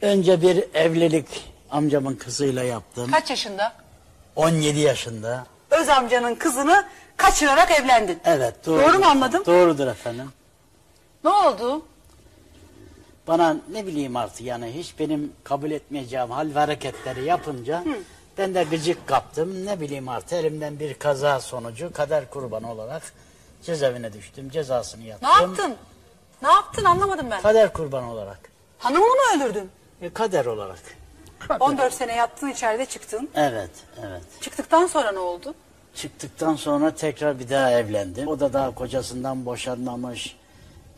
Önce 0.02 0.42
bir 0.42 0.64
evlilik 0.74 1.44
amcamın 1.70 2.14
kızıyla 2.14 2.62
yaptım. 2.62 3.10
Kaç 3.10 3.30
yaşında? 3.30 3.72
17 4.36 4.78
yaşında. 4.80 5.46
Öz 5.70 5.88
amcanın 5.88 6.34
kızını 6.34 6.84
kaçırarak 7.16 7.70
evlendin. 7.70 8.20
Evet 8.24 8.66
doğru. 8.66 8.82
Doğru 8.82 8.98
mu 8.98 9.04
anladım? 9.06 9.42
Doğrudur 9.46 9.86
efendim. 9.86 10.30
Ne 11.24 11.30
oldu? 11.30 11.82
Bana 13.26 13.56
ne 13.72 13.86
bileyim 13.86 14.16
artık 14.16 14.40
yani 14.40 14.72
hiç 14.74 14.98
benim 14.98 15.32
kabul 15.44 15.70
etmeyeceğim 15.70 16.30
hal 16.30 16.48
ve 16.54 16.58
hareketleri 16.58 17.24
yapınca 17.24 17.84
ben 18.38 18.54
de 18.54 18.64
gıcık 18.64 19.06
kaptım. 19.06 19.66
Ne 19.66 19.80
bileyim 19.80 20.08
artık 20.08 20.32
elimden 20.32 20.80
bir 20.80 20.94
kaza 20.94 21.40
sonucu 21.40 21.92
kader 21.92 22.30
kurbanı 22.30 22.72
olarak 22.72 23.02
cezaevine 23.62 24.12
düştüm. 24.12 24.50
Cezasını 24.50 25.02
yattım. 25.04 25.28
Ne 25.28 25.32
yaptın? 25.42 25.76
Ne 26.42 26.48
yaptın 26.52 26.84
anlamadım 26.84 27.30
ben. 27.30 27.42
Kader 27.42 27.72
kurbanı 27.72 28.12
olarak. 28.12 28.38
Hanımını 28.78 29.10
mı 29.10 29.36
öldürdün? 29.36 29.70
E, 30.02 30.12
kader 30.12 30.46
olarak. 30.46 30.78
14 31.60 31.94
sene 31.94 32.14
yattın 32.14 32.48
içeride 32.48 32.86
çıktın. 32.86 33.30
Evet, 33.34 33.70
evet. 34.06 34.22
Çıktıktan 34.40 34.86
sonra 34.86 35.12
ne 35.12 35.18
oldu? 35.18 35.54
Çıktıktan 35.96 36.56
sonra 36.56 36.94
tekrar 36.94 37.38
bir 37.38 37.50
daha 37.50 37.70
evlendim. 37.70 38.28
O 38.28 38.40
da 38.40 38.52
daha 38.52 38.74
kocasından 38.74 39.46
boşanmamış. 39.46 40.36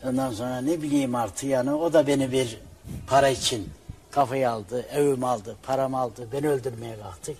Ondan 0.03 0.31
sonra 0.31 0.61
ne 0.61 0.81
bileyim 0.81 1.15
artık 1.15 1.43
yani 1.43 1.73
o 1.73 1.93
da 1.93 2.07
beni 2.07 2.31
bir 2.31 2.59
para 3.07 3.29
için 3.29 3.69
kafayı 4.11 4.49
aldı, 4.49 4.85
evimi 4.91 5.27
aldı, 5.27 5.57
paramı 5.63 5.97
aldı. 5.97 6.27
Beni 6.33 6.49
öldürmeye 6.49 6.99
kalktı. 6.99 7.33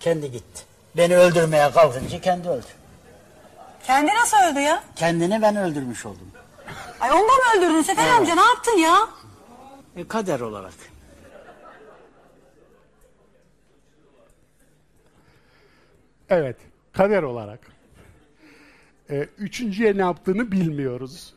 Kendi 0.00 0.32
gitti. 0.32 0.62
Beni 0.96 1.16
öldürmeye 1.16 1.70
kalkınca 1.70 2.20
kendi 2.20 2.48
öldü. 2.48 2.66
Kendi 3.86 4.14
nasıl 4.14 4.36
öldü 4.50 4.60
ya? 4.60 4.84
Kendini 4.96 5.42
ben 5.42 5.56
öldürmüş 5.56 6.06
oldum. 6.06 6.30
Ay 7.00 7.10
onu 7.10 7.18
da 7.18 7.22
mı 7.22 7.58
öldürdün 7.58 7.82
Sefer 7.82 8.08
amca 8.08 8.34
ne 8.34 8.40
yaptın 8.40 8.78
ya? 8.78 9.08
E, 9.96 10.08
kader 10.08 10.40
olarak. 10.40 10.72
Evet, 16.30 16.56
kader 16.94 17.22
olarak. 17.22 17.72
Ee, 19.10 19.28
üçüncüye 19.38 19.96
ne 19.96 20.00
yaptığını 20.00 20.52
bilmiyoruz. 20.52 21.34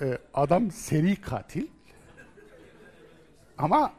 Ee, 0.00 0.18
adam 0.34 0.70
seri 0.70 1.16
katil. 1.16 1.66
Ama 3.58 3.92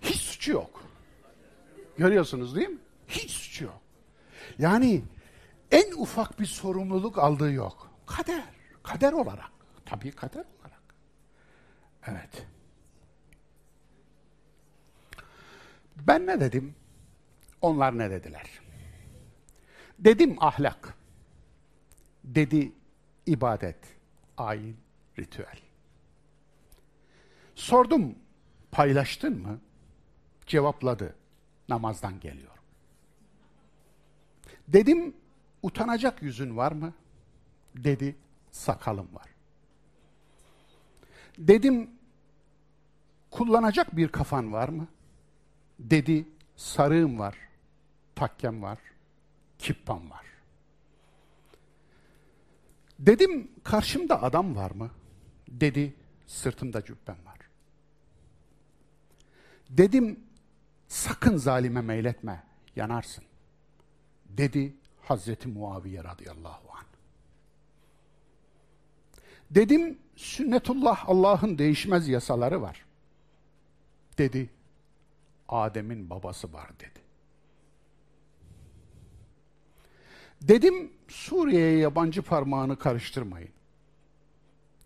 hiç 0.00 0.20
suçu 0.20 0.52
yok. 0.52 0.82
Görüyorsunuz 1.98 2.56
değil 2.56 2.68
mi? 2.68 2.78
Hiç 3.08 3.30
suçu 3.30 3.64
yok. 3.64 3.80
Yani 4.58 5.02
en 5.70 5.92
ufak 5.92 6.40
bir 6.40 6.46
sorumluluk 6.46 7.18
aldığı 7.18 7.52
yok. 7.52 7.90
Kader. 8.06 8.44
Kader 8.82 9.12
olarak. 9.12 9.50
Tabii 9.86 10.10
kader 10.10 10.44
olarak. 10.60 10.82
Evet. 12.06 12.46
Ben 15.96 16.26
ne 16.26 16.40
dedim? 16.40 16.74
Onlar 17.60 17.98
ne 17.98 18.10
dediler? 18.10 18.60
Dedim 19.98 20.36
ahlak. 20.40 20.94
Dedi 22.24 22.72
ibadet, 23.26 23.78
ayin, 24.36 24.76
ritüel. 25.18 25.58
Sordum 27.54 28.14
paylaştın 28.70 29.42
mı? 29.42 29.60
Cevapladı. 30.46 31.14
Namazdan 31.68 32.20
geliyor. 32.20 32.56
Dedim 34.68 35.14
utanacak 35.62 36.22
yüzün 36.22 36.56
var 36.56 36.72
mı? 36.72 36.92
Dedi 37.76 38.16
sakalım 38.50 39.08
var. 39.14 39.26
Dedim 41.38 41.90
kullanacak 43.30 43.96
bir 43.96 44.08
kafan 44.08 44.52
var 44.52 44.68
mı? 44.68 44.88
Dedi 45.78 46.28
sarığım 46.56 47.18
var, 47.18 47.36
takkem 48.16 48.62
var, 48.62 48.78
kippam 49.58 50.10
var. 50.10 50.26
Dedim 52.98 53.50
karşımda 53.64 54.22
adam 54.22 54.56
var 54.56 54.70
mı? 54.70 54.90
Dedi 55.48 55.94
sırtımda 56.26 56.84
cübbem 56.84 57.16
var. 57.26 57.38
Dedim 59.70 60.20
sakın 60.88 61.36
zalime 61.36 61.80
meyletme, 61.80 62.42
yanarsın. 62.76 63.24
Dedi 64.28 64.74
Hazreti 65.02 65.48
Muaviye 65.48 66.04
radıyallahu 66.04 66.72
anh. 66.72 66.86
Dedim 69.50 69.98
sünnetullah 70.16 71.08
Allah'ın 71.08 71.58
değişmez 71.58 72.08
yasaları 72.08 72.62
var. 72.62 72.84
Dedi 74.18 74.50
Adem'in 75.48 76.10
babası 76.10 76.52
var 76.52 76.70
dedi. 76.80 77.05
Dedim 80.42 80.92
Suriye'ye 81.08 81.78
yabancı 81.78 82.22
parmağını 82.22 82.78
karıştırmayın. 82.78 83.50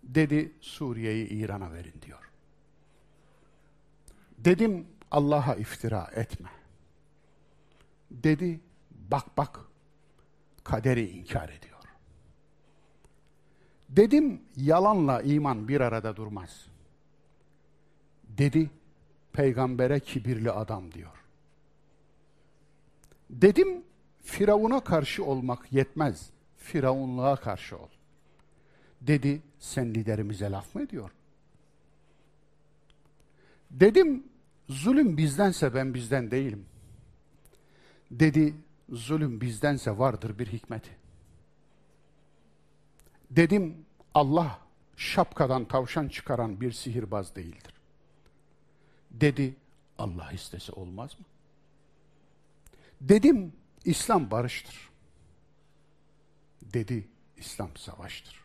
Dedi 0.03 0.51
Suriye'yi 0.61 1.27
İran'a 1.27 1.73
verin 1.73 1.93
diyor. 2.01 2.31
Dedim 4.37 4.87
Allah'a 5.11 5.55
iftira 5.55 6.11
etme. 6.15 6.49
Dedi 8.11 8.59
bak 8.91 9.37
bak 9.37 9.59
kaderi 10.63 11.09
inkar 11.09 11.49
ediyor. 11.49 11.71
Dedim 13.89 14.41
yalanla 14.55 15.21
iman 15.21 15.67
bir 15.67 15.81
arada 15.81 16.15
durmaz. 16.15 16.65
Dedi 18.23 18.69
peygambere 19.33 19.99
kibirli 19.99 20.51
adam 20.51 20.91
diyor. 20.91 21.25
Dedim 23.29 23.83
Firavun'a 24.23 24.83
karşı 24.83 25.25
olmak 25.25 25.73
yetmez. 25.73 26.29
Firavunluğa 26.57 27.35
karşı 27.35 27.77
ol. 27.77 27.87
Dedi 29.01 29.41
sen 29.59 29.93
liderimize 29.93 30.51
laf 30.51 30.75
mı 30.75 30.81
ediyor? 30.81 31.11
Dedim 33.71 34.23
zulüm 34.69 35.17
bizdense 35.17 35.73
ben 35.73 35.93
bizden 35.93 36.31
değilim. 36.31 36.65
Dedi 38.11 38.53
zulüm 38.89 39.41
bizdense 39.41 39.97
vardır 39.97 40.39
bir 40.39 40.47
hikmeti. 40.47 40.91
Dedim 43.31 43.85
Allah 44.13 44.59
şapkadan 44.97 45.65
tavşan 45.65 46.07
çıkaran 46.07 46.61
bir 46.61 46.71
sihirbaz 46.71 47.35
değildir. 47.35 47.73
Dedi 49.11 49.55
Allah 49.97 50.31
istese 50.31 50.71
olmaz 50.71 51.19
mı? 51.19 51.25
Dedim 53.01 53.53
İslam 53.85 54.31
barıştır. 54.31 54.89
Dedi 56.61 57.07
İslam 57.37 57.77
savaştır. 57.77 58.41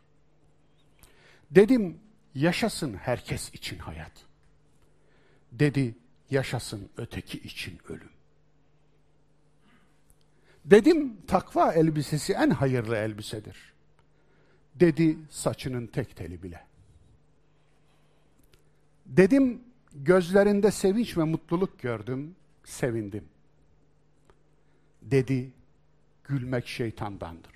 Dedim 1.51 2.01
yaşasın 2.35 2.95
herkes 2.95 3.55
için 3.55 3.79
hayat. 3.79 4.13
Dedi 5.53 5.95
yaşasın 6.31 6.91
öteki 6.97 7.39
için 7.39 7.79
ölüm. 7.89 8.11
Dedim 10.65 11.17
takva 11.27 11.73
elbisesi 11.73 12.33
en 12.33 12.51
hayırlı 12.51 12.97
elbisedir. 12.97 13.73
Dedi 14.75 15.19
saçının 15.31 15.87
tek 15.87 16.17
teli 16.17 16.43
bile. 16.43 16.67
Dedim 19.07 19.63
gözlerinde 19.95 20.71
sevinç 20.71 21.19
ve 21.19 21.25
mutluluk 21.25 21.79
gördüm. 21.79 22.37
sevindim. 22.65 23.29
Dedi, 25.11 25.53
gülmek 26.25 26.67
şeytandandır. 26.67 27.53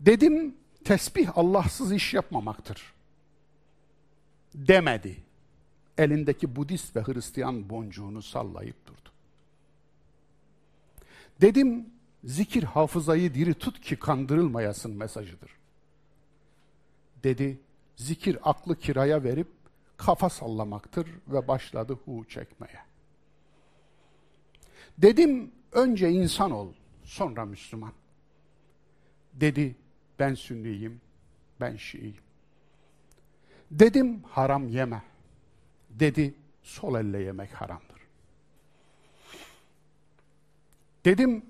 Dedim, 0.00 0.54
tesbih 0.84 1.38
Allahsız 1.38 1.92
iş 1.92 2.14
yapmamaktır. 2.14 2.92
Demedi. 4.54 5.16
Elindeki 5.98 6.56
Budist 6.56 6.96
ve 6.96 7.02
Hristiyan 7.02 7.70
boncuğunu 7.70 8.22
sallayıp 8.22 8.86
durdu. 8.86 9.10
Dedim, 11.40 11.86
zikir 12.24 12.62
hafızayı 12.62 13.34
diri 13.34 13.54
tut 13.54 13.80
ki 13.80 13.96
kandırılmayasın 13.96 14.96
mesajıdır. 14.96 15.50
Dedi, 17.22 17.60
zikir 17.96 18.38
aklı 18.42 18.78
kiraya 18.78 19.24
verip 19.24 19.48
kafa 19.96 20.28
sallamaktır 20.28 21.08
ve 21.28 21.48
başladı 21.48 21.98
hu 22.04 22.24
çekmeye. 22.28 22.89
Dedim, 25.02 25.52
önce 25.72 26.10
insan 26.10 26.50
ol, 26.50 26.72
sonra 27.04 27.44
Müslüman. 27.44 27.92
Dedi, 29.34 29.76
ben 30.18 30.34
Sünniyim, 30.34 31.00
ben 31.60 31.76
Şiiyim. 31.76 32.22
Dedim, 33.70 34.22
haram 34.22 34.68
yeme. 34.68 35.02
Dedi, 35.90 36.34
sol 36.62 36.94
elle 36.94 37.22
yemek 37.22 37.52
haramdır. 37.52 38.00
Dedim, 41.04 41.44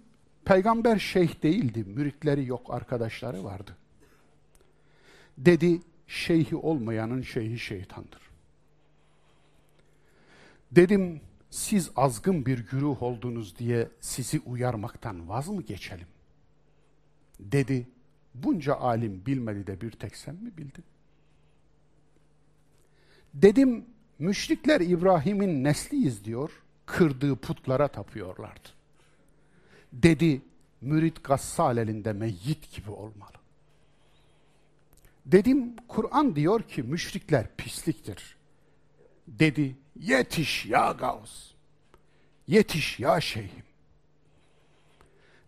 peygamber 0.45 0.99
şeyh 0.99 1.43
değildi, 1.43 1.85
müritleri 1.85 2.47
yok, 2.47 2.75
arkadaşları 2.75 3.45
vardı. 3.45 3.77
Dedi, 5.39 5.81
şeyhi 6.07 6.57
olmayanın 6.57 7.23
şeyhi 7.23 7.59
şeytandır. 7.59 8.23
Dedim, 10.73 11.21
siz 11.51 11.91
azgın 11.97 12.47
bir 12.47 12.59
güruh 12.59 13.03
oldunuz 13.03 13.59
diye 13.59 13.89
sizi 14.01 14.41
uyarmaktan 14.41 15.29
vaz 15.29 15.49
mı 15.49 15.63
geçelim? 15.63 16.07
Dedi, 17.41 17.89
bunca 18.35 18.75
alim 18.75 19.27
bilmedi 19.27 19.67
de 19.67 19.81
bir 19.81 19.91
tek 19.91 20.17
sen 20.17 20.35
mi 20.35 20.57
bildin? 20.57 20.85
Dedim, 23.35 23.85
müşrikler 24.19 24.81
İbrahim'in 24.81 25.65
nesliyiz 25.65 26.25
diyor, 26.25 26.51
kırdığı 26.87 27.37
putlara 27.37 27.89
tapıyorlardı. 27.89 28.69
Dedi, 29.93 30.43
mürit 30.81 31.25
gassal 31.25 31.77
elinde 31.77 32.13
meyyit 32.13 32.73
gibi 32.73 32.91
olmalı. 32.91 33.31
Dedim, 35.27 35.77
Kur'an 35.89 36.37
diyor 36.37 36.63
ki 36.63 36.83
müşrikler 36.83 37.47
pisliktir. 37.57 38.37
Dedi, 39.39 39.77
yetiş 39.97 40.67
ya 40.67 40.93
Gavs, 40.93 41.51
yetiş 42.47 43.01
ya 43.01 43.21
şeyhim. 43.21 43.65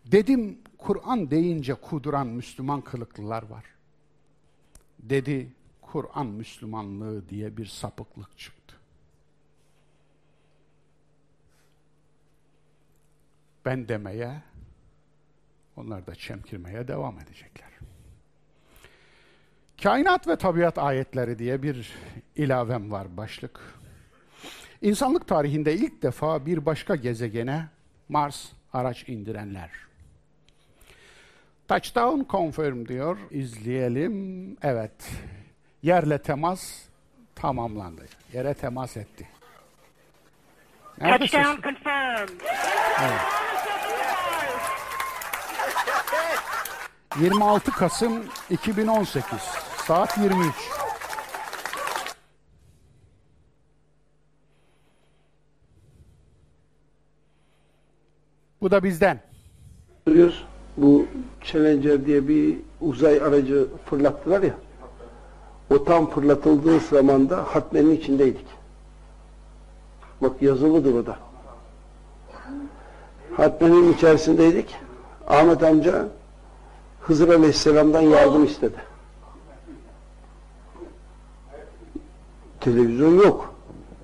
Dedim, 0.05 0.59
Kur'an 0.77 1.31
deyince 1.31 1.73
kuduran 1.73 2.27
Müslüman 2.27 2.81
kılıklılar 2.81 3.43
var. 3.43 3.65
Dedi, 4.99 5.53
Kur'an 5.81 6.27
Müslümanlığı 6.27 7.29
diye 7.29 7.57
bir 7.57 7.65
sapıklık 7.65 8.37
çıktı. 8.37 8.75
Ben 13.65 13.87
demeye, 13.87 14.41
onlar 15.75 16.07
da 16.07 16.15
çemkirmeye 16.15 16.87
devam 16.87 17.19
edecekler. 17.19 17.72
Kainat 19.81 20.27
ve 20.27 20.35
tabiat 20.35 20.77
ayetleri 20.77 21.39
diye 21.39 21.63
bir 21.63 21.93
ilavem 22.35 22.91
var 22.91 23.17
başlık. 23.17 23.59
İnsanlık 24.81 25.27
tarihinde 25.27 25.73
ilk 25.73 26.03
defa 26.03 26.45
bir 26.45 26.65
başka 26.65 26.95
gezegene 26.95 27.67
Mars 28.09 28.45
araç 28.73 29.09
indirenler. 29.09 29.69
Touchdown 31.67 32.21
confirm 32.29 32.85
diyor. 32.85 33.17
İzleyelim. 33.31 34.57
Evet. 34.61 35.11
Yerle 35.83 36.17
temas 36.17 36.81
tamamlandı. 37.35 38.05
Yere 38.33 38.53
temas 38.53 38.97
etti. 38.97 39.27
Neredesiniz? 41.01 41.43
Touchdown 41.43 41.61
confirmed. 41.69 42.41
26 47.19 47.71
Kasım 47.71 48.23
2018 48.49 49.39
saat 49.87 50.17
23. 50.17 50.53
Bu 58.61 58.71
da 58.71 58.83
bizden. 58.83 59.19
Biliyoruz 60.07 60.45
bu 60.77 61.05
Challenger 61.41 62.05
diye 62.05 62.27
bir 62.27 62.57
uzay 62.81 63.21
aracı 63.21 63.67
fırlattılar 63.85 64.43
ya. 64.43 64.53
O 65.69 65.83
tam 65.83 66.09
fırlatıldığı 66.09 66.79
zamanda 66.79 67.43
hatmenin 67.43 67.91
içindeydik. 67.91 68.45
Bak 70.21 70.41
yazılıdır 70.41 70.93
o 70.93 71.05
da. 71.05 71.17
Hatmenin 73.37 73.93
içerisindeydik. 73.93 74.75
Ahmet 75.27 75.63
amca 75.63 76.07
Hızır 77.03 77.29
Aleyhisselam'dan 77.29 78.01
yardım 78.01 78.45
istedi. 78.45 78.75
Televizyon 82.59 83.15
yok. 83.15 83.53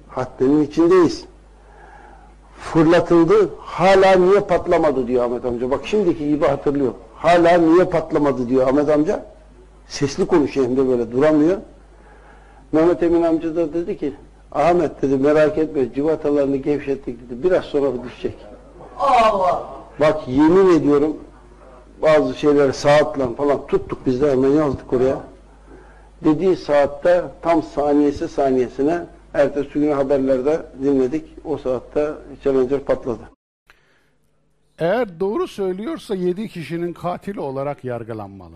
Hatmenin 0.09 0.63
içindeyiz 0.63 1.25
fırlatıldı. 2.59 3.49
Hala 3.59 4.15
niye 4.15 4.39
patlamadı 4.39 5.07
diyor 5.07 5.23
Ahmet 5.23 5.45
amca. 5.45 5.71
Bak 5.71 5.87
şimdiki 5.87 6.29
gibi 6.29 6.45
hatırlıyor. 6.45 6.91
Hala 7.15 7.57
niye 7.57 7.85
patlamadı 7.85 8.49
diyor 8.49 8.67
Ahmet 8.67 8.89
amca. 8.89 9.25
Sesli 9.87 10.25
konuşuyor 10.25 10.67
hem 10.67 10.77
de 10.77 10.87
böyle 10.87 11.11
duramıyor. 11.11 11.57
Mehmet 12.71 13.03
Emin 13.03 13.23
amca 13.23 13.55
da 13.55 13.73
dedi 13.73 13.97
ki 13.97 14.13
Ahmet 14.51 15.01
dedi 15.01 15.17
merak 15.17 15.57
etme 15.57 15.93
civatalarını 15.93 16.57
gevşettik 16.57 17.29
dedi. 17.29 17.43
Biraz 17.43 17.65
sonra 17.65 18.03
düşecek. 18.03 18.35
Allah. 18.99 19.63
Bak 19.99 20.27
yemin 20.27 20.79
ediyorum 20.79 21.17
bazı 22.01 22.33
şeyleri 22.33 22.73
saatle 22.73 23.35
falan 23.35 23.67
tuttuk 23.67 24.05
biz 24.05 24.21
de 24.21 24.31
hemen 24.31 24.49
yazdık 24.49 24.93
oraya. 24.93 25.19
Dediği 26.23 26.55
saatte 26.55 27.23
tam 27.41 27.63
saniyesi 27.63 28.27
saniyesine 28.27 29.05
Ertesi 29.33 29.73
gün 29.73 29.91
haberlerde 29.91 30.65
dinledik. 30.83 31.25
O 31.43 31.57
saatte 31.57 32.13
Challenger 32.43 32.79
patladı. 32.79 33.29
Eğer 34.79 35.19
doğru 35.19 35.47
söylüyorsa 35.47 36.15
yedi 36.15 36.47
kişinin 36.47 36.93
katili 36.93 37.39
olarak 37.39 37.83
yargılanmalı. 37.83 38.55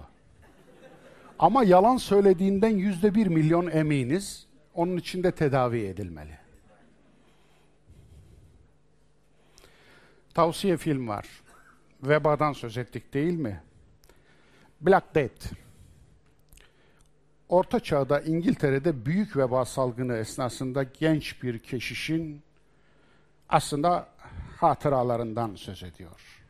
Ama 1.39 1.63
yalan 1.63 1.97
söylediğinden 1.97 2.69
yüzde 2.69 3.15
bir 3.15 3.27
milyon 3.27 3.67
eminiz. 3.67 4.45
Onun 4.75 4.97
için 4.97 5.23
de 5.23 5.31
tedavi 5.31 5.79
edilmeli. 5.79 6.37
Tavsiye 10.33 10.77
film 10.77 11.07
var. 11.07 11.25
Vebadan 12.03 12.53
söz 12.53 12.77
ettik 12.77 13.13
değil 13.13 13.33
mi? 13.33 13.61
Black 14.81 15.15
Death. 15.15 15.53
Orta 17.49 17.79
Çağ'da 17.79 18.21
İngiltere'de 18.21 19.05
büyük 19.05 19.37
veba 19.37 19.65
salgını 19.65 20.17
esnasında 20.17 20.83
genç 20.83 21.43
bir 21.43 21.59
keşişin 21.59 22.41
aslında 23.49 24.07
hatıralarından 24.57 25.55
söz 25.55 25.83
ediyor. 25.83 26.43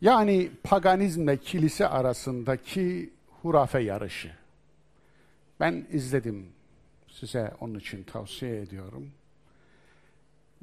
Yani 0.00 0.50
paganizmle 0.64 1.36
kilise 1.36 1.88
arasındaki 1.88 3.10
hurafe 3.42 3.80
yarışı. 3.80 4.32
Ben 5.60 5.86
izledim. 5.92 6.46
Size 7.08 7.54
onun 7.60 7.78
için 7.78 8.02
tavsiye 8.02 8.60
ediyorum. 8.60 9.10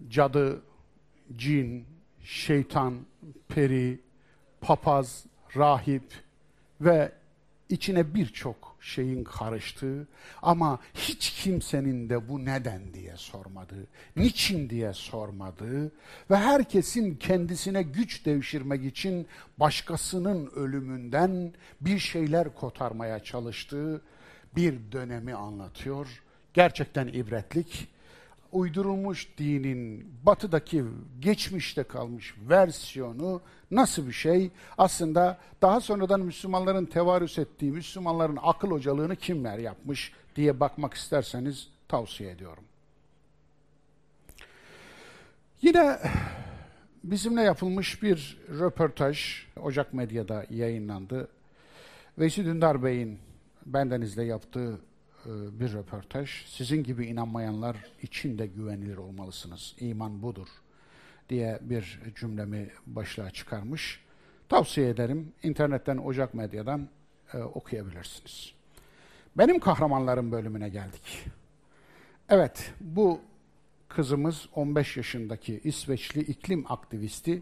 Cadı, 0.09 0.61
cin, 1.37 1.85
şeytan, 2.27 2.93
peri, 3.47 3.99
papaz, 4.61 5.25
rahip 5.55 6.03
ve 6.81 7.11
içine 7.69 8.15
birçok 8.15 8.77
şeyin 8.81 9.23
karıştığı 9.23 10.07
ama 10.41 10.79
hiç 10.93 11.29
kimsenin 11.43 12.09
de 12.09 12.29
bu 12.29 12.45
neden 12.45 12.93
diye 12.93 13.13
sormadığı, 13.15 13.87
niçin 14.15 14.69
diye 14.69 14.93
sormadığı 14.93 15.91
ve 16.31 16.35
herkesin 16.35 17.15
kendisine 17.15 17.83
güç 17.83 18.25
devşirmek 18.25 18.85
için 18.85 19.27
başkasının 19.57 20.51
ölümünden 20.55 21.53
bir 21.81 21.99
şeyler 21.99 22.55
kotarmaya 22.55 23.23
çalıştığı 23.23 24.01
bir 24.55 24.91
dönemi 24.91 25.33
anlatıyor. 25.33 26.23
Gerçekten 26.53 27.07
ibretlik 27.07 27.87
uydurulmuş 28.57 29.27
dinin 29.37 30.13
batıdaki 30.23 30.83
geçmişte 31.19 31.83
kalmış 31.83 32.35
versiyonu 32.49 33.41
nasıl 33.71 34.07
bir 34.07 34.11
şey? 34.11 34.51
Aslında 34.77 35.37
daha 35.61 35.81
sonradan 35.81 36.19
Müslümanların 36.19 36.85
tevarüs 36.85 37.39
ettiği, 37.39 37.71
Müslümanların 37.71 38.37
akıl 38.41 38.71
hocalığını 38.71 39.15
kimler 39.15 39.57
yapmış 39.57 40.11
diye 40.35 40.59
bakmak 40.59 40.93
isterseniz 40.93 41.67
tavsiye 41.87 42.31
ediyorum. 42.31 42.63
Yine 45.61 45.99
bizimle 47.03 47.41
yapılmış 47.41 48.03
bir 48.03 48.37
röportaj 48.49 49.45
Ocak 49.61 49.93
Medya'da 49.93 50.45
yayınlandı. 50.49 51.27
Veysi 52.19 52.45
Dündar 52.45 52.83
Bey'in 52.83 53.19
bendenizle 53.65 54.23
yaptığı 54.23 54.79
bir 55.27 55.73
röportaj. 55.73 56.45
Sizin 56.45 56.83
gibi 56.83 57.05
inanmayanlar 57.05 57.77
için 58.01 58.37
de 58.37 58.47
güvenilir 58.47 58.97
olmalısınız. 58.97 59.75
İman 59.79 60.21
budur 60.21 60.47
diye 61.29 61.59
bir 61.61 61.99
cümlemi 62.15 62.69
başlığa 62.85 63.31
çıkarmış. 63.31 64.03
Tavsiye 64.49 64.89
ederim. 64.89 65.33
İnternetten, 65.43 65.97
Ocak 65.97 66.33
Medya'dan 66.33 66.87
e, 67.33 67.37
okuyabilirsiniz. 67.37 68.53
Benim 69.37 69.59
kahramanlarım 69.59 70.31
bölümüne 70.31 70.69
geldik. 70.69 71.25
Evet, 72.29 72.73
bu 72.81 73.21
kızımız 73.87 74.49
15 74.55 74.97
yaşındaki 74.97 75.61
İsveçli 75.63 76.21
iklim 76.21 76.71
aktivisti 76.71 77.41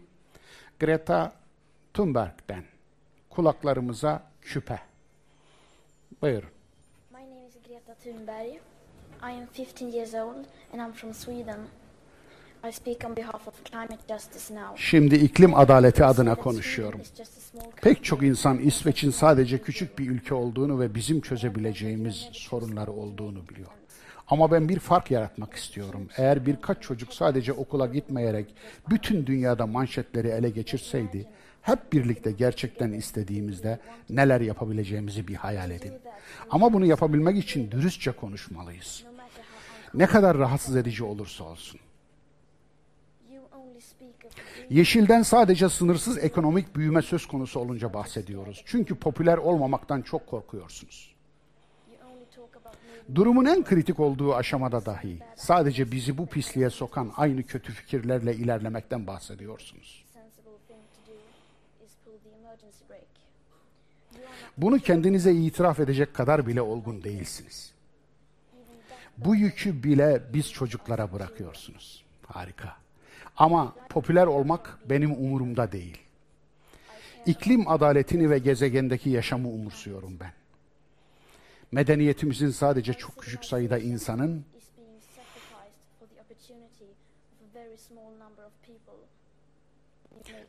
Greta 0.80 1.32
Thunberg'den. 1.94 2.64
Kulaklarımıza 3.30 4.30
küpe. 4.40 4.80
Buyurun. 6.22 6.55
Thunberg. 8.06 8.60
I 9.22 9.30
am 9.30 9.46
15 9.46 9.92
years 9.92 10.14
old 10.14 10.44
and 10.72 10.80
I'm 10.80 10.92
from 10.92 11.12
Sweden. 11.14 11.58
I 12.68 12.72
speak 12.72 13.04
on 13.06 13.16
behalf 13.16 13.48
of 13.48 13.54
climate 13.64 13.98
justice 14.08 14.54
now. 14.54 14.76
Şimdi 14.76 15.14
iklim 15.14 15.54
adaleti 15.54 16.04
adına 16.04 16.34
konuşuyorum. 16.34 17.00
Pek 17.82 18.04
çok 18.04 18.22
insan 18.22 18.58
İsveç'in 18.58 19.10
sadece 19.10 19.58
küçük 19.58 19.98
bir 19.98 20.10
ülke 20.10 20.34
olduğunu 20.34 20.80
ve 20.80 20.94
bizim 20.94 21.20
çözebileceğimiz 21.20 22.28
sorunları 22.32 22.92
olduğunu 22.92 23.48
biliyor. 23.48 23.70
Ama 24.28 24.50
ben 24.50 24.68
bir 24.68 24.78
fark 24.78 25.10
yaratmak 25.10 25.54
istiyorum. 25.54 26.08
Eğer 26.16 26.46
birkaç 26.46 26.82
çocuk 26.82 27.12
sadece 27.12 27.52
okula 27.52 27.86
gitmeyerek 27.86 28.54
bütün 28.90 29.26
dünyada 29.26 29.66
manşetleri 29.66 30.28
ele 30.28 30.50
geçirseydi, 30.50 31.26
hep 31.66 31.92
birlikte 31.92 32.32
gerçekten 32.32 32.92
istediğimizde 32.92 33.78
neler 34.10 34.40
yapabileceğimizi 34.40 35.28
bir 35.28 35.34
hayal 35.34 35.70
edin. 35.70 35.92
Ama 36.50 36.72
bunu 36.72 36.86
yapabilmek 36.86 37.38
için 37.38 37.70
dürüstçe 37.70 38.12
konuşmalıyız. 38.12 39.04
Ne 39.94 40.06
kadar 40.06 40.38
rahatsız 40.38 40.76
edici 40.76 41.04
olursa 41.04 41.44
olsun. 41.44 41.80
Yeşilden 44.70 45.22
sadece 45.22 45.68
sınırsız 45.68 46.18
ekonomik 46.18 46.76
büyüme 46.76 47.02
söz 47.02 47.26
konusu 47.26 47.60
olunca 47.60 47.94
bahsediyoruz. 47.94 48.62
Çünkü 48.66 48.94
popüler 48.94 49.38
olmamaktan 49.38 50.02
çok 50.02 50.26
korkuyorsunuz. 50.26 51.14
Durumun 53.14 53.44
en 53.44 53.64
kritik 53.64 54.00
olduğu 54.00 54.34
aşamada 54.34 54.86
dahi 54.86 55.18
sadece 55.36 55.92
bizi 55.92 56.18
bu 56.18 56.26
pisliğe 56.26 56.70
sokan 56.70 57.12
aynı 57.16 57.42
kötü 57.42 57.72
fikirlerle 57.72 58.34
ilerlemekten 58.34 59.06
bahsediyorsunuz. 59.06 60.06
Bunu 64.56 64.78
kendinize 64.78 65.32
itiraf 65.32 65.80
edecek 65.80 66.14
kadar 66.14 66.46
bile 66.46 66.62
olgun 66.62 67.02
değilsiniz. 67.02 67.72
Bu 69.18 69.36
yükü 69.36 69.82
bile 69.82 70.22
biz 70.32 70.52
çocuklara 70.52 71.12
bırakıyorsunuz. 71.12 72.04
Harika. 72.26 72.76
Ama 73.36 73.74
popüler 73.88 74.26
olmak 74.26 74.78
benim 74.90 75.12
umurumda 75.12 75.72
değil. 75.72 75.98
İklim 77.26 77.68
adaletini 77.68 78.30
ve 78.30 78.38
gezegendeki 78.38 79.10
yaşamı 79.10 79.48
umursuyorum 79.48 80.20
ben. 80.20 80.32
Medeniyetimizin 81.72 82.50
sadece 82.50 82.92
çok 82.92 83.18
küçük 83.18 83.44
sayıda 83.44 83.78
insanın 83.78 84.44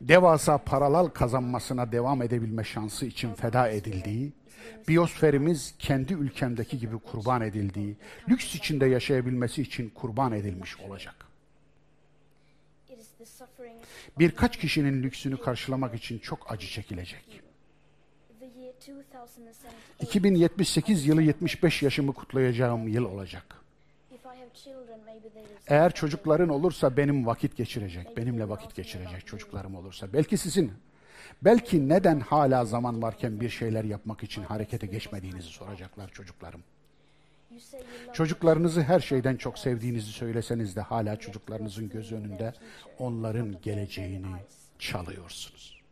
devasa 0.00 0.58
paralel 0.58 1.10
kazanmasına 1.10 1.92
devam 1.92 2.22
edebilme 2.22 2.64
şansı 2.64 3.06
için 3.06 3.34
feda 3.34 3.68
edildiği, 3.68 4.32
biyosferimiz 4.88 5.74
kendi 5.78 6.12
ülkemdeki 6.12 6.78
gibi 6.78 6.98
kurban 6.98 7.42
edildiği, 7.42 7.96
lüks 8.28 8.54
içinde 8.54 8.86
yaşayabilmesi 8.86 9.62
için 9.62 9.90
kurban 9.90 10.32
edilmiş 10.32 10.80
olacak. 10.80 11.14
Birkaç 14.18 14.56
kişinin 14.56 15.02
lüksünü 15.02 15.40
karşılamak 15.40 15.94
için 15.94 16.18
çok 16.18 16.52
acı 16.52 16.66
çekilecek. 16.66 17.42
the 18.38 18.46
year 18.46 18.74
2078 18.74 20.00
2078 20.00 21.06
yılı 21.06 21.22
75 21.22 21.82
yaşımı 21.82 22.12
kutlayacağım 22.12 22.88
yıl 22.88 23.04
olacak. 23.04 23.58
Eğer 25.66 25.94
çocukların 25.94 26.48
olursa 26.48 26.96
benim 26.96 27.26
vakit 27.26 27.56
geçirecek, 27.56 28.16
benimle 28.16 28.48
vakit 28.48 28.74
geçirecek 28.74 29.26
çocuklarım 29.26 29.74
olursa. 29.74 30.12
Belki 30.12 30.36
sizin, 30.36 30.72
belki 31.42 31.88
neden 31.88 32.20
hala 32.20 32.64
zaman 32.64 33.02
varken 33.02 33.40
bir 33.40 33.48
şeyler 33.48 33.84
yapmak 33.84 34.22
için 34.22 34.42
harekete 34.42 34.86
geçmediğinizi 34.86 35.48
soracaklar 35.48 36.08
çocuklarım. 36.08 36.62
Çocuklarınızı 38.12 38.82
her 38.82 39.00
şeyden 39.00 39.36
çok 39.36 39.58
sevdiğinizi 39.58 40.12
söyleseniz 40.12 40.76
de 40.76 40.80
hala 40.80 41.16
çocuklarınızın 41.16 41.88
göz 41.88 42.12
önünde 42.12 42.54
onların 42.98 43.60
geleceğini 43.62 44.36
çalıyorsunuz. 44.78 45.82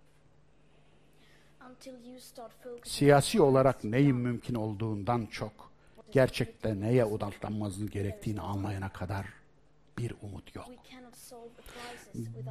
Siyasi 2.85 3.41
olarak 3.41 3.85
neyin 3.85 4.17
mümkün 4.17 4.55
olduğundan 4.55 5.27
çok 5.27 5.71
gerçekte 6.13 6.81
neye 6.81 7.05
odaklanmanızın 7.05 7.91
gerektiğini 7.91 8.41
anlayana 8.41 8.89
kadar 8.89 9.27
bir 9.99 10.15
umut 10.23 10.55
yok. 10.55 10.71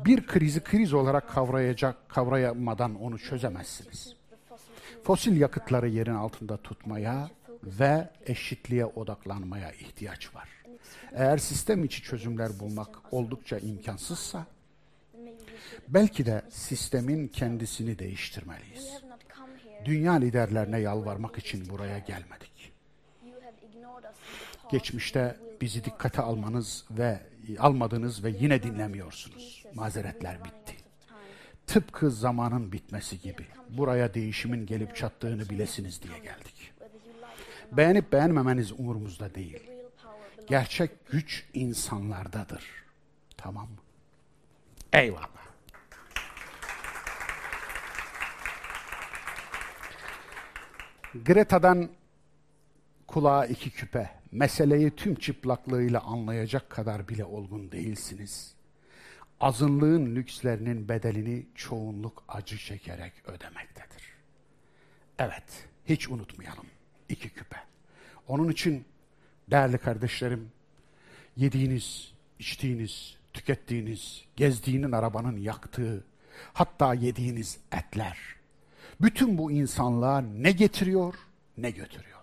Bir 0.06 0.28
krizi 0.28 0.64
kriz 0.64 0.94
olarak 0.94 1.30
kavrayacak, 1.30 2.10
kavrayamadan 2.10 3.02
onu 3.02 3.20
çözemezsiniz. 3.20 4.16
Fosil 5.04 5.42
yakıtları 5.42 5.90
yerin 5.90 6.16
altında 6.16 6.58
tutmaya 6.58 7.30
ve 7.64 8.10
eşitliğe 8.26 8.86
odaklanmaya 8.86 9.72
ihtiyaç 9.72 10.36
var. 10.36 10.50
Eğer 11.14 11.38
sistem 11.38 11.84
içi 11.84 12.02
çözümler 12.02 12.60
bulmak 12.60 13.14
oldukça 13.14 13.58
imkansızsa, 13.58 14.46
belki 15.88 16.26
de 16.26 16.42
sistemin 16.50 17.28
kendisini 17.28 18.00
değiştirmeliyiz. 18.00 19.02
Dünya 19.86 20.14
liderlerine 20.14 20.80
yalvarmak 20.80 21.38
için 21.38 21.70
buraya 21.70 22.00
gelmedik. 22.00 22.55
Geçmişte 24.72 25.38
bizi 25.62 25.84
dikkate 25.84 26.22
almanız 26.22 26.86
ve 26.92 27.20
almadınız 27.60 28.24
ve 28.24 28.30
yine 28.40 28.64
dinlemiyorsunuz. 28.64 29.66
Mazeretler 29.74 30.44
bitti. 30.44 30.76
Tıpkı 31.68 32.12
zamanın 32.12 32.72
bitmesi 32.72 33.22
gibi. 33.22 33.46
Buraya 33.70 34.14
değişimin 34.14 34.66
gelip 34.66 34.96
çattığını 34.96 35.50
bilesiniz 35.50 36.02
diye 36.02 36.20
geldik. 36.20 36.74
Beğenip 37.72 38.12
beğenmemeniz 38.12 38.72
umurumuzda 38.72 39.36
değil. 39.36 39.64
Gerçek 40.48 41.08
güç 41.08 41.46
insanlardadır. 41.54 42.64
Tamam 43.38 43.68
mı? 43.68 43.78
Eyvallah. 44.94 45.46
Greta'dan 51.26 51.90
kulağa 53.08 53.46
iki 53.46 53.70
küpe. 53.70 54.10
Meseleyi 54.32 54.92
tüm 54.92 55.16
çıplaklığıyla 55.16 56.02
anlayacak 56.02 56.70
kadar 56.70 57.08
bile 57.08 57.26
olgun 57.26 57.72
değilsiniz. 57.72 58.56
Azınlığın 59.40 60.16
lükslerinin 60.16 60.90
bedelini 60.90 61.46
çoğunluk 61.56 62.24
acı 62.28 62.58
çekerek 62.58 63.14
ödemektedir. 63.26 64.04
Evet, 65.20 65.68
hiç 65.86 66.10
unutmayalım. 66.10 66.66
iki 67.10 67.30
küpe. 67.30 67.58
Onun 68.28 68.50
için 68.50 68.86
değerli 69.52 69.78
kardeşlerim, 69.78 70.52
yediğiniz, 71.38 72.14
içtiğiniz, 72.40 73.18
tükettiğiniz, 73.34 74.26
gezdiğinin 74.36 74.92
arabanın 74.92 75.38
yaktığı, 75.38 76.04
hatta 76.54 76.94
yediğiniz 76.94 77.60
etler, 77.72 78.18
bütün 79.02 79.38
bu 79.38 79.52
insanlığa 79.52 80.22
ne 80.22 80.52
getiriyor, 80.52 81.16
ne 81.58 81.72
götürüyor. 81.72 82.15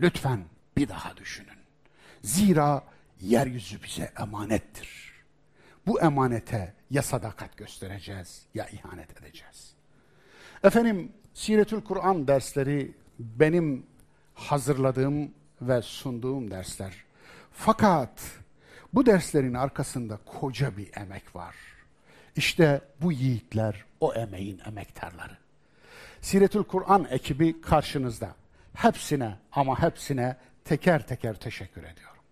Lütfen 0.00 0.44
bir 0.76 0.88
daha 0.88 1.16
düşünün. 1.16 1.60
Zira 2.22 2.84
yeryüzü 3.20 3.82
bize 3.82 4.12
emanettir. 4.20 5.12
Bu 5.86 6.00
emanete 6.00 6.74
ya 6.90 7.02
sadakat 7.02 7.56
göstereceğiz 7.56 8.42
ya 8.54 8.68
ihanet 8.68 9.22
edeceğiz. 9.22 9.72
Efendim 10.64 11.12
Siretül 11.34 11.80
Kur'an 11.80 12.28
dersleri 12.28 12.94
benim 13.18 13.86
hazırladığım 14.34 15.30
ve 15.60 15.82
sunduğum 15.82 16.50
dersler. 16.50 17.04
Fakat 17.52 18.22
bu 18.92 19.06
derslerin 19.06 19.54
arkasında 19.54 20.18
koca 20.26 20.76
bir 20.76 20.96
emek 20.96 21.36
var. 21.36 21.56
İşte 22.36 22.80
bu 23.02 23.12
yiğitler 23.12 23.84
o 24.00 24.14
emeğin 24.14 24.60
emektarları. 24.66 25.36
Siretül 26.20 26.64
Kur'an 26.64 27.06
ekibi 27.10 27.60
karşınızda. 27.60 28.34
Hepsine 28.74 29.36
ama 29.52 29.82
hepsine 29.82 30.36
teker 30.64 31.06
teker 31.06 31.34
teşekkür 31.34 31.80
ediyorum. 31.82 32.22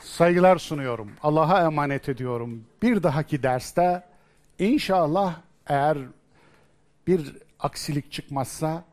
Saygılar 0.00 0.58
sunuyorum. 0.58 1.12
Allah'a 1.22 1.62
emanet 1.62 2.08
ediyorum. 2.08 2.64
Bir 2.82 3.02
dahaki 3.02 3.42
derste 3.42 4.02
inşallah 4.58 5.34
eğer 5.66 5.98
bir 7.06 7.36
aksilik 7.60 8.12
çıkmazsa 8.12 8.84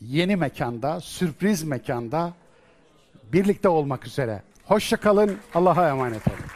yeni 0.00 0.36
mekanda, 0.36 1.00
sürpriz 1.00 1.62
mekanda 1.62 2.32
birlikte 3.32 3.68
olmak 3.68 4.06
üzere. 4.06 4.42
Hoşçakalın, 4.64 5.38
Allah'a 5.54 5.88
emanet 5.88 6.28
olun. 6.28 6.47